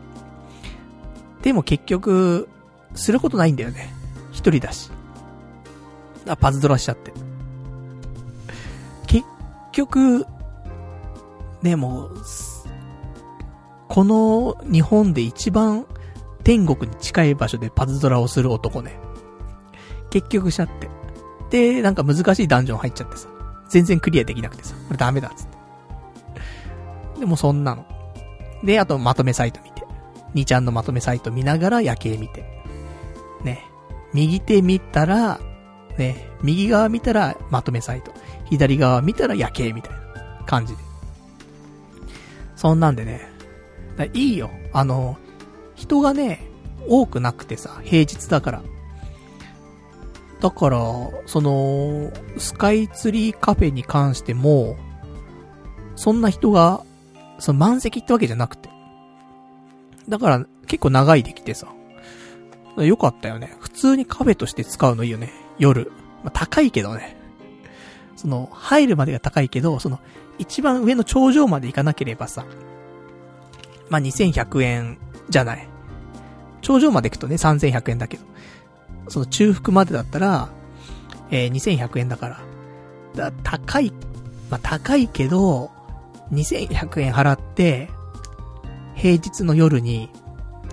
[1.43, 2.49] でも結局、
[2.95, 3.93] することないんだよね。
[4.33, 4.91] 一人だし。
[6.27, 7.13] あ、パズドラしちゃって。
[9.07, 9.25] 結
[9.73, 10.27] 局、
[11.63, 12.11] でも、
[13.89, 15.87] この日本で一番
[16.43, 18.99] 天国に近い場所でパズドラをする男ね。
[20.11, 20.89] 結局しちゃって。
[21.51, 23.29] で、なんか難しいダンジョン入っちゃってさ。
[23.69, 24.75] 全然クリアできなくてさ。
[24.87, 25.47] これダメだっつっ
[27.15, 27.21] て。
[27.21, 27.87] でもそんなの。
[28.63, 29.85] で、あとまとめサイト見て。
[30.35, 32.54] 2ちゃんのまとめサイト見ながら夜景見て。
[34.15, 35.41] 右手見たら、
[35.99, 38.13] ね、右側見たらまとめサイト。
[38.49, 40.83] 左側見たら夜景みたいな感じで。
[42.57, 43.29] そんなんでね、
[44.15, 44.51] いいよ。
[44.73, 45.19] あの、
[45.75, 46.47] 人がね、
[46.89, 48.63] 多くなくてさ、平日だから。
[50.41, 50.79] だから、
[51.27, 54.77] その、スカイツリーカフェに関しても、
[55.97, 56.85] そんな人が、
[57.39, 58.69] その満席ってわけじゃなくて。
[60.09, 61.69] だから結構長いできてさ。
[62.77, 63.57] よかったよね。
[63.61, 65.33] 普通にカフェとして使うのいいよね。
[65.59, 65.93] 夜。
[66.25, 67.17] まあ、高いけどね。
[68.17, 70.01] その、入るまでが高いけど、その、
[70.39, 72.45] 一番上の頂上まで行かなければさ、
[73.91, 74.99] まあ、2100円
[75.29, 75.69] じゃない。
[76.61, 78.25] 頂上まで行くとね、3100円だけど。
[79.09, 80.49] その中腹までだったら、
[81.31, 82.41] えー、2100円だから。
[83.15, 83.93] だ高い、
[84.51, 85.71] まあ、高いけど、
[86.33, 87.91] 2100円払って、
[88.95, 90.11] 平日の夜に、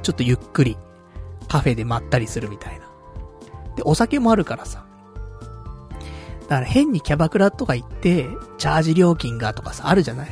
[0.01, 0.77] ちょっとゆっくり、
[1.51, 2.85] カフェでまったりするみたいな。
[3.75, 4.85] で、お酒もあるからさ。
[6.43, 8.25] だから変にキャバクラとか行って、
[8.57, 10.29] チャージ料金がとかさ、あるじゃない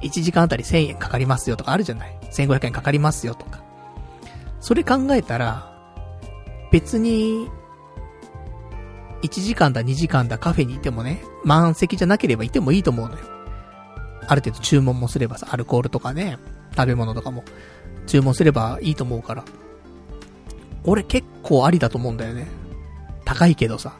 [0.00, 3.62] ？1時間あたり1000円かかりますよとかあるじゃない ?1500 円かかりますよとか。
[4.60, 5.70] それ考えたら、
[6.70, 7.50] 別に、
[9.20, 13.24] 1時間だ2時間だカフェにいてもね、満席じゃなければいてもいいと思うのよ。
[14.28, 16.38] ある程度注文もすればさ、アルコールとかね、
[16.74, 17.44] 食べ物とかも
[18.06, 19.44] 注文すればいいと思うから。
[20.84, 22.48] 俺結構ありだと思うんだよね。
[23.24, 23.94] 高いけどさ。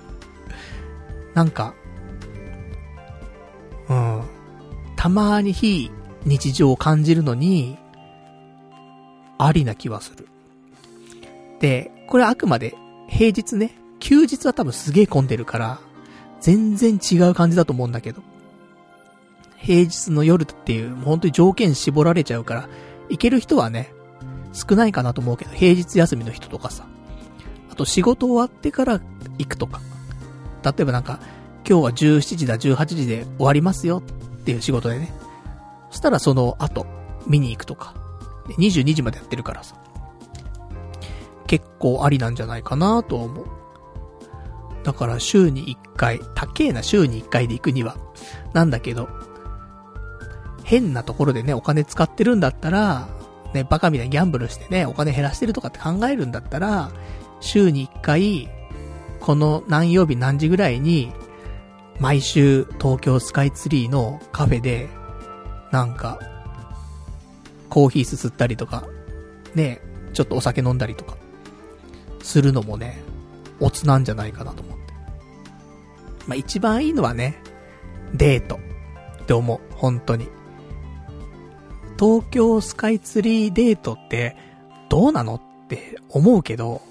[1.35, 1.75] なんか、
[3.89, 4.23] うん。
[4.97, 5.91] たまに非
[6.25, 7.79] 日常を感じるのに、
[9.39, 10.29] ありな気はする。
[11.61, 12.75] で、これあくまで
[13.09, 15.81] 平日ね、休日は多分すげえ混んでるから、
[16.41, 18.23] 全然違う感じだと思うんだけど。
[19.59, 22.69] 平日の夜っていう、本当に条件絞られちゃうから、
[23.09, 23.93] 行ける人はね、
[24.53, 26.87] 少ないかなと思うけど、平日休みの人とかさ。
[27.71, 29.01] あと仕事終わってから
[29.39, 29.81] 行くとか。
[30.63, 31.21] 例えばなんか、
[31.69, 34.03] 今日は17時だ、18時で終わりますよっ
[34.45, 35.13] ていう仕事でね。
[35.91, 36.87] そしたらその後、
[37.27, 37.95] 見に行くとか。
[38.59, 39.77] 22時までやってるからさ。
[41.47, 43.47] 結構ありなんじゃないかなと思う。
[44.85, 47.97] だから週に1回、高えな週に1回で行くには、
[48.53, 49.09] なんだけど、
[50.65, 53.09] 変なところでね、お金使ってるんだったら、
[53.55, 56.91] ね、バカみたいにギャンブルしてね、お金減らしてるとかって考えるんだったら、
[57.41, 58.49] 週に1回、
[59.21, 61.13] この何曜日何時ぐらいに、
[62.01, 64.89] 毎週東京スカイツリーのカフェで、
[65.71, 66.19] なんか、
[67.69, 68.85] コーヒーすすったりとか、
[69.55, 69.81] ね、
[70.13, 71.17] ちょっとお酒飲んだりとか、
[72.23, 73.03] するのもね、
[73.61, 74.83] オツなんじゃないかなと思って。
[76.27, 77.41] まあ、一番いいのはね、
[78.15, 78.59] デート。
[79.23, 79.61] って思う。
[79.75, 80.29] 本当に。
[82.03, 84.37] 東京スカイツリーデートって
[84.89, 86.83] どうなのって思うけど、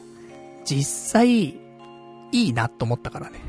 [0.64, 1.58] 実際、い
[2.32, 3.42] いなと思ったからね。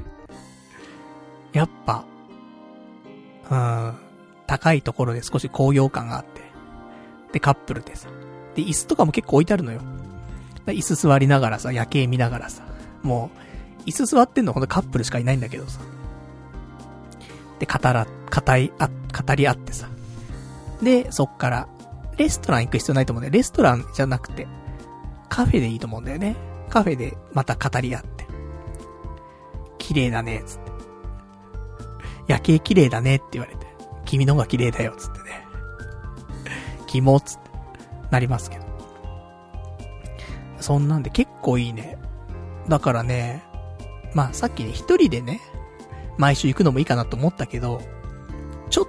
[1.52, 2.04] やっぱ、
[3.48, 3.94] うん、
[4.48, 6.42] 高いところで少し高揚感があって。
[7.30, 8.08] で、カップルでさ。
[8.56, 9.82] で、椅子とかも結構置いてあるのよ。
[10.66, 12.64] 椅子座りながらさ、夜景見ながらさ。
[13.04, 13.30] も
[13.86, 15.78] う、椅子座ってんのほんとカップルしかいないんだけどさ。
[17.60, 19.88] で、語ら、語り、あ、語り合ってさ。
[20.82, 21.68] で、そっから、
[22.16, 23.32] レストラン行く必要ないと思うんだよ。
[23.32, 24.46] レストランじゃなくて、
[25.28, 26.36] カフェでいいと思うんだよね。
[26.68, 28.26] カフェでまた語り合って。
[29.78, 30.72] 綺麗だね、つって。
[32.28, 33.66] 夜景綺麗だねって言われて。
[34.04, 35.46] 君の方が綺麗だよ、つってね。
[36.86, 37.42] キモ、つって。
[38.10, 38.64] なりますけど。
[40.60, 41.98] そんなんで結構いいね。
[42.68, 43.42] だからね、
[44.14, 45.40] まあさっきね、一人でね、
[46.18, 47.80] 毎週行くのもいいかなと思ったけど、
[48.70, 48.86] ちょっ、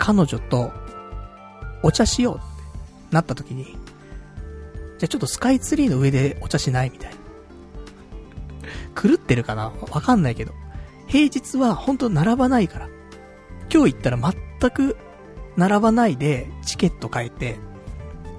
[0.00, 0.72] 彼女と、
[1.84, 2.44] お茶しようって
[3.14, 3.74] なった時に、じゃ
[5.04, 7.16] あちょっとスカイツリーの上でお茶しないみたいな。
[9.00, 9.72] 狂ってるかな？
[9.90, 10.52] わかんないけど。
[11.06, 12.88] 平日は本当並ばないから。
[13.72, 14.96] 今日行ったら全く
[15.56, 17.58] 並ばないでチケット変えて、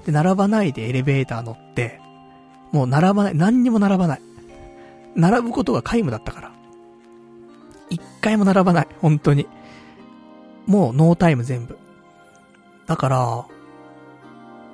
[0.06, 2.00] で、並ばないでエレベーター乗って、
[2.72, 4.22] もう並ばない、何にも並ばない。
[5.14, 6.52] 並ぶことが皆無だったから。
[7.90, 9.46] 一回も並ばない、本当に。
[10.66, 11.78] もうノータイム全部。
[12.86, 13.46] だから、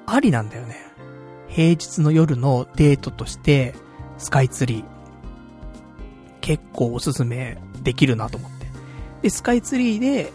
[0.07, 0.77] ありなんだよね。
[1.49, 3.75] 平日の夜のデートとして、
[4.19, 4.85] スカイツリー。
[6.41, 8.67] 結構おすすめできるなと思って。
[9.23, 10.33] で、スカイツリーで、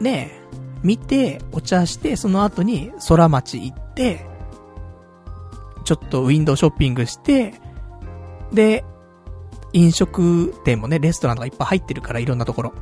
[0.00, 0.40] ね
[0.82, 4.26] 見て、お茶して、その後に空町行って、
[5.84, 7.54] ちょっとウィンドウショッピングして、
[8.52, 8.84] で、
[9.72, 12.72] 飲食店もね、レストランとかいっぱい入ってるから、いろんなところ。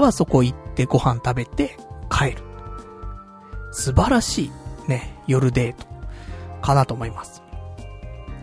[0.00, 1.76] はそこ行ってご飯食べて
[2.10, 2.42] 帰る。
[3.72, 4.50] 素晴らし
[4.86, 5.86] い、ね、夜デート、
[6.60, 7.42] かなと思います。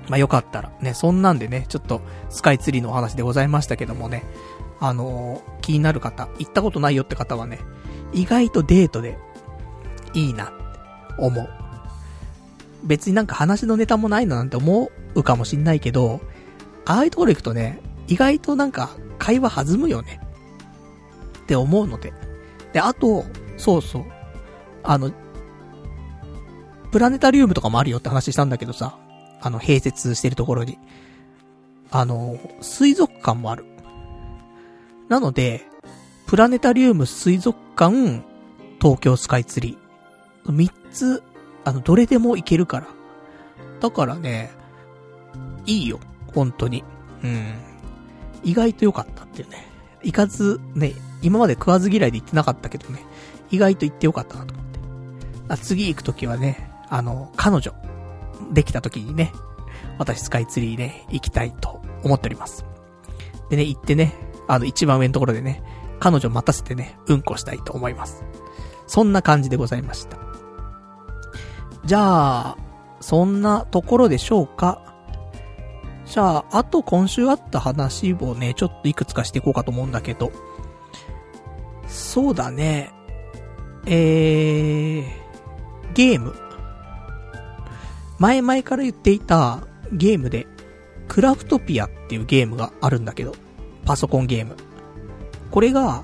[0.08, 4.24] まあ、よかったら、ね、そんなんでね、ちょっと、スカイツリーのお話でございましたけどもね、
[4.80, 7.60] あのー、気になる方、行ったことないよって方はね、
[8.12, 9.18] 意外とデートで、
[10.16, 10.54] いいなって
[11.20, 11.50] 思う。
[12.84, 16.22] 別になんか話のネタもないななんて思うかもしんないけど、
[16.86, 18.90] ああいうところ行くとね、意外となんか
[19.20, 20.20] 会話弾むよね。
[21.50, 22.14] って思うので。
[22.74, 23.26] で、あと、
[23.58, 24.06] そうそう。
[24.84, 25.12] あの、
[26.92, 29.00] プラネタリウムとかもあるよって話したんだけどさ、
[29.42, 30.78] あの、併設してるところに。
[31.90, 33.66] あの、水族館もある。
[35.08, 35.66] なので、
[36.28, 38.24] プラネタリウム水族館、
[38.80, 40.52] 東京スカイツリー。
[40.52, 41.24] 三つ
[41.66, 42.88] あの、どれでもいけるから。
[43.80, 44.52] だからね、
[45.66, 46.00] いいよ。
[46.28, 46.84] 本当に。
[47.24, 47.56] うん。
[48.44, 49.66] 意外と良かったっていうね。
[50.04, 53.04] 行かず、ね、今まで食わず嫌いで行ってなかったけどね、
[53.52, 54.80] 意外と行ってよかったなと思って。
[55.50, 57.74] あ次行くときはね、あの、彼女、
[58.52, 59.34] できたときにね、
[59.98, 62.66] 私スカイツリーね、行きたいと思っております。
[63.50, 64.14] でね、行ってね、
[64.48, 65.64] あの、一番上のところでね、
[66.00, 68.24] 彼女待たせてね、うんこしたいと思います。
[68.88, 70.18] そんな感じでございました。
[71.86, 72.58] じゃあ、
[73.02, 74.82] そんなところでしょうか。
[76.06, 80.32] じゃあ、あと今週あった話をね、ちょっといくつかしていこうかと思うんだけど。
[81.90, 82.92] そうだね。
[83.86, 85.06] えー、
[85.94, 86.36] ゲーム。
[88.20, 89.62] 前々から言っていた
[89.92, 90.48] ゲームで、
[91.08, 93.34] クラフトピアっていうゲームがあるんだけど、
[93.86, 94.56] パソコンゲーム。
[95.52, 96.04] これが、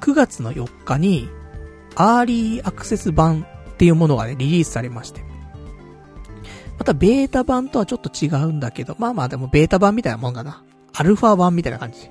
[0.00, 1.28] 9月の4日に、
[1.94, 5.22] アーリーアクセス版っていうものがね、リリースされまして。
[6.78, 10.64] また、ベータ版とはちょっと違うんだけど、まあまあでもベータ版みたいなもんかな。
[10.94, 12.10] アルファ版みたいな感じ。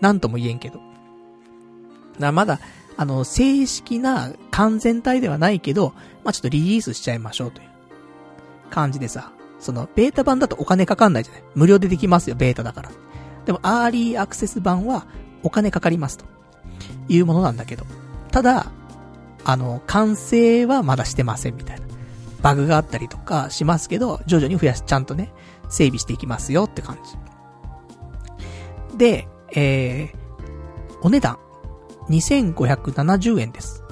[0.00, 0.80] なんとも言えんけど。
[2.18, 2.60] だまだ、
[2.96, 5.92] あの、正式な完全体ではないけど、
[6.24, 7.68] まあちょっとリリースしちゃいましょうという
[8.70, 12.90] 感じでさ、その、ベータ版だとお金かかんないじゃない無料でできますよ、ベータだから。
[13.44, 15.06] でも、アーリーアクセス版は
[15.42, 16.24] お金かかりますと。
[17.08, 17.84] いうものなんだけど。
[18.30, 18.70] ただ、
[19.44, 21.86] あの、完成はまだしてませんみたいな。
[22.42, 25.32] バグがあったりとかしますけど、徐々に増やし、ちゃんとね、
[25.68, 26.98] 整備していきますよって感
[28.90, 28.98] じ。
[28.98, 30.16] で、えー、
[31.02, 31.38] お値段、
[32.10, 33.82] 2570円です。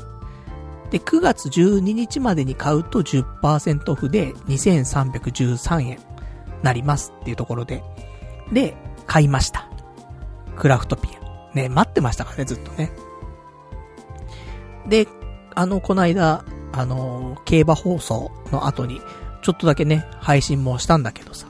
[0.91, 5.99] で、9月12日までに買うと10%オフで2313円
[6.63, 7.83] なりますっていうところで。
[8.53, 8.77] で、
[9.07, 9.69] 買いました。
[10.57, 11.57] クラフトピア。
[11.57, 12.91] ね、待ってましたからね、ずっとね。
[14.89, 15.07] で、
[15.55, 19.01] あの、この間、あの、競馬放送の後に、
[19.43, 21.47] ちょっとだけね、配信もしたんだけどさ。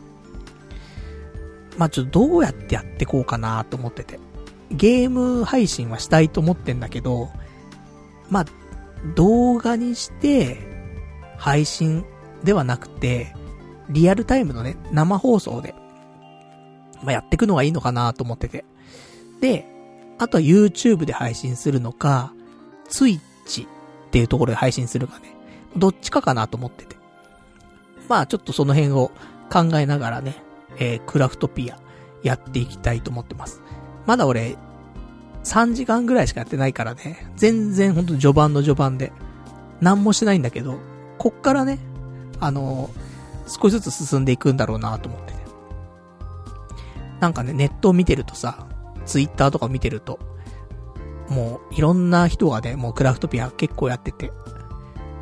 [1.78, 4.18] まあ、ちょっとどうやってやってこうかなと思ってて。
[4.70, 7.30] ゲーム配信はしたいと思ってんだけど、
[8.30, 8.44] まあ、
[9.14, 10.58] 動画にして、
[11.36, 12.04] 配信
[12.42, 13.34] ではなくて、
[13.90, 15.74] リアルタイムのね、生放送で、
[17.02, 18.64] まあ、やっていくのがいいのかなと思ってて。
[19.40, 19.66] で、
[20.18, 22.32] あとは YouTube で配信するのか、
[22.88, 23.68] Twitch っ
[24.10, 25.34] ていうところで配信するかね。
[25.76, 26.96] どっちかかなと思ってて。
[28.08, 29.10] まあちょっとその辺を
[29.50, 30.36] 考えながらね、
[30.78, 31.78] えー、クラフトピア
[32.22, 33.60] やっていきたいと思ってます。
[34.06, 34.56] まだ俺、
[35.44, 39.12] 3時間ぐらいしかやってないからね、全然ほんと序盤の序盤で、
[39.80, 40.78] 何もしてないんだけど、
[41.18, 41.78] こっからね、
[42.40, 45.38] あのー、少しずつ進んでいくんだろうなと思ってて。
[47.20, 48.66] なんかね、ネットを見てるとさ、
[49.06, 50.18] ツイッターとか見てると、
[51.28, 54.32] もういろんな人がね、もうクラフトピア結構やってて、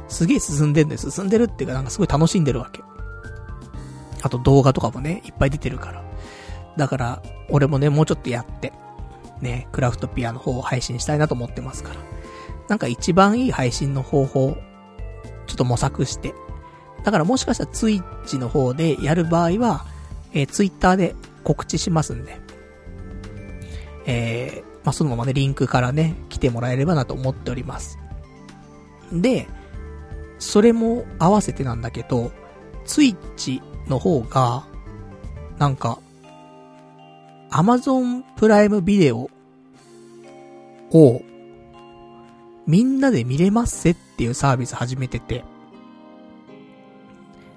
[0.08, 0.98] すげえ進んでんだよ。
[0.98, 2.82] 進んでるっていうかなんかすごい楽しんでるわけ。
[4.22, 6.01] あと動画とかもね、いっぱい出てるから。
[6.76, 8.72] だから、俺もね、もうちょっとやって、
[9.40, 11.96] ね、クラフトピアの方を配信したいなと思ってますから。
[12.68, 14.56] なんか一番いい配信の方法、
[15.46, 16.34] ちょっと模索して。
[17.04, 19.84] だからもしかしたらツイッチの方でやる場合は、
[20.32, 22.40] えー、ツイッターで告知しますんで。
[24.06, 27.98] えー、まあ、そのままね、リンクからね、来てもらえればなと思っております。
[29.12, 29.48] で、
[30.38, 32.32] それも合わせてなんだけど、
[32.84, 34.64] ツイッチの方が、
[35.58, 35.98] なんか、
[37.54, 39.28] アマゾンプライムビデオ
[40.90, 41.20] を、
[42.66, 45.44] みんなで見れますせっていうサービス始めてて、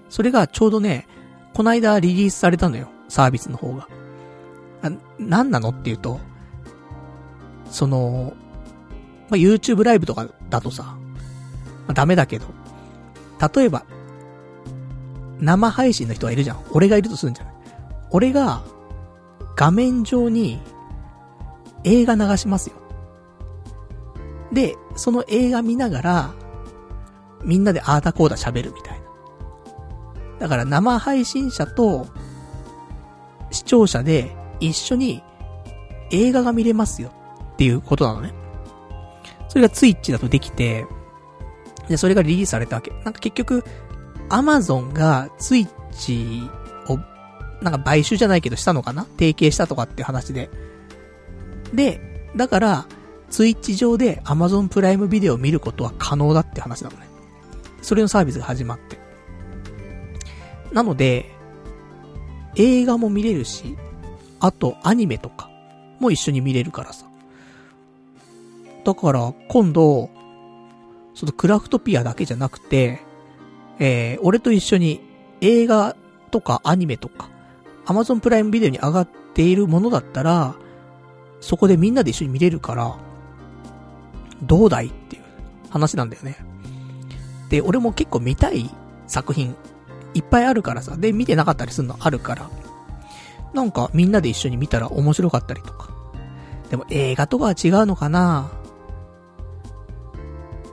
[0.09, 1.07] それがちょうどね、
[1.53, 3.87] こないだリリースされたのよ、サービスの方が。
[4.81, 6.19] あ、なんなのっていうと、
[7.69, 8.33] その、
[9.29, 10.97] まあ、YouTube ライブとかだとさ、ま
[11.89, 12.47] あ、ダメだけど、
[13.55, 13.85] 例えば、
[15.39, 16.63] 生配信の人がいるじゃん。
[16.71, 17.53] 俺がいるとするんじゃない
[18.11, 18.61] 俺が、
[19.55, 20.59] 画面上に、
[21.83, 22.75] 映画流しますよ。
[24.51, 26.33] で、その映画見ながら、
[27.43, 29.05] みんなでアータコーダ喋るみたいな。
[30.39, 32.07] だから生配信者と、
[33.51, 35.23] 視聴者で一緒に
[36.11, 37.11] 映画が見れますよ
[37.53, 38.33] っていうことなのね。
[39.47, 40.85] それがツイッチだとできて、
[41.87, 42.91] で、それがリリースされたわけ。
[42.91, 43.63] なんか結局、
[44.29, 46.49] アマゾンがツイッチ、
[47.61, 49.05] なんか買収じゃないけどしたのかな？
[49.17, 50.49] 提携したとかっていう話で。
[51.73, 52.87] で、だから、
[53.29, 57.07] ツイッチ上でアマゾンプライムビデオを見ることは可能だって話なのね。
[57.81, 58.97] それのサービスが始まって。
[60.71, 61.33] なので、
[62.55, 63.77] 映画も見れるし、
[64.39, 65.49] あとアニメとか
[65.99, 67.05] も一緒に見れるからさ。
[68.83, 70.09] だから、今度、
[71.15, 73.01] そのクラフトピアだけじゃなくて、
[73.79, 75.01] えー、俺と一緒に
[75.41, 75.95] 映画
[76.31, 77.29] とかアニメとか、
[77.85, 80.55] アマゾンプライムビデオに上がっているものだったら、
[81.39, 82.95] そこでみんなで一緒に見れるから、
[84.41, 85.23] どうだいっていう
[85.69, 86.37] 話なんだよね。
[87.49, 88.69] で、俺も結構見たい
[89.07, 89.55] 作品、
[90.13, 92.49] いっぱいあるからさ、で、見てなかったりするのあるから、
[93.53, 95.89] なんかみんなで一緒に見たら面白かったりとか。
[96.69, 98.51] でも映画とかは違うのかな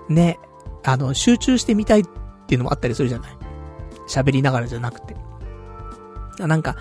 [0.08, 0.38] ね、
[0.82, 2.04] あの、集中してみたいっ
[2.46, 3.36] ていうのもあったりするじゃない
[4.08, 5.16] 喋りながらじゃなくて。
[6.38, 6.76] なんか、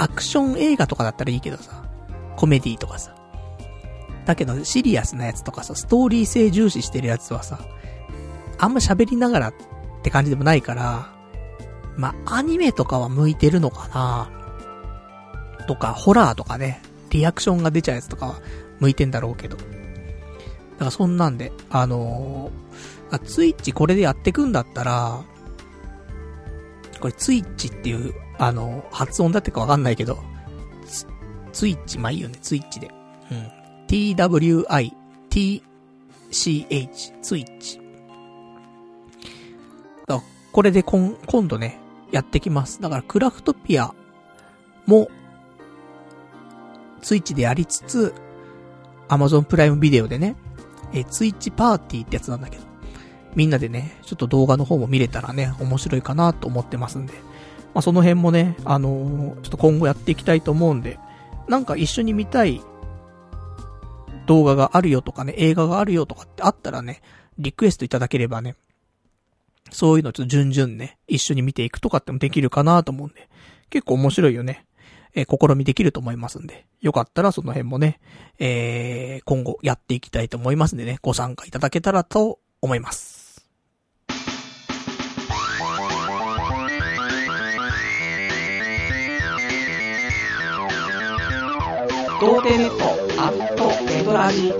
[0.00, 1.84] アクション映画とかだったらいいけどさ、
[2.36, 3.14] コメディとかさ。
[4.24, 7.58] だけど、シリアスなやつとかさ、ストーリー性重視してるやつはさ、
[8.58, 9.54] あんま喋りながらっ
[10.02, 11.12] て感じでもないから、
[11.96, 14.30] ま、アニメとかは向いてるのかな
[15.68, 18.40] とか、ホラーとかね、リアクションが出ちゃうやつとかは
[18.78, 19.58] 向いてんだろうけど。
[19.58, 25.20] だからそんなんで、あのー、あ、ツイッチこれでやってくんだったら、
[27.00, 30.18] これツイッチっていう、あの、発音だってかわかんないけど、
[30.86, 31.06] ツ、
[31.52, 32.90] ツイッチ、まあいいよね、ツイッチで。
[33.30, 33.50] うん。
[33.86, 34.92] twi,
[35.28, 35.62] t,
[36.30, 37.78] c, h, ツイッチ。
[40.06, 40.22] だ
[40.52, 41.78] これでこん、今度ね、
[42.10, 42.80] やってきます。
[42.80, 43.92] だからクラフトピア
[44.86, 45.10] も、
[47.02, 48.14] ツイッチでやりつつ、
[49.08, 50.34] アマゾンプライムビデオでね、
[50.94, 52.62] えツイッチパーティーってやつなんだけど、
[53.34, 57.12] みんなでね、ちょっと動画の方も見れたらね、面白いかなと思ってますんで、
[57.74, 60.98] まあ、その辺もね、あのー、ちょっと今後やっていきたいと思うんで、
[61.48, 62.60] なんか一緒に見たい
[64.26, 67.02] 動画があるよとかね、映画があるよとかってあったらね、
[67.38, 68.56] リクエストいただければね、
[69.70, 73.28] そういうのちょっと順々ね、一緒に見ていくとかってもできるかなと思うんで、
[73.70, 74.66] 結構面白いよね。
[75.14, 78.00] えー、試みできると思いますんで、よかったらその辺もね、
[78.38, 83.48] えー、今後やっていきたいと思いますんでね、ご参加いただけたらと思います。
[92.20, 92.84] 童貞ネット
[93.22, 94.52] アットネトラジ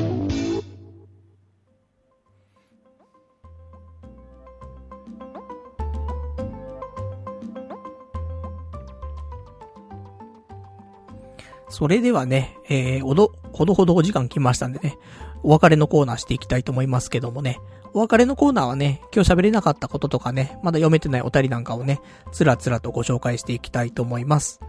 [11.68, 14.96] それではね、えー、おど、ほどほどお時間来ましたんでね、
[15.42, 17.58] お別れのコーナーしていきたいと思いますけどもね、
[17.92, 22.00] お別れのコーナーはね、今日喋れなかったこととかね、まだ読めてないお便りなんかをね、
[22.32, 24.60] つらつらとご紹介していきたいと思います。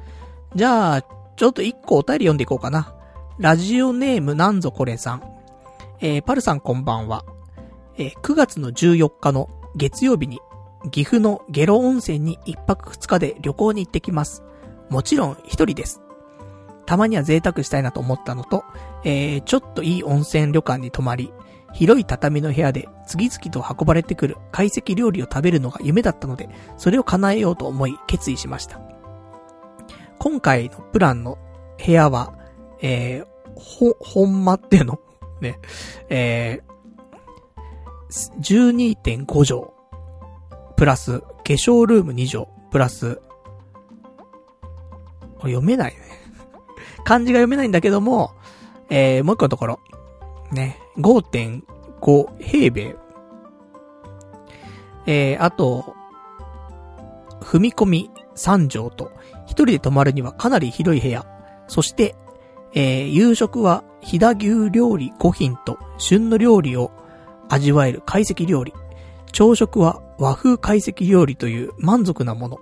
[0.56, 2.94] じゃあ、ちょっと一個お便り読んでいこうかな。
[3.40, 5.24] ラジオネームなんぞこれさん。
[6.00, 7.26] えー、パルさんこんばんは。
[7.98, 10.40] えー、9月の14日の月曜日に、
[10.92, 14.44] 岐阜の下呂温泉に一泊二日で旅行に行ってきます。
[14.92, 16.04] もちろん一人です。
[16.86, 18.64] たまには贅沢したいなと思ったのと、
[19.04, 21.34] えー、ちょっといい温泉旅館に泊まり、
[21.74, 28.91] 広い畳の部屋で次々と運ばれてくる懐石料理を食べるのが夢だったので、それを叶えようと思い決意しました。
[30.22, 31.40] 今回のプランの
[31.84, 32.38] 部屋は、
[32.80, 33.26] えー、
[33.56, 35.00] ほ、ほんまっていうの？
[35.42, 35.58] ね、
[36.10, 39.64] えー、12.5畳、
[40.76, 43.16] プラス、化粧ルーム2畳、プラス、
[45.40, 46.00] これ読めないね。
[47.04, 48.34] 漢字が読めないんだけども、
[48.92, 49.80] えー、もう一個のところ。
[50.52, 52.96] ね、5.5平米。
[55.08, 55.96] えー、あと、
[57.40, 59.12] 踏み込み3畳と、
[59.52, 61.26] 一人で泊まるにはかなり広い部屋。
[61.68, 62.16] そして、
[62.74, 66.92] えー、夕食は飛騨牛料理5品と旬の料理を
[67.50, 68.74] 味わえる懐石料理。
[69.34, 72.60] 朝食は和風懐石料理という満足なもの。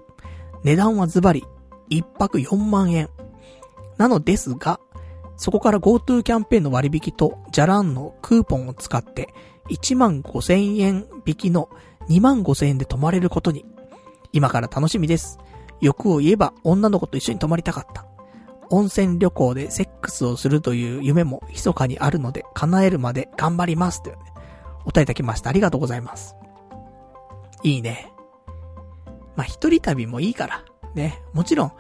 [0.64, 1.46] 値段はズバリ、
[1.90, 3.08] 一泊4万円。
[3.98, 4.80] なのですが、
[5.38, 9.30] そこから GoTo キャンペーンの割引と、じゃらんのクーポンを使って、
[9.70, 11.70] 1万5千円引きの
[12.10, 13.64] 2万5千円で泊まれることに。
[14.34, 15.38] 今から楽しみです。
[15.82, 18.06] 欲を言えば女の子と一緒に泊まりたかった。
[18.70, 24.04] 温泉旅行でセックスをするという夢も密かにあるので、叶えるまで頑張ります。
[24.04, 24.22] というね、
[24.86, 25.50] お答えいただきました。
[25.50, 26.36] ありがとうございます。
[27.64, 28.12] いいね。
[29.36, 30.64] まあ、一人旅もいいから。
[30.94, 31.22] ね。
[31.34, 31.72] もちろん、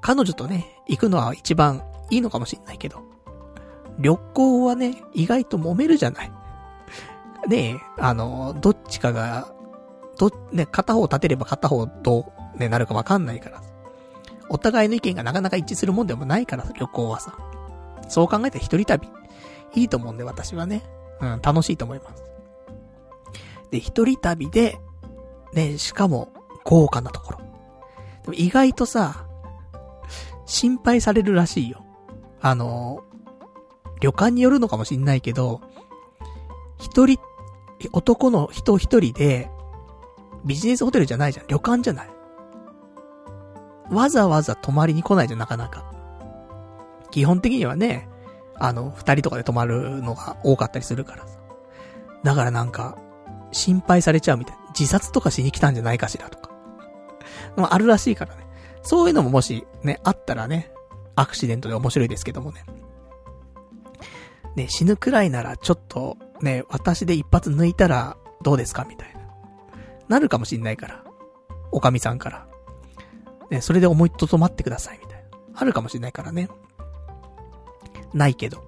[0.00, 3.02] 彼女とね、行くのは一番いいのかもしんないけど。
[3.98, 6.32] 旅行はね、意外と揉めるじゃない。
[7.48, 9.52] ねえ、あの、どっちかが、
[10.18, 13.62] ど、ね、片方立てれば片方ど、ね、なるかわかんないから。
[14.48, 17.36] お互いの意見がなかなか一致するもんでもないから旅行はさ。
[18.08, 19.08] そう考えたら一人旅、
[19.74, 20.82] いいと思うんで私はね。
[21.20, 22.24] うん、楽しいと思います。
[23.70, 24.78] で、一人旅で、
[25.54, 26.32] ね、しかも、
[26.64, 27.38] 豪華なところ。
[27.38, 29.26] でも意外とさ、
[30.46, 31.84] 心配されるらしいよ。
[32.40, 33.04] あの、
[34.00, 35.60] 旅館によるのかもしんないけど、
[36.78, 37.18] 一人、
[37.92, 39.48] 男の人一人で、
[40.44, 41.46] ビジネスホテルじゃないじゃん。
[41.46, 42.11] 旅館じゃない。
[43.90, 45.84] わざわざ泊まりに来ないじゃん、なかなか。
[47.10, 48.08] 基本的にはね、
[48.58, 51.38] あの、二人とかで泊まるのが多かったりするからさ。
[52.22, 52.96] だからなんか、
[53.50, 54.62] 心配されちゃうみたいな。
[54.68, 56.50] 自殺とかしに来たんじゃないかしらとか。
[57.56, 58.46] あるらしいからね。
[58.82, 60.72] そういうのももしね、あったらね、
[61.14, 62.64] アクシデントで面白いですけどもね。
[64.56, 69.20] ね、死ぬくらいならちょっとね、私で一発抜いたらどうですかみたいな。
[70.08, 71.04] なるかもしんないから。
[71.70, 72.46] おかみさんから。
[73.50, 75.38] ね、それで思いとどまってくださいみたいな。
[75.54, 76.48] あるかもしんないからね。
[78.14, 78.64] ないけど。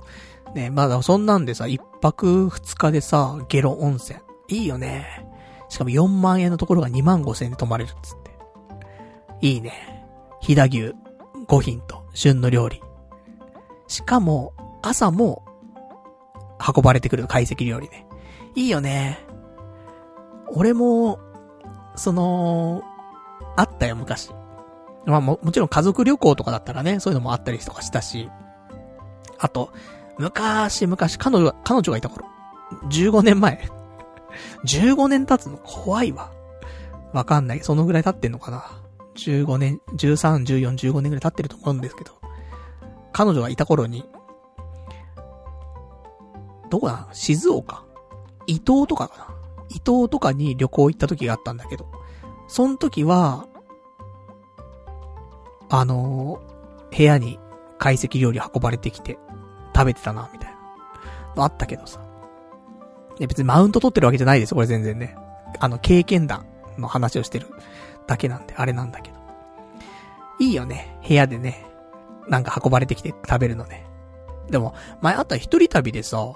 [0.55, 4.21] ね、まだそんなんでさ、一泊二日でさ、ゲロ温泉。
[4.49, 5.27] いいよね。
[5.69, 8.31] しかも4万円のところが2万5千円で泊まれるっつって。
[9.41, 9.73] いいね。
[10.41, 10.95] 飛騨牛
[11.47, 12.81] 5品と旬の料理。
[13.89, 15.45] しかも、朝も、
[16.75, 18.07] 運ばれてくる懐石料理ね。
[18.55, 19.19] いいよね。
[20.49, 21.19] 俺も、
[21.97, 22.83] その、
[23.57, 24.31] あったよ、昔。
[25.07, 28.31] まあも、もちろん家族旅行とかだったらね、そういうのもあったりとかしたし。
[29.39, 29.71] あと、
[30.19, 32.27] 昔々、彼女、彼女がいた頃。
[32.91, 33.69] 15年前。
[34.65, 35.59] 15年経つの？
[35.59, 36.33] 怖いわ。
[37.13, 37.61] わかんない。
[37.61, 38.65] そのぐらい経ってんのかな。
[39.17, 42.13] 15年、13、14、15年くらい経ってると思うんですけど、
[43.13, 44.05] 彼女がいた頃に、
[46.71, 47.09] どこだ？
[47.13, 47.85] 静岡？
[48.47, 49.35] 伊東とかかな？
[49.69, 51.87] 伊東とかに旅行行った時があったんだけど、
[52.49, 53.47] その時は、
[55.69, 57.39] あのー、部屋に
[57.79, 59.19] 懐石料理運ばれてきて、
[59.75, 60.57] 食べてたな、みたいな。
[61.37, 62.01] のあったけどさ。
[63.19, 65.17] 別にマウント取ってるわけじゃないですよ、これ全然ね。
[65.61, 66.47] あの、経験談
[66.79, 67.49] の話をしてる
[68.07, 69.19] だけなんで、あれなんだけど。
[70.41, 70.99] いいよね。
[71.07, 71.67] 部屋でね。
[72.29, 73.87] なんか運ばれてきて食べるのね。
[74.51, 76.33] でも、前あった一人旅でさ、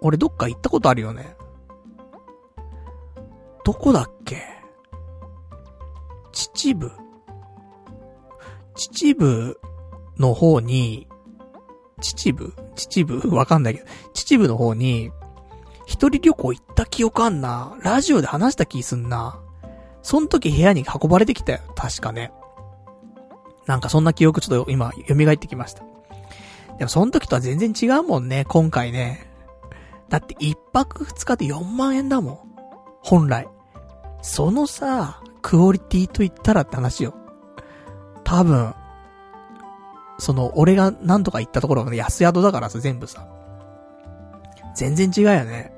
[0.00, 1.36] 俺どっか行ったことあるよね。
[3.64, 4.42] どこだっけ？
[6.32, 6.92] 秩父
[8.74, 9.58] 秩父
[10.18, 11.08] の方に、
[12.00, 12.52] 秩父？
[12.74, 13.28] 秩父？
[13.34, 15.10] わかんないけど、秩父の方に、
[15.86, 17.76] 一人旅行行った記憶あんな？
[17.80, 19.38] ラジオで話した気すんな？
[20.02, 21.60] そん時部屋に運ばれてきたよ。
[21.74, 22.32] 確かね。
[23.66, 25.82] なんかそんな記憶ちょっと今、蘇ってきました。
[26.78, 29.30] でもその時とは全然違うもんね、今回ね。
[30.08, 32.38] だって一泊二日で4万円だもん。
[33.02, 33.48] 本来。
[34.20, 37.14] そのさ、クオリティと言ったらって話よ。
[38.24, 38.74] 多分、
[40.18, 43.26] その、俺が何とか行ったところが安宿だからさ、全部さ。
[44.74, 45.72] 全然違うよね。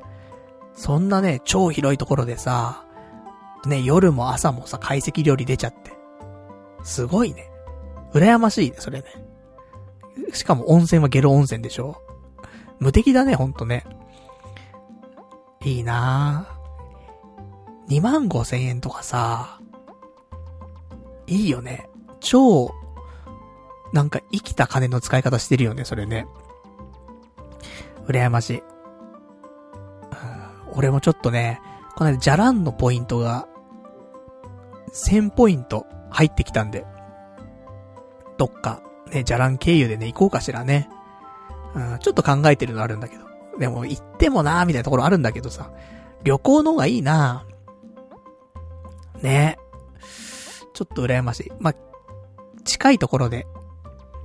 [0.74, 2.85] そんなね、超広いところでさ、
[3.66, 5.93] ね、夜も朝もさ、解析料理出ちゃって。
[6.85, 7.51] すごいね。
[8.12, 9.06] 羨ましいね、それね。
[10.32, 12.01] しかも温泉はゲロ温泉でしょ
[12.78, 13.85] 無敵だね、ほんとね。
[15.64, 16.56] いいなぁ。
[17.89, 19.60] 2万5千円とかさ、
[21.27, 21.89] いいよね。
[22.20, 22.74] 超、
[23.93, 26.26] なんか生きた金の使い方してるよね、それね。
[28.06, 28.62] 羨ましい。
[30.74, 31.60] 俺もちょっとね、
[31.97, 33.48] この間、じゃらんのポイントが、
[34.93, 36.84] 1000ポイント入ってきたんで、
[38.36, 40.88] どっか、ね、じゃらん経由でね、行こうかしらね。
[41.74, 43.24] うん、ちょっと考えてるのあるんだけど。
[43.59, 45.70] でも、行ってもなーみたいなところあるんだけどさ、
[46.22, 49.59] 旅行の方がいいなーね
[50.74, 51.52] ちょっと羨ましい。
[51.59, 51.72] ま
[52.66, 53.47] 近いところで、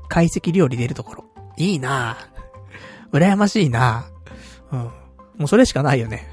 [0.10, 1.26] 解析料理出るところ。
[1.58, 4.80] いいなぁ羨ましいなぁうん。
[4.82, 4.92] も
[5.46, 6.28] うそれしかないよね。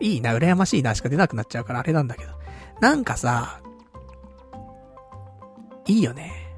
[0.00, 2.32] いいな、羨ましいなしか出なくなっちゃうからあれなんだけど。
[2.80, 3.60] なんかさ、
[5.86, 6.54] いいよね。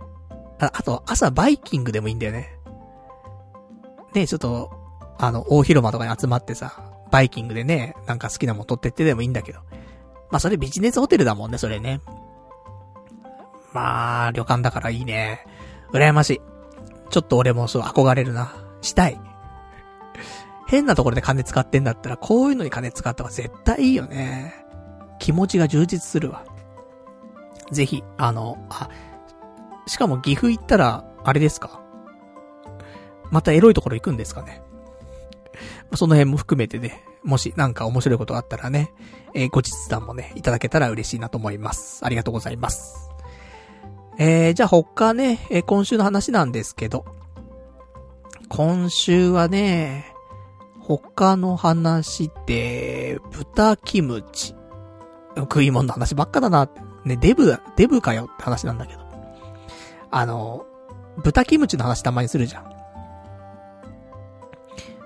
[0.59, 2.59] あ、あと、朝バイキングでもいいんだよね。
[4.14, 4.70] ねちょっと、
[5.18, 9.60] あの、大広間とかに集まってさ、バイキングでね、なんか好きなもん取ってってでもいいんだけど。
[10.31, 12.01] まあ、それビジネスホテルだもんね、それね。
[13.72, 15.47] まあ、旅館だからいいね。
[15.92, 16.40] 羨ましい。
[17.10, 18.55] ちょっと俺もそう憧れるな。
[18.82, 19.20] したい。
[20.68, 24.55] 変なところで金使ってんだったら、こういうのに金使った方が絶対いいよね。
[25.18, 26.44] 気持ちが充実するわ。
[27.72, 28.88] ぜひ、あの、あ、
[29.86, 31.80] しかも岐阜行ったら、あれですか？
[33.30, 34.62] またエロいところ行くんですかね？
[35.94, 38.92] その辺も含めてね、もしなんか面白いことがあったらね、
[39.34, 42.05] えー、ご実談もね、いただけたら嬉しいなと思います。
[42.05, 43.10] ありがとうございます。
[44.19, 47.05] えー、じゃあ他ね、えー、今週の話なんですけど、
[48.49, 50.12] 今週はね、
[50.81, 54.55] 他の話で、豚キムチ。
[55.37, 56.69] 食い物の話ばっかだな。
[57.05, 59.01] ね、デブ、デブかよって話なんだけど。
[60.11, 60.66] あの、
[61.23, 62.70] 豚キムチの話たまにするじゃん。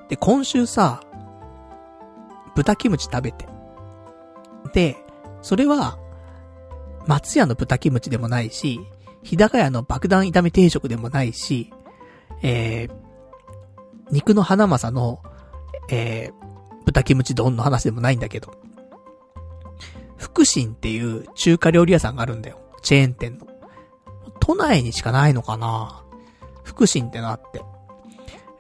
[0.09, 1.03] で、今週さ、
[2.55, 3.47] 豚キムチ食べて。
[4.73, 4.97] で、
[5.43, 5.99] それは、
[7.07, 8.81] 松屋の豚キムチでもないし、
[9.25, 11.73] 日高屋の爆弾炒め定食でもないし、
[12.43, 12.95] えー、
[14.11, 15.23] 肉の花正の、
[15.91, 18.55] えー、豚キムチ丼の話でもないんだけど、
[20.17, 22.59] 福神っていう中華料理屋さんがあるんだよ。
[22.83, 23.47] チェーン店の。
[24.41, 26.05] 都内にしかないのかな
[26.65, 27.63] 福神ってのあって。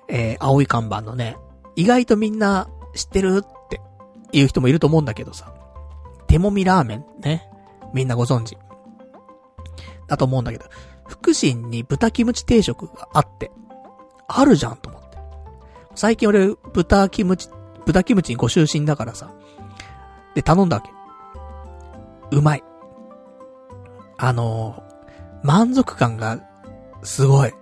[0.08, 1.36] えー、青い看板のね、
[1.76, 3.80] 意外とみんな知ってるって
[4.32, 5.52] 言う人もいると思うんだけどさ。
[6.26, 7.48] 手もみラーメンね。
[7.92, 8.56] みんなご存知。
[10.06, 10.64] だと思うんだけど、
[11.06, 13.50] 福神に豚キムチ定食があって、
[14.28, 15.18] あるじゃんと思って。
[15.94, 17.48] 最近俺、豚キムチ、
[17.86, 19.30] 豚キムチにご就寝だからさ。
[20.34, 20.90] で、頼んだわけ。
[22.36, 22.64] うまい。
[24.16, 26.40] あのー、満足感が、
[27.02, 27.52] すごい。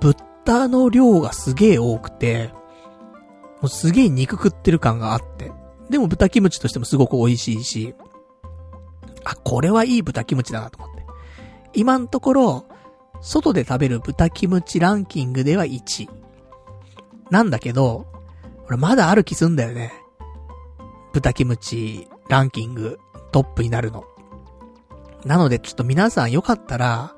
[0.00, 2.50] 豚の量がすげえ多くて、
[3.60, 5.50] もうすげえ肉食ってる感があって。
[5.90, 7.94] でも豚キムチとしてもすごく美味しいし、
[9.26, 11.04] あ、これはいい豚キムチだなと思って。
[11.74, 12.66] 今のところ、
[13.20, 16.08] 外で食べる豚キムチランキングでは1位。
[17.30, 18.06] なんだけど、
[18.68, 19.92] 俺まだある気すんだよね。
[21.12, 23.00] 豚キムチランキング
[23.32, 24.04] トップになるの。
[25.24, 27.14] なのでちょっと皆さんよかったら、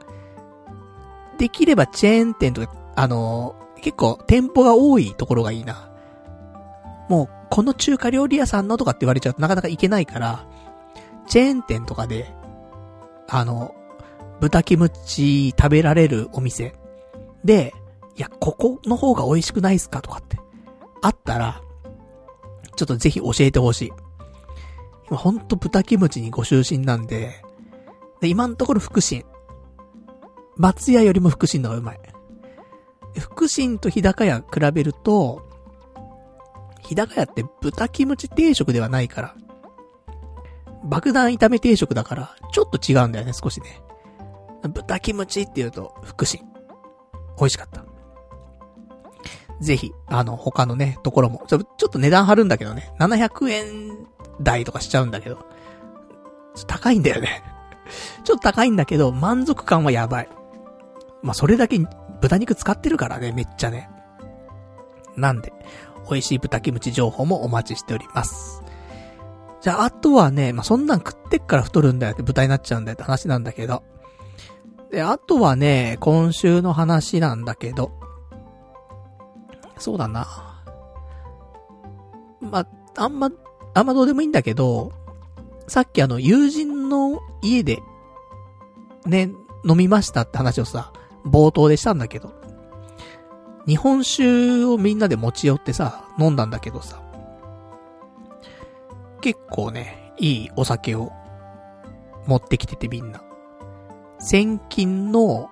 [1.37, 5.91] できればチェーン店とかあのー、結構店舗が多いところがいいな。
[7.09, 10.47] もう、この中華料理屋さんのとかって言われちゃうとなかなか行けないから、
[11.29, 12.33] チェーン店とかで、
[13.29, 13.75] あの、
[14.41, 16.75] 豚キムチ食べられるお店
[17.45, 17.75] で、
[18.17, 20.39] いや、ここの方が美味しくないっすかとかって、
[21.03, 21.63] あったら、
[22.77, 23.93] ちょっとぜひ教えてほしい。
[25.09, 27.43] 今ほんと豚キムチにご就寝なんで、
[28.21, 29.25] で、今のところ福神。
[30.57, 32.01] 松屋よりも福神の方がうまい。
[33.19, 35.47] 福神と日高屋比べると、
[36.83, 39.37] 日高屋って豚キムチ定食ではないから、
[40.85, 43.81] 爆弾炒め定食だから、ちょっと違うんだよね、少しね。
[44.69, 46.43] 豚キムチって言うと、福神。
[47.39, 47.85] 美味しかった。
[49.61, 54.07] ぜひ、あの、他のね、ところも、ちょ、ちょっと値段張るんだけどね、700円
[54.41, 55.47] 台とかしちゃうんだけど、
[56.67, 57.43] 高いんだよね。
[58.25, 60.29] ちょっと高いんだけど、満足感はやばい。
[61.23, 61.79] まあ、それだけ
[62.21, 63.91] 豚肉使ってるからね、めっちゃね。
[65.17, 65.53] なんで、
[66.09, 68.58] 美味しい豚キムチ情報もお待ちしております。
[69.61, 73.83] じゃあ、あとはね、まあ、そんなん食ってっから太るんだよって豚になっちゃうんだよって話なんだけど。
[74.91, 77.93] で、あとはね、今週の話なんだけど。
[79.79, 80.63] そうだな。
[82.41, 83.31] まあ、あんま、
[83.75, 84.93] あんまどうでもいいんだけど、
[85.67, 87.79] さっきあの、友人の家で、
[89.07, 89.31] ね、
[89.69, 90.93] 飲みましたって話をさ、
[91.27, 92.33] 冒頭でしたんだけど、
[93.67, 97.03] 日本酒をみんなで持ち寄ってさ、飲んだんだけどさ、
[99.21, 101.13] 結構ね、いいお酒を
[102.27, 103.23] 持ってきててみんな。
[104.21, 105.49] 千金の、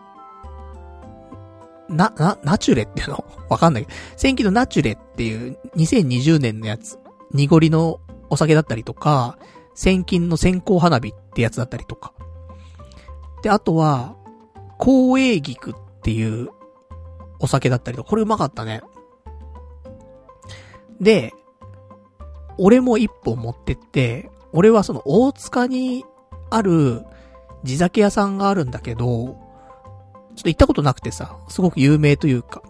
[1.89, 3.25] な、な、ナチュレっていうの？
[3.49, 6.99] わかんないけど、千金のナチュレっていう2020年のやつ、
[7.33, 9.39] 濁りのお酒だったりとか、
[9.75, 12.13] 千金の線香花火ってやつだったりとか。
[13.43, 14.17] で、あとは、
[14.79, 16.51] 光栄菊っていう
[17.39, 18.83] お酒だったりとか、これうまかったね。
[21.01, 21.33] で、
[22.59, 26.05] 俺も一本持ってって、俺はその大塚に
[26.51, 27.05] ある
[27.65, 29.05] 地酒屋さんがあるんだけど、
[30.35, 32.63] ちょっと行ったことなくてさ、すごく有名というか、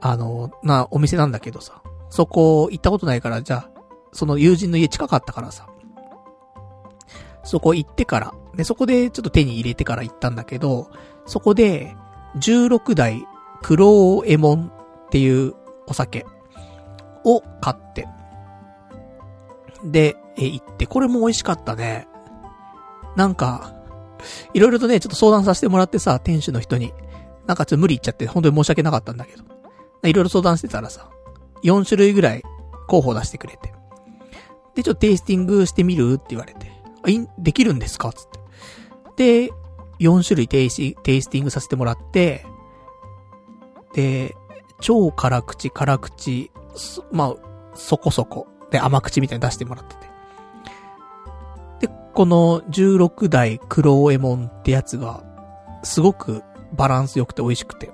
[0.00, 3.70] あの、な、お店なんだけどさ、そこ行ったことないから、じゃあ、
[4.12, 5.68] その友人の家近かったからさ、
[7.44, 10.90] そこ行ってから、で、そこでちょっと手に入れてから行ったんだけど、
[11.26, 11.94] そこで、
[12.36, 13.24] 16代
[13.62, 14.70] 黒エモン
[15.06, 15.54] っていう
[15.86, 16.26] お酒
[17.24, 18.06] を買って、
[19.84, 22.08] で、え、行って、これも美味しかったね。
[23.16, 23.74] なんか、
[24.54, 26.92] いろいろとね、ちょっと相談させてもらってさ、店主の人に。
[27.46, 29.44] なんかちょっと無理言っちゃって、本当に申し訳なかったんだけど。
[30.04, 31.10] いろいろ相談してたらさ、
[31.64, 32.42] 4種類ぐらい
[32.86, 33.72] 候補出してくれて。
[34.74, 36.70] で、ちょっとテイスティングしてみるって言われて。
[37.02, 38.12] あ、い、できるんですか？
[38.12, 38.28] つっ
[39.16, 39.46] て。
[39.46, 39.52] で、
[40.00, 42.44] 4種類テイステイスティングさせてもらって、
[43.94, 44.36] で、
[44.80, 46.52] 超辛口、辛口、
[47.10, 47.34] まあ、
[47.74, 48.46] そこそこ。
[48.70, 51.86] で、甘口みたいに出してもらってて。
[51.86, 55.22] で、この16代黒エモンってやつが、
[55.82, 56.42] すごく
[56.72, 57.90] バランス良くて美味しくて。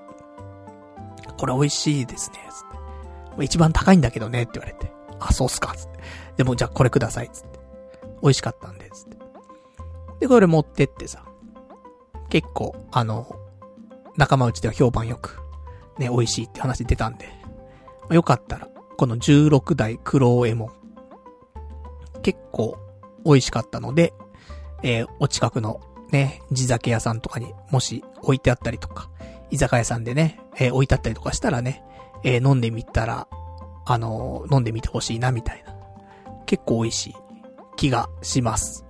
[1.37, 3.45] これ美味しいですね、つって。
[3.45, 4.93] 一番高いんだけどね、って言われて。
[5.21, 5.99] あ、そうっすか、つって。
[6.37, 7.59] でも、じゃあこれください、つって。
[8.23, 9.17] 美味しかったんで、つって。
[10.21, 11.25] で、これ持ってってさ。
[12.29, 13.37] 結構、あの、
[14.17, 15.39] 仲間内では評判よく、
[15.99, 17.29] ね、美味しいって話出たんで。
[18.11, 20.71] よかったら、この16代黒エモン。
[22.23, 22.79] 結構
[23.25, 24.13] 美味しかったので、
[24.83, 25.81] えー、お近くの
[26.11, 29.11] ね、地酒屋さんとかにもし置いてあったりとか、
[29.51, 31.83] 居酒屋さんでね、えー、置いてあったりとかしたらね、
[32.23, 33.29] えー、飲んでみたら、
[33.87, 35.75] あの飲んでみてほしいな、みたいな。
[36.47, 37.15] 結構美味しい
[37.77, 38.85] 気がします。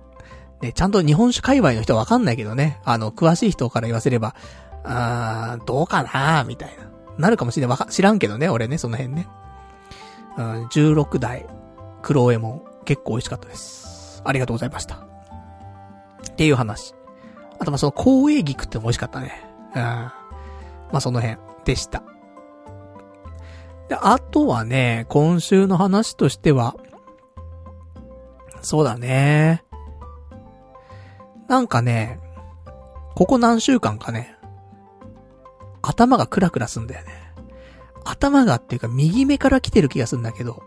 [0.61, 4.35] ね、ちゃんと日本酒界隈の人はわかんないけどね、あの、詳しい人から言わせれば、
[4.83, 6.85] あー、どうかなーみたいな。
[7.17, 7.71] なるかもしれない。
[7.71, 9.27] わか、知らんけどね、俺ね、その辺ね。
[10.37, 11.45] うん、16代、
[12.01, 14.21] 黒エモン、結構美味しかったです。
[14.25, 14.95] ありがとうございました。
[14.95, 16.93] っていう話。
[17.59, 19.45] あとま、その、光栄菊っても美味しかったね。
[19.75, 19.81] うん。
[19.81, 20.11] ま
[20.93, 22.03] あ、その辺でした。
[23.87, 26.75] で、あとはね、今週の話としては、
[28.61, 29.63] そうだね。
[31.47, 32.19] なんかね、
[33.15, 34.35] ここ何週間かね、
[35.81, 37.24] 頭がクラクラすんだよね。
[38.05, 40.63] 頭がっていうか右目から来てる気がするんだけど、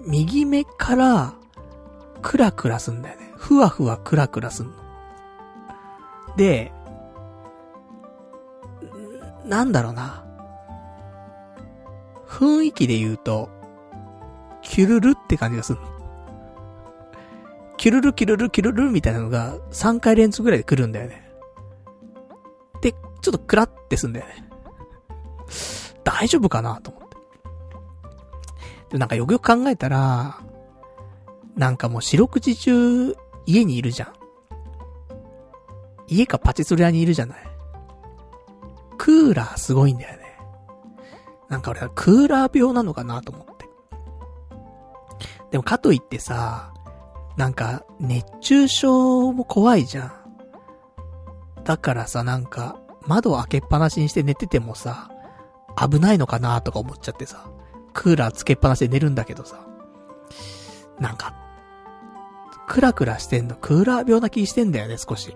[0.00, 1.34] 右目から
[2.20, 3.32] クラクラすんだよね。
[3.36, 4.72] ふわふわクラクラすんの。
[6.36, 6.72] で、
[9.46, 10.24] なんだろうな。
[12.26, 13.48] 雰囲気で言うと、
[14.62, 15.78] キュルルって感じがする。
[17.76, 21.30] キュルルキュルルキュルルみたいなのが3回連続ぐらいで来るんだよね。
[22.82, 24.47] で、ちょっとクラってすんだよね。
[26.04, 27.16] 大丈夫かなと思って。
[28.90, 30.40] で、なんかよくよく考えたら、
[31.56, 33.16] なんかもう四六時中
[33.46, 34.12] 家にいるじゃん。
[36.06, 37.38] 家かパチスロ屋にいるじゃない。
[38.96, 40.38] クーラーすごいんだよね。
[41.48, 43.66] なんか俺はクーラー病なのかなと思って。
[45.50, 46.72] でもかといってさ、
[47.36, 50.12] なんか熱中症も怖いじゃん。
[51.64, 55.10] だからさ、なんか窓開けっぱなしにして寝ててもさ、
[55.78, 57.50] 危ないのかなとか思っちゃってさ、
[57.92, 59.66] クーラーつけっぱなしで寝るんだけどさ、
[60.98, 61.34] なんか、
[62.66, 65.34] クラクラしてんの、クーラー病な気してんだよね、少し。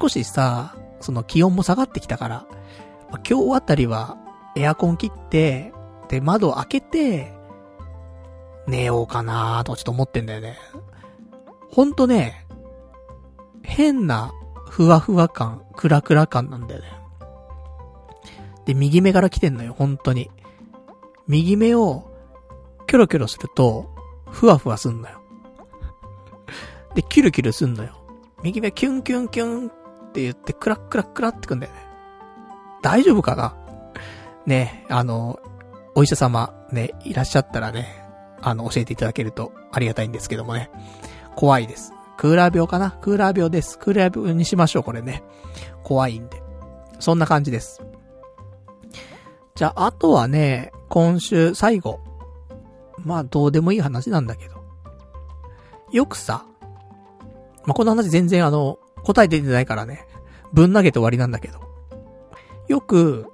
[0.00, 2.46] 少しさ、その気温も下がってきたから、
[3.10, 4.16] ま、今日あたりは
[4.56, 5.72] エアコン切って、
[6.08, 7.32] で、窓開けて、
[8.66, 10.58] 寝ようかなーとちょっと思ってんだよね。
[11.70, 12.46] ほんとね、
[13.62, 14.32] 変な
[14.68, 16.97] ふわふわ感、クラクラ感なんだよね。
[18.68, 20.30] で、右目から来てんのよ、本当に。
[21.26, 22.12] 右目を、
[22.86, 23.88] キョロキョロすると、
[24.30, 25.22] ふわふわすんのよ。
[26.94, 27.94] で、キュルキュルすんのよ。
[28.42, 31.78] 右目キュンキュンキュンって言って、クラックラックラってくんだよね。
[32.82, 33.56] 大丈夫かな？
[34.44, 35.40] ね、あの、
[35.94, 38.04] お医者様、ね、いらっしゃったらね、
[38.42, 40.70] あの、教えていただけるとありがたいんですけどもね。
[41.36, 41.94] 怖いです。
[42.18, 42.90] クーラー病かな？
[43.00, 43.78] クーラー病です。
[43.78, 45.22] クーラー病にしましょう、これね。
[45.82, 46.42] 怖いんで。
[46.98, 47.82] そんな感じです。
[49.58, 51.98] じゃあ、あとはね、今週最後。
[52.98, 54.62] まあ、どうでもいい話なんだけど。
[55.90, 56.46] よくさ、
[57.66, 60.06] まあ、この話全然あの、答え出てないからね、
[60.52, 61.58] ぶん投げて終わりなんだけど。
[62.68, 63.26] よく、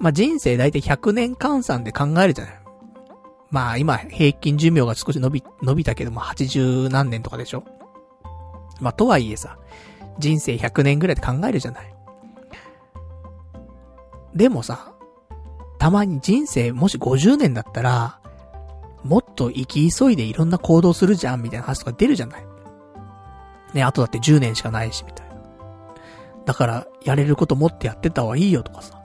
[0.00, 2.60] まあ、人生だいたい100年換算で考えるじゃない。
[3.52, 7.62] まあ、今、平均寿命が少し伸び、伸びたけども、80何年とかでしょ
[8.80, 9.56] まあ、とはいえさ、
[10.18, 11.93] 人生100年ぐらいで考えるじゃない。
[14.34, 14.94] でもさ、
[15.78, 18.20] たまに人生もし50年だったら、
[19.02, 22.46] もっと生き急いでいろんな行動するじゃん、みたいな話とか出るじゃない？
[23.74, 25.34] ね、あとだって10年しかないし、みたいな。
[26.46, 29.00] だから、やれることもってやってた方がいいよとかさ。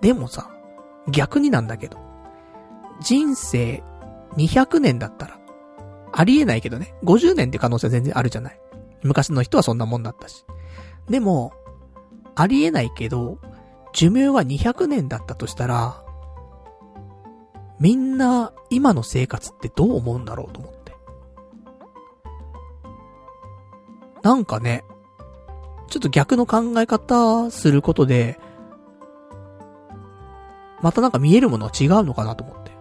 [0.00, 0.50] でもさ、
[1.08, 1.98] 逆になんだけど、
[3.00, 3.82] 人生
[4.36, 5.38] 200年だったら、
[6.12, 8.60] ありえないけどね、50年って可能性は全然あるじゃない？
[9.02, 10.44] 昔の人はそんなもんだったし。
[11.08, 11.52] でも、
[12.34, 13.38] ありえないけど、
[13.94, 16.02] 寿命が200年だったとしたら、
[17.78, 20.92] みんな今の生活ってどう思うんだろうと思って。
[24.22, 24.84] なんかね、
[25.88, 28.38] ちょっと逆の考え方することで、
[30.82, 32.72] またなんか見えるものは違うのかなと思って。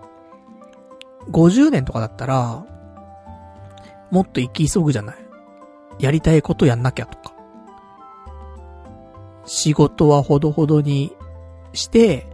[1.32, 2.66] 50年とかだったら、
[4.10, 5.18] もっと生き急ぐじゃない。
[6.00, 7.33] やりたいことやんなきゃとか。
[9.46, 11.16] 仕事はほどほどに
[11.74, 12.28] して、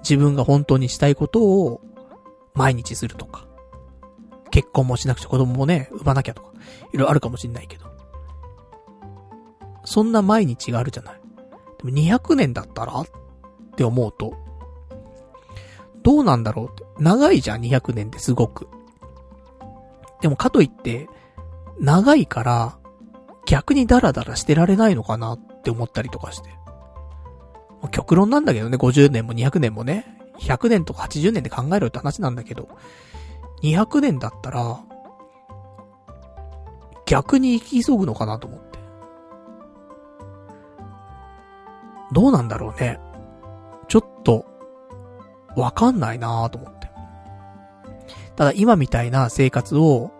[0.00, 1.80] 自分が本当にしたいことを
[2.54, 3.46] 毎日するとか。
[4.50, 6.52] 結婚もしなくちゃ子供もね、産まなきゃとか。
[6.92, 7.86] いろいろあるかもしんないけど。
[9.84, 11.20] そんな毎日があるじゃない。
[11.78, 13.06] でも200年だったらっ
[13.76, 14.34] て思うと、
[16.02, 16.84] どうなんだろうって。
[16.98, 18.68] 長いじゃん、200年ってすごく。
[20.20, 21.08] でもかといって、
[21.78, 22.78] 長いから、
[23.44, 26.50] 逆にダラダラしてられないのかなっって思ったりとかして。
[27.90, 30.06] 極論なんだけどね、50年も200年もね。
[30.38, 32.68] 100年とか80年で考えろって話なんだけど、
[33.62, 34.80] 200年だったら、
[37.06, 38.78] 逆に生き急ぐのかなと思って。
[42.12, 43.00] どうなんだろうね。
[43.88, 44.44] ちょっと、
[45.56, 46.90] わかんないなと思って。
[48.36, 50.12] ただ今みたいな生活を、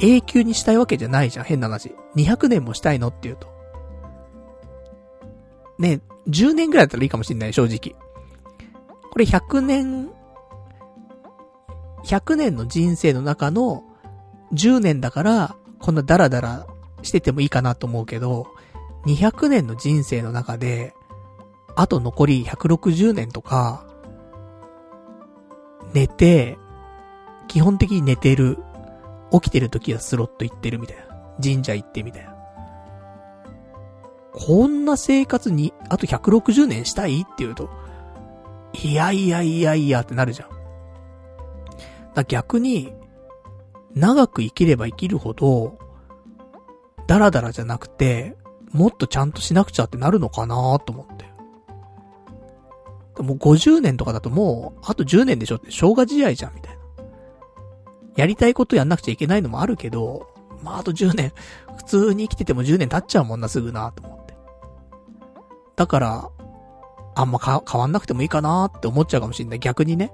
[0.00, 1.94] 永久にしたいわけじゃないじゃん、変な話。
[2.16, 3.51] 200年もしたいのって言うと。
[5.82, 8.00] ね、10年ぐらいだったらいいかもしんない、正直。
[9.10, 10.10] これ100年、
[12.04, 13.82] 100年の人生の中の
[14.52, 16.66] 10年だから、こんなダラダラ
[17.02, 18.46] しててもいいかなと思うけど、
[19.06, 20.94] 200年の人生の中で、
[21.74, 23.84] あと残り160年とか、
[25.92, 26.58] 寝て、
[27.48, 28.58] 基本的に寝てる。
[29.32, 31.02] 起きてる時はスロット行ってるみたいな。
[31.42, 32.31] 神社行ってみたいな。
[34.32, 37.68] こんな生活に、あと160年したいって言うと、
[38.82, 40.48] いやいやいやいやってなるじゃん。
[42.14, 42.92] だ逆に、
[43.94, 45.78] 長く生きれば生きるほど、
[47.06, 48.36] ダラダラじゃなくて、
[48.72, 51.26] もっとちゃんとしなくちゃってなるのかなと思って。
[53.16, 56.82] でも50年とかだともう、あと10年でしょって、生姜試合じゃん、みたいな。
[58.16, 60.26] やりたいことやんなくちゃいけないのもあるけど、
[60.62, 61.32] まああと10年、
[61.76, 64.21] 普通に生きてても10年経っちゃうもんな、すぐな、と思って。
[65.76, 66.28] だから、
[67.14, 69.58] あんま変わんなくてもいいかなって思っちゃうかもしんない。
[69.58, 70.12] 逆にね。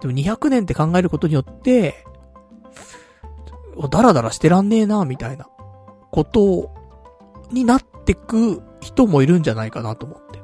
[0.00, 2.04] でも200年って考えることによって、
[3.90, 5.48] ダラダラしてらんねえな、みたいな、
[6.10, 6.70] こと
[7.50, 10.42] になってく人もいるんじゃないかなと思って。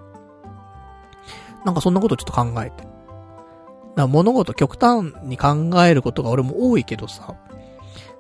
[1.65, 2.83] なんかそんなことちょっと考えて。
[2.83, 2.89] だか
[3.97, 7.35] ら物事極端に考えることが俺も多いけどさ、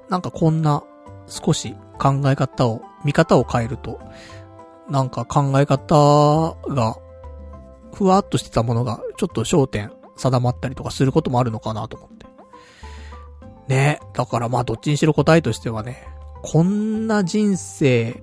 [0.08, 0.82] なんかこんな
[1.26, 4.00] 少し考え方を、見方を変えると、
[4.90, 6.96] なんか考え方が、
[7.94, 12.26] ふわっとしてたものが、ちょっと焦点定まったりとかすることもあるのかなと思って。
[13.68, 16.06] ねだからまあどっちにしろ答えとしてはね、
[16.42, 18.22] こんな人生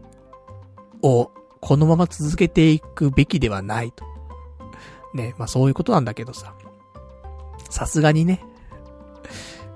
[1.02, 1.31] を
[1.61, 4.03] このまま続けていくべきではないと。
[5.14, 6.53] ね、まあそういうことなんだけどさ。
[7.69, 8.44] さすがにね、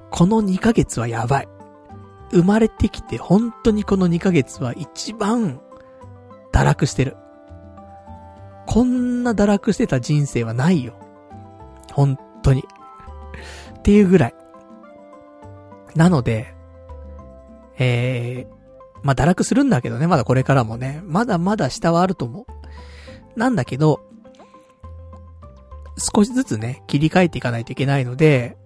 [0.10, 1.48] この2ヶ月はやばい。
[2.32, 5.62] 生まれてきて本当にこの2ヶ月は一番
[6.52, 7.18] 堕落してる。
[8.68, 10.94] こんな堕落してた人生はないよ。
[11.92, 12.64] 本当に。
[13.78, 14.36] っていうぐらい。
[15.96, 16.54] なので、
[17.78, 18.62] えー、
[19.04, 21.02] まあ、堕落するんだけどね、まだこれからもね。
[21.04, 23.40] まだまだ下はあると思う。
[23.40, 24.02] なんだけど、
[25.98, 28.58] 少しずつね、切り替えていかないといけないので、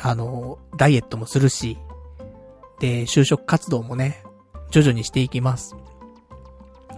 [0.00, 1.78] あの、ダイエットもするし、
[2.80, 4.22] で、就職活動もね、
[4.70, 5.76] 徐々にしていきます。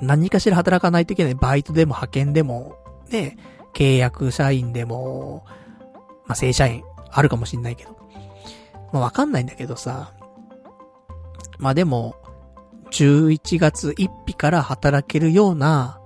[0.00, 1.34] 何かしら働かないといけない。
[1.34, 2.76] バイトでも派遣でも、
[3.10, 3.36] ね、
[3.74, 5.44] 契約社員でも、
[6.26, 7.96] まあ、正社員、あるかもしんないけど。
[8.92, 10.12] まあ、わかんないんだけどさ。
[11.58, 12.16] まあ、でも、
[12.90, 16.00] 11月1日から働けるような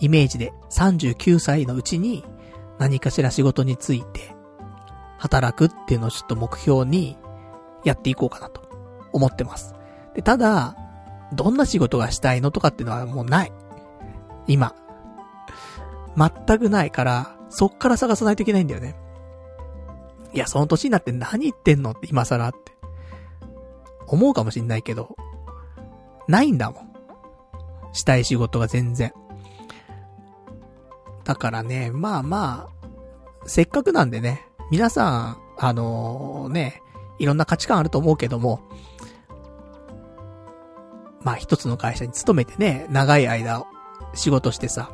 [0.00, 2.24] イメージで39歳のうちに
[2.78, 4.34] 何かしら仕事について
[5.16, 7.16] 働くっていうのをちょっと目標に
[7.84, 8.68] やっていこうかなと
[9.12, 9.74] 思ってます。
[10.14, 10.76] で、ただ、
[11.34, 13.52] どんな仕事がしたいのとかっていうのはもうない。
[14.46, 14.74] 今。
[16.16, 18.96] 全くないから、そっから探さないといけないんだよね。
[20.32, 22.72] いや、その年になって何言ってんのって今更って。
[24.06, 25.16] 思うかもしんないけど、
[26.28, 26.92] ないんだもん。
[27.92, 29.12] したい仕事が全然。
[31.24, 32.88] だからね、まあまあ、
[33.46, 36.82] せっかくなんでね、皆さん、あのー、ね、
[37.18, 38.60] いろんな価値観あると思うけども、
[41.24, 43.64] まあ一つの会社に勤めてね、長い間
[44.14, 44.90] 仕事してさ、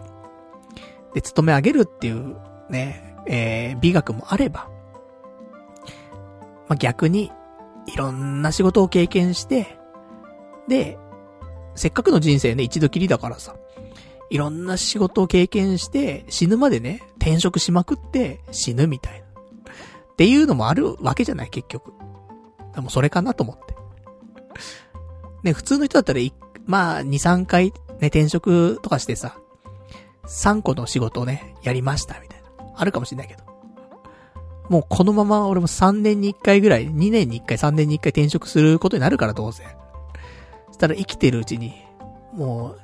[1.14, 2.36] で、勤め上げるっていう
[2.70, 4.70] ね、えー、美学もあれば、
[6.68, 7.32] まあ逆に、
[7.86, 9.78] いろんな仕事を経験して、
[10.68, 10.98] で、
[11.74, 13.56] せっかくの人生ね、一度きりだからさ、
[14.30, 19.26] いろんな仕事を経験して、死ぬまでね、転職しまくって死ぬみたいな。
[19.26, 21.92] っていうのもあるわけじゃない、結局。
[22.74, 23.74] でもそれかなと思って。
[25.42, 26.20] ね、普通の人だったら、
[26.66, 29.38] まあ、2、3回ね、転職とかしてさ、
[30.26, 32.48] 3個の仕事をね、やりました、みたいな。
[32.76, 33.44] あるかもしんないけど。
[34.68, 39.64] もうこのまま俺も3年に1回ぐらい、2年に1回、3年に1回転職することになるからどうせ。
[40.68, 41.74] そしたら生きてるうちに、
[42.32, 42.76] も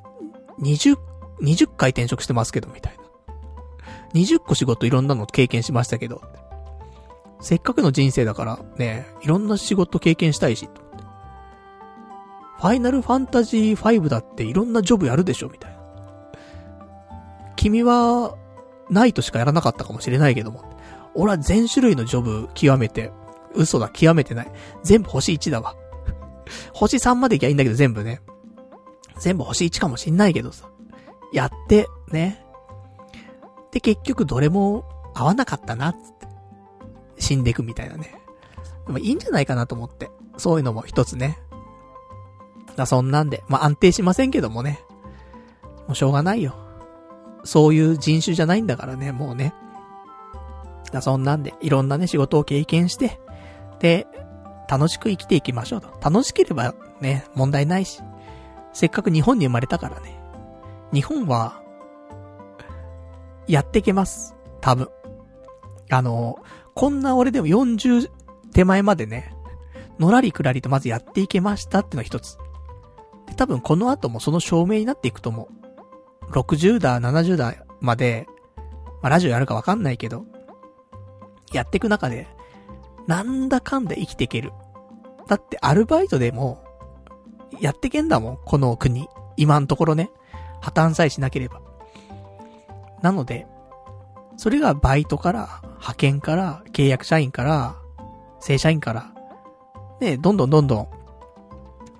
[0.59, 0.97] う、20、
[1.43, 3.05] 20回転職してますけど、みたいな。
[4.15, 6.21] 20個仕事いろんなの経験しましたけど。
[7.41, 10.69] せっかくの人生だからね、いろんな仕事経験したいし、
[12.59, 15.77] ファイナルファンタジー5だっていろんなジョブやるでしょ、みたいな。
[17.57, 18.35] 君は、
[18.89, 20.65] ないとしかやらなかったかもしれないけども。
[21.15, 23.13] 俺は全種類のジョブ極めて、
[23.55, 24.53] 嘘だ、極めてない。
[24.83, 25.75] 全部星1だわ。
[26.73, 28.21] 星3まで行きゃいいんだけど全部ね。
[29.19, 30.69] 全部星1かもしんないけどさ。
[31.33, 32.45] やって、ね。
[33.73, 34.85] で、結局どれも
[35.15, 36.29] 合わなかったな、つって。
[37.19, 38.15] 死んでいくみたいなね。
[38.87, 40.11] でもいいんじゃないかなと思って。
[40.37, 41.39] そういうのも一つね。
[42.77, 44.81] だそんなんで、まあ、安定しませんけどもね。
[45.87, 46.55] もうしょうがないよ。
[47.45, 49.55] そういう人種じゃないんだからね、もうね。
[50.93, 53.21] だそんなんで、いろんなね、仕事を経験して、
[53.81, 54.07] で、
[54.69, 55.89] 楽しく生きていきましょうと。
[56.03, 58.03] 楽しければね、問題ないし。
[58.73, 60.19] せっかく日本に生まれたからね。
[60.93, 61.63] 日本は、
[63.47, 64.35] やっていけます。
[64.61, 64.89] 多分。
[65.91, 66.37] あの、
[66.75, 68.11] こんな俺でも40
[68.53, 69.33] 手前までね、
[69.99, 72.39] のらりくらりとまずやっていけましたっての一つ。
[73.35, 76.33] 多分この後もその証明になっていくと思う。
[76.33, 78.27] 60代、70代まで、
[79.03, 80.25] まあ、ラジオやるかわかんないけど、
[81.53, 82.29] やっていく中で、
[83.07, 84.53] なんだかんで生きていける。
[85.29, 86.65] だってアルバイトでも、
[87.61, 89.09] やってけんだもん、この国。
[89.37, 90.11] 今のところね。
[90.61, 91.61] 破綻さえしなければ。
[93.03, 93.47] なので、
[94.37, 97.77] それがバイトから、派遣から、契約社員から、
[98.41, 99.13] 正社員から、
[100.01, 100.89] ね、どんどんどんどん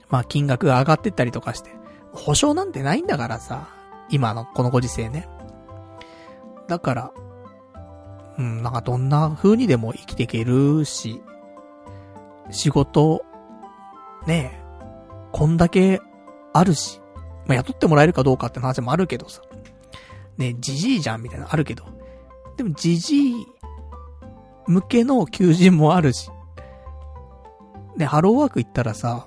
[0.09, 1.71] まあ金額が上がってったりとかして、
[2.13, 3.69] 保証なんてないんだからさ、
[4.09, 5.29] 今のこのご時世ね。
[6.69, 7.13] だから、
[8.39, 11.23] うん、なんかどんな風にでも生きていけるし、
[12.51, 13.25] 仕事、
[14.27, 14.67] ねえ、
[15.33, 16.01] こんだけ
[16.53, 17.01] あるし、
[17.47, 19.43] まあ、雇ってもらえるかどうかって話もあるけどさ、
[20.37, 21.85] ねえ、じじいじゃんみたいなのあるけど、
[22.57, 23.47] でもじじい
[24.67, 26.31] 向けの求人もあるし、
[27.97, 29.27] ね、ハローワーク行ったらさ、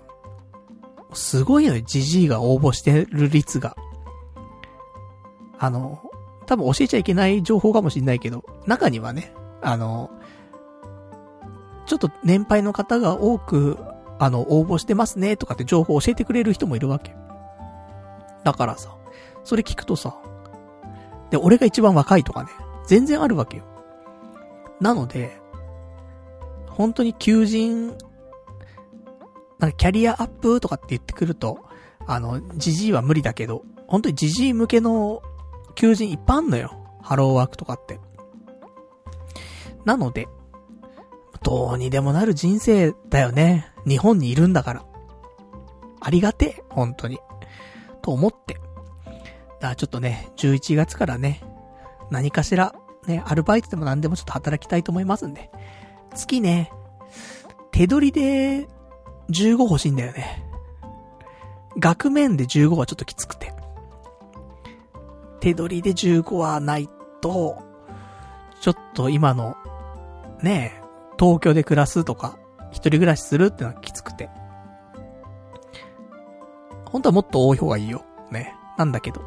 [1.14, 3.76] すごいのよ、ジジイが応募してる率が。
[5.58, 6.02] あの、
[6.46, 10.10] 多分教えちゃいけない情報かもしんないけど、中にはね、あの、
[11.86, 13.78] ちょっと年配の方が多く、
[14.20, 17.16] あの、応募してますねとかって情報を教えてくれる人もいるわけ。
[18.44, 18.96] だからさ、
[19.44, 20.16] それ聞くとさ、
[21.32, 22.50] で、俺が一番若いとかね、
[22.88, 23.64] 全然あるわけよ。
[24.80, 25.40] なので、
[26.68, 27.96] 本当に求人、
[29.60, 31.60] なんかキャリアアップとかって言ってくると、
[32.08, 35.22] あの、ジジイは無理だけど、本当にジジイ向けの
[35.76, 36.76] 求人いっぱいあんのよ。
[37.02, 38.00] ハローワークとかって。
[39.86, 40.28] なので、
[41.44, 43.72] どうにでもなる人生だよね。
[43.88, 44.86] 日本にいるんだから。
[46.02, 47.20] ありがてえ、本当に。
[48.02, 48.56] と思って。
[48.56, 51.42] だからちょっとね、11月からね、
[52.12, 52.74] 何かしら、
[53.08, 55.50] ね、アルバイトでも何でもちょっと働きたいと思いますんで。
[56.16, 56.72] 月ね、
[57.72, 58.68] 手取りで
[59.30, 60.46] 15欲しいんだよね。
[61.78, 63.54] 額面で15はちょっときつくて。
[65.40, 66.90] 手取りで15はない
[67.22, 67.58] と、
[68.62, 69.56] ちょっと今の、
[70.42, 70.80] ねえ
[71.20, 72.38] 東京で暮らすとか、
[72.72, 74.30] 一人暮らしするってのはきつくて。
[76.86, 78.04] 本当はもっと多い方がいいよ。
[78.32, 78.56] ね。
[78.78, 79.22] なんだけど、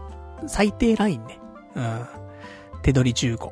[0.46, 1.38] 最低ラインね。
[1.76, 2.06] うん。
[2.82, 3.50] 手取り15。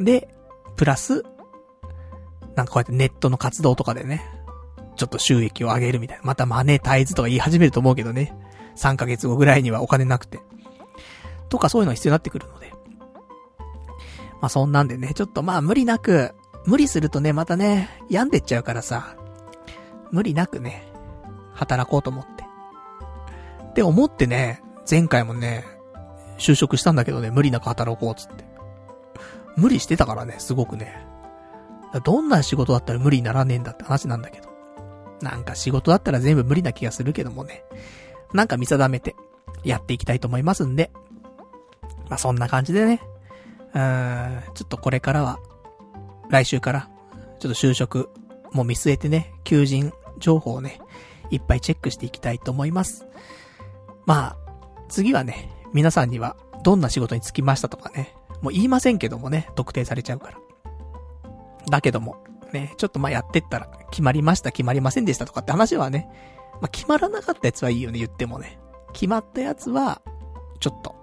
[0.00, 0.28] で、
[0.76, 1.24] プラス、
[2.56, 4.24] なんかこうやってネットの活動とかでね、
[4.96, 6.22] ちょっと収益を上げるみたいな。
[6.24, 8.34] またマネタイズとか言い始めると思うけどね。
[8.76, 10.40] 3ヶ月後ぐらいにはお金なくて。
[11.48, 12.72] とかそういうのが必要になってくるので。
[14.40, 16.34] まあそんなんでね、ちょっとまあ無理なく、
[16.66, 19.16] 無理するとね、またね、病んでっちゃうからさ、
[20.10, 20.86] 無理なくね、
[21.54, 22.44] 働こうと思って。
[23.70, 25.64] って思ってね、前回もね、
[26.38, 28.44] 就職したんだけどね、無理なく働こうつって。
[29.56, 31.06] 無理してたからね、すごくね。
[32.04, 34.49] どんな仕事だったら無理にならねえんだって話なんだけど。
[35.20, 37.64] なんか仕事だったら全部無理な気がするけどもね。
[38.32, 39.16] なんか見定めて、
[39.64, 40.90] やっていきたいと思いますんで。
[42.08, 43.00] まあ、そんな感じでね。
[43.74, 45.38] うーん、ちょっとこれからは、
[46.28, 46.88] 来週から、
[47.38, 48.10] ちょっと就職
[48.52, 50.80] も見据えてね、求人情報をね、
[51.30, 53.06] いっぱいチェックしていきたいと思います。
[54.06, 54.36] まあ、
[54.88, 60.38] 次はね、皆さんにはどんな仕事に就きましたとかね、もう言いませんけどもね、特定されちゃうから。
[61.68, 66.08] だけども、ね、ちょっとまあやってったら、決まりました、決まりませんでしたとかって話はね、
[66.54, 68.58] まあ決まらなかったやつはいいよね、言ってもね。
[68.92, 70.02] 決まったやつは、
[70.58, 70.94] ちょっと、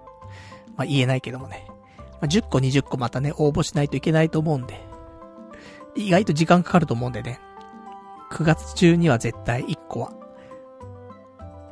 [0.76, 1.66] まあ言えないけどもね。
[1.98, 4.80] まあ10個20個またね、応募しないといけないと思うんで。
[5.94, 7.40] 意外と時間かかると思うんでね。
[8.30, 10.12] 9月中には絶対1個は。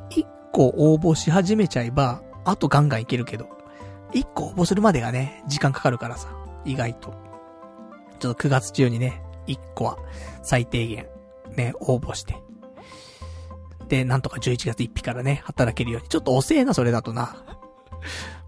[0.09, 3.47] 1個応募し始めちゃえば、あとガンガンいけるけど、
[4.13, 6.29] 1個応募するまでがね、時間かかるからさ。
[6.65, 7.13] 意外と。
[8.19, 9.97] ちょっと9月中にね、1個は
[10.43, 11.07] 最低限、
[11.55, 12.37] ね、応募して。
[13.87, 16.09] で、なんとか11月1日からね、働けるように。
[16.09, 17.43] ちょっと遅えな、それだとな。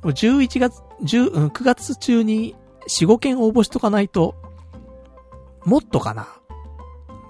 [0.04, 2.56] もう11月、10、うん、9月中に
[2.88, 4.36] 4、5件応募しとかないと、
[5.66, 6.28] もっとかな。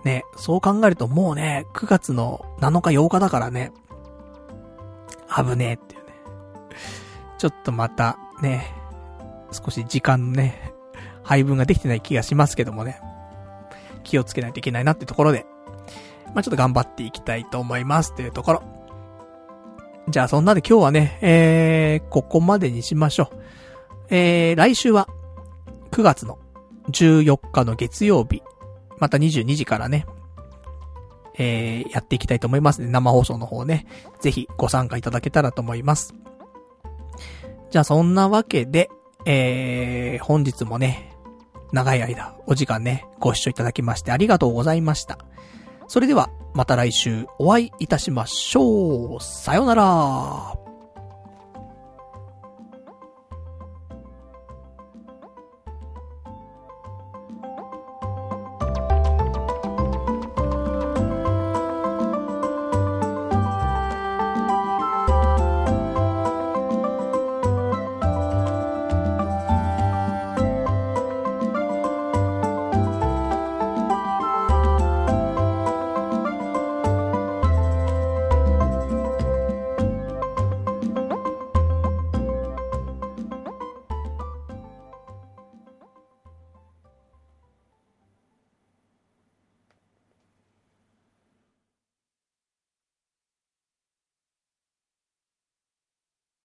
[0.03, 3.71] ね、そう考えるともうね、9月の7日8日だからね、
[5.35, 6.13] 危ねえっていうね。
[7.37, 8.73] ちょっとまた、ね、
[9.51, 10.73] 少し時間ね、
[11.23, 13.01] 配分ができてない気がしますけどもね。
[14.03, 15.45] 気をつけないといけないなってところで、
[16.27, 18.63] まあ、ちょっと頑張っていきたいと思いますというところ。
[20.09, 23.37] じゃあそんなで今日はね、えー、ここまでにしましょう。
[24.09, 25.07] えー、来週は、
[25.91, 26.39] 9月の
[26.91, 28.41] 14日の月曜日、
[28.97, 30.05] また22時からね、
[31.37, 32.87] えー、やっていきたいと思いますね。
[32.87, 33.85] 生放送の方ね。
[34.19, 36.13] ぜひご参加いただけたらと思います。
[37.69, 38.89] じゃあそんなわけで、
[39.25, 41.08] えー、本日もね、
[41.71, 45.19] 長い間、お時間ね、ご視聴いただきましてありがとうございました。
[45.87, 49.21] それでは、また来週お会いいたしましょう。
[49.21, 50.68] さよなら。